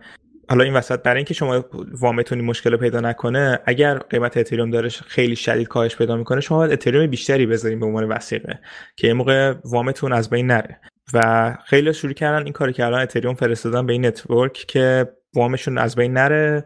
حالا 0.49 0.63
این 0.63 0.73
وسط 0.73 1.01
برای 1.01 1.17
اینکه 1.17 1.33
شما 1.33 1.65
وامتون 1.91 2.41
مشکل 2.41 2.77
پیدا 2.77 2.99
نکنه 2.99 3.59
اگر 3.65 3.97
قیمت 3.97 4.37
اتریوم 4.37 4.71
داره 4.71 4.89
خیلی 4.89 5.35
شدید 5.35 5.67
کاهش 5.67 5.95
پیدا 5.95 6.15
می‌کنه 6.15 6.41
شما 6.41 6.57
باید 6.57 6.71
اتریوم 6.71 7.07
بیشتری 7.07 7.45
بذارین 7.45 7.79
به 7.79 7.85
عنوان 7.85 8.03
وثیقه 8.03 8.59
که 8.95 9.07
یه 9.07 9.13
موقع 9.13 9.53
وامتون 9.65 10.13
از 10.13 10.29
بین 10.29 10.47
نره. 10.47 10.79
و 11.13 11.57
خیلی 11.65 11.93
شروع 11.93 12.13
کردن 12.13 12.43
این 12.43 12.53
کار 12.53 12.71
کردن 12.71 12.97
اتریوم 12.97 13.35
فرستادن 13.35 13.85
به 13.85 13.93
این 13.93 14.05
network 14.05 14.53
که 14.53 15.07
وامشون 15.35 15.77
از 15.77 15.95
بین 15.95 16.13
نره 16.13 16.65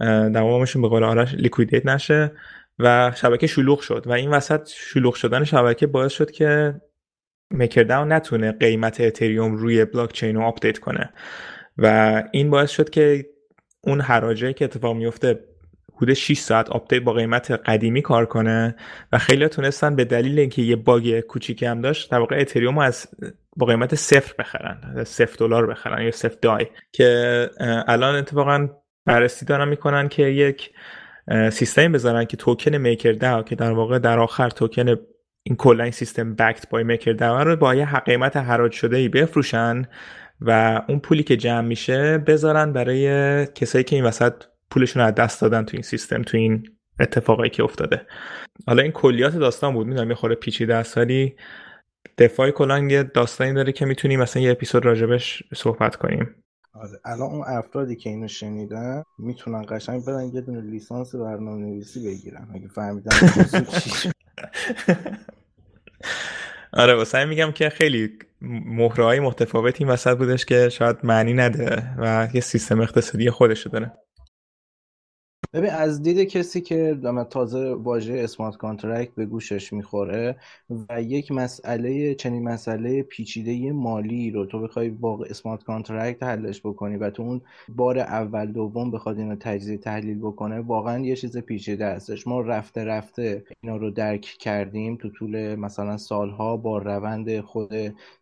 در 0.00 0.40
وامشون 0.40 0.82
به 0.82 0.88
قول 0.88 1.04
آرش 1.04 1.34
liquidate 1.34 1.86
نشه. 1.86 2.32
و 2.78 3.12
شبکه 3.16 3.46
شلوغ 3.46 3.80
شد 3.80 4.02
و 4.06 4.12
این 4.12 4.30
وسط 4.30 4.68
شلوغ 4.68 5.14
شدن 5.14 5.44
شبکه 5.44 5.86
باعث 5.86 6.12
شد 6.12 6.30
که 6.30 6.80
MakerDAO 7.50 8.12
نتونه 8.12 8.52
قیمت 8.52 9.00
اتریوم 9.00 9.56
روی 9.56 9.84
بلاک 9.84 10.12
چین 10.12 10.36
رو 10.36 10.42
آپدیت 10.42 10.78
کنه. 10.78 11.12
و 11.78 12.22
این 12.32 12.50
باعث 12.50 12.70
شد 12.70 12.90
که 12.90 13.26
اون 13.80 14.00
حراجه 14.00 14.52
که 14.52 14.64
اتفاق 14.64 14.96
میفته 14.96 15.44
حدود 15.96 16.14
6 16.14 16.38
ساعت 16.38 16.70
آپدیت 16.70 17.02
با 17.02 17.12
قیمت 17.12 17.50
قدیمی 17.50 18.02
کار 18.02 18.26
کنه 18.26 18.76
و 19.12 19.18
خیلی 19.18 19.48
تونستن 19.48 19.96
به 19.96 20.04
دلیل 20.04 20.38
اینکه 20.38 20.62
یه 20.62 20.76
باگ 20.76 21.20
کوچیکی 21.20 21.66
هم 21.66 21.80
داشت 21.80 22.10
در 22.10 22.18
واقع 22.18 22.36
اتریوم 22.40 22.78
از 22.78 23.08
با 23.56 23.66
قیمت 23.66 23.94
صفر 23.94 24.34
بخرن 24.38 25.04
صفر 25.04 25.36
دلار 25.38 25.66
بخرن 25.66 26.02
یا 26.02 26.10
صفر 26.10 26.36
دای 26.42 26.66
که 26.92 27.50
الان 27.86 28.14
اتفاقا 28.14 28.68
بررسی 29.06 29.46
دارن 29.46 29.68
می‌کنن 29.68 30.08
که 30.08 30.22
یک 30.22 30.70
سیستم 31.52 31.92
بذارن 31.92 32.24
که 32.24 32.36
توکن 32.36 32.76
میکر 32.76 33.12
داو 33.12 33.42
که 33.42 33.54
در 33.54 33.72
واقع 33.72 33.98
در 33.98 34.18
آخر 34.18 34.50
توکن 34.50 34.96
این 35.42 35.56
کلا 35.56 35.82
این 35.82 35.92
سیستم 35.92 36.34
بکت 36.34 36.68
با 36.68 36.78
میکر 36.78 37.12
داو 37.12 37.38
رو 37.38 37.56
با 37.56 37.74
یه 37.74 37.98
قیمت 38.00 38.36
حراج 38.36 38.72
شده 38.72 38.96
ای 38.96 39.08
بفروشن 39.08 39.82
و 40.40 40.82
اون 40.88 41.00
پولی 41.00 41.22
که 41.22 41.36
جمع 41.36 41.66
میشه 41.66 42.18
بذارن 42.18 42.72
برای 42.72 43.46
کسایی 43.46 43.84
که 43.84 43.96
این 43.96 44.04
وسط 44.04 44.32
پولشون 44.70 45.02
رو 45.02 45.08
از 45.08 45.14
دست 45.14 45.40
دادن 45.40 45.64
تو 45.64 45.70
این 45.76 45.82
سیستم 45.82 46.22
تو 46.22 46.36
این 46.36 46.68
اتفاقایی 47.00 47.50
که 47.50 47.64
افتاده. 47.64 48.06
حالا 48.66 48.82
این 48.82 48.92
کلیات 48.92 49.36
داستان 49.36 49.74
بود 49.74 49.86
می‌دونم 49.86 50.08
یه 50.08 50.14
خورده 50.14 50.34
پیچیده 50.34 50.74
است 50.74 50.98
ولی 50.98 51.36
دفاع 52.18 52.50
کلان 52.50 52.90
یه 52.90 53.02
داستانی 53.02 53.52
داره 53.52 53.72
که 53.72 53.86
می‌تونیم 53.86 54.20
مثلا 54.20 54.42
یه 54.42 54.50
اپیزود 54.50 54.84
راجبش 54.84 55.42
صحبت 55.54 55.96
کنیم. 55.96 56.43
آره 56.74 57.00
الان 57.04 57.30
اون 57.30 57.44
افرادی 57.46 57.96
که 57.96 58.10
اینو 58.10 58.28
شنیدن 58.28 59.02
می‌تونن 59.18 59.66
قشنگ 59.68 60.04
برن 60.04 60.30
یه 60.34 60.40
دونه 60.40 60.60
لیسانس 60.60 61.14
برنامه 61.14 61.66
نویسی 61.66 62.06
بگیرن. 62.06 62.48
اگه 62.54 62.68
فهمیدن 62.68 63.10
آره 66.72 66.94
واسه 66.94 67.24
میگم 67.24 67.52
که 67.52 67.68
خیلی 67.68 68.18
مهره 68.66 69.04
های 69.04 69.20
متفاوتی 69.20 69.84
وسط 69.84 70.18
بودش 70.18 70.44
که 70.44 70.68
شاید 70.68 70.96
معنی 71.04 71.32
نده 71.32 71.94
و 71.98 72.28
یه 72.34 72.40
سیستم 72.40 72.80
اقتصادی 72.80 73.30
خودشو 73.30 73.70
داره. 73.70 73.92
ببین 75.54 75.70
از 75.70 76.02
دید 76.02 76.18
کسی 76.28 76.60
که 76.60 76.98
تازه 77.30 77.74
واژه 77.74 78.14
smart 78.14 78.56
contract 78.56 79.14
به 79.14 79.26
گوشش 79.26 79.72
می‌خوره 79.72 80.36
و 80.88 81.02
یک 81.02 81.32
مسئله 81.32 82.14
چنین 82.14 82.42
مسئله 82.42 83.02
پیچیده 83.02 83.72
مالی 83.72 84.30
رو 84.30 84.46
تو 84.46 84.60
بخوای 84.60 84.90
با 84.90 85.24
smart 85.24 85.64
contract 85.64 86.22
حلش 86.22 86.60
بکنی 86.60 86.96
و 86.96 87.10
تو 87.10 87.22
اون 87.22 87.40
بار 87.68 87.98
اول 87.98 88.52
دوم 88.52 88.90
بخواد 88.90 89.18
اینو 89.18 89.36
تجزیه 89.36 89.76
تحلیل 89.78 90.18
بکنه 90.18 90.60
واقعا 90.60 90.98
یه 91.04 91.16
چیز 91.16 91.38
پیچیده 91.38 91.86
هستش. 91.86 92.26
ما 92.26 92.40
رفته 92.40 92.84
رفته 92.84 93.44
اینا 93.62 93.76
رو 93.76 93.90
درک 93.90 94.20
کردیم 94.20 94.96
تو 94.96 95.10
طول 95.10 95.54
مثلا 95.54 95.96
سالها 95.96 96.56
با 96.56 96.78
روند 96.78 97.40
خود 97.40 97.72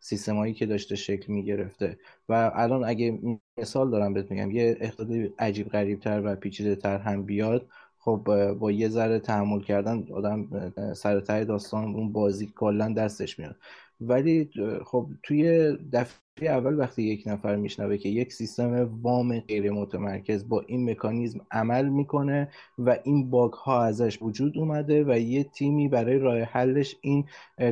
سیستمایی 0.00 0.54
که 0.54 0.66
داشته 0.66 0.96
شکل 0.96 1.32
می‌گرفته. 1.32 1.98
و 2.28 2.50
الان 2.54 2.84
اگه 2.84 3.18
مثال 3.58 3.90
دارم 3.90 4.14
بهت 4.14 4.30
میگم 4.30 4.50
یه 4.50 4.76
اقتصاد 4.80 5.08
عجیب 5.38 5.68
غریب 5.68 6.00
تر 6.00 6.22
و 6.24 6.36
پیچیده 6.36 6.76
تر 6.76 6.98
هم 6.98 7.22
بیاد 7.24 7.68
خب 7.98 8.22
با 8.60 8.70
یه 8.72 8.88
ذره 8.88 9.18
تحمل 9.18 9.60
کردن 9.62 10.06
آدم 10.12 10.72
سر 10.94 11.20
داستان 11.44 11.84
اون 11.94 12.12
بازی 12.12 12.46
کلا 12.56 12.92
دستش 12.92 13.38
میاد. 13.38 13.56
ولی 14.08 14.50
خب 14.84 15.06
توی 15.22 15.72
دفعه 15.92 16.22
اول 16.40 16.78
وقتی 16.78 17.02
یک 17.02 17.22
نفر 17.26 17.56
میشنوه 17.56 17.96
که 17.96 18.08
یک 18.08 18.32
سیستم 18.32 18.90
وام 19.02 19.40
غیر 19.40 19.70
متمرکز 19.70 20.48
با 20.48 20.60
این 20.66 20.90
مکانیزم 20.90 21.40
عمل 21.50 21.88
می‌کنه 21.88 22.48
و 22.78 22.98
این 23.04 23.30
باگ 23.30 23.52
ها 23.52 23.84
ازش 23.84 24.22
وجود 24.22 24.58
اومده 24.58 25.04
و 25.04 25.18
یه 25.18 25.44
تیمی 25.44 25.88
برای 25.88 26.18
راه 26.18 26.38
حلش 26.38 26.96
این 27.00 27.24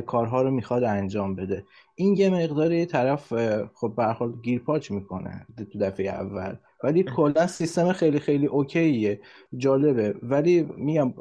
کارها 0.05 0.41
رو 0.41 0.51
می‌خواد 0.51 0.83
انجام 0.83 1.35
بده. 1.35 1.65
این 1.95 2.15
یه 2.15 2.29
مقداری 2.29 2.85
طرف 2.85 3.33
خب 3.73 3.93
به 3.95 4.15
گیرپاچ 4.43 4.91
می‌کنه 4.91 5.45
تو 5.71 5.79
دفعه 5.79 6.09
اول. 6.09 6.55
ولی 6.83 7.03
کلا 7.03 7.47
سیستم 7.47 7.93
خیلی 7.93 8.19
خیلی 8.19 8.45
اوکیه. 8.45 9.19
جالبه. 9.57 10.15
ولی 10.23 10.67
میگم 10.77 11.13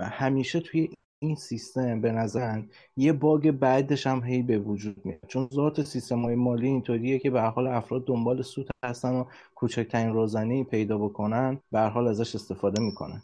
همیشه 0.00 0.60
توی 0.60 0.88
این 1.26 1.36
سیستم 1.36 2.00
به 2.00 2.12
نظر 2.12 2.60
یه 2.96 3.12
باگ 3.12 3.50
بعدش 3.50 4.06
هم 4.06 4.24
هی 4.24 4.42
به 4.42 4.58
وجود 4.58 4.96
میاد. 5.04 5.20
چون 5.28 5.48
ذات 5.54 5.82
سیستم 5.82 6.22
های 6.22 6.34
مالی 6.34 6.66
اینطوریه 6.66 7.18
که 7.18 7.30
به 7.30 7.40
حال 7.40 7.66
افراد 7.66 8.06
دنبال 8.06 8.42
سود 8.42 8.68
هستن 8.84 9.12
و 9.12 9.24
کوچکترین 9.54 10.12
روزنه 10.12 10.64
پیدا 10.64 10.98
بکنن 10.98 11.60
به 11.72 11.80
حال 11.80 12.08
ازش 12.08 12.34
استفاده 12.34 12.82
می‌کنن. 12.82 13.22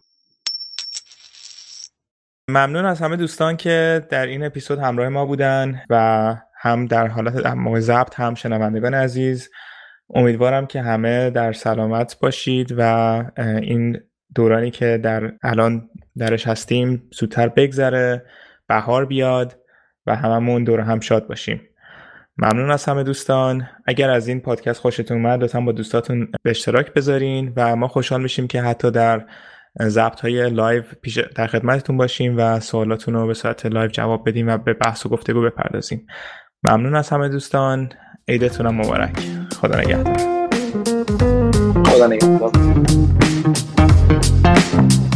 ممنون 2.48 2.84
از 2.84 3.01
همه 3.01 3.16
دوستان 3.16 3.57
که 3.57 4.07
در 4.11 4.26
این 4.26 4.44
اپیزود 4.44 4.78
همراه 4.78 5.09
ما 5.09 5.26
بودن 5.26 5.82
و 5.90 6.36
هم 6.57 6.86
در 6.86 7.07
حالت 7.07 7.46
موقع 7.46 7.80
ضبط 7.80 8.14
هم 8.14 8.34
شنوندگان 8.34 8.94
عزیز. 8.94 9.51
امیدوارم 10.14 10.66
که 10.66 10.80
همه 10.80 11.30
در 11.30 11.53
سلامت 11.53 12.16
باشید 12.20 12.74
و 12.78 12.82
این 13.62 14.01
دورانی 14.34 14.70
که 14.70 15.00
در 15.02 15.32
الان 15.42 15.90
درش 16.18 16.46
هستیم 16.46 17.02
زودتر 17.12 17.48
بگذره 17.48 18.24
بهار 18.68 19.06
بیاد 19.06 19.58
و 20.06 20.16
هممون 20.16 20.64
دور 20.64 20.80
هم 20.80 21.00
شاد 21.00 21.26
باشیم. 21.26 21.60
ممنون 22.36 22.70
از 22.70 22.84
همه 22.84 23.02
دوستان. 23.02 23.68
اگر 23.86 24.10
از 24.10 24.28
این 24.28 24.40
پادکست 24.40 24.80
خوشتون 24.80 25.16
اومد 25.16 25.42
لطفا 25.42 25.60
با 25.60 25.72
دوستاتون 25.72 26.28
به 26.42 26.50
اشتراک 26.50 26.92
بذارین 26.92 27.52
و 27.56 27.76
ما 27.76 27.88
خوشحال 27.88 28.22
میشیم 28.22 28.46
که 28.46 28.62
حتی 28.62 28.90
در 28.90 29.26
ضبط 29.82 30.20
های 30.20 30.50
live 30.50 30.82
پیش 31.02 31.18
در 31.18 31.46
خدمتتون 31.46 31.96
باشیم 31.96 32.34
و 32.36 32.60
سوالاتون 32.60 33.14
رو 33.14 33.26
به 33.26 33.34
صورت 33.34 33.66
live 33.66 33.88
جواب 33.88 34.28
بدیم 34.28 34.48
و 34.48 34.58
به 34.58 34.74
بحث 34.74 35.06
و 35.06 35.08
گفتگو 35.08 35.42
بپردازیم. 35.42 36.06
ممنون 36.62 36.94
از 36.96 37.08
همه 37.08 37.28
دوستان. 37.28 37.92
عیدتونم 38.28 38.74
مبارک. 38.74 39.18
خدا 39.60 39.80
نگهدار. 39.80 40.16
خدا 41.84 42.06
نگهدار. 42.06 43.19
Thank 44.57 45.05
you. 45.05 45.09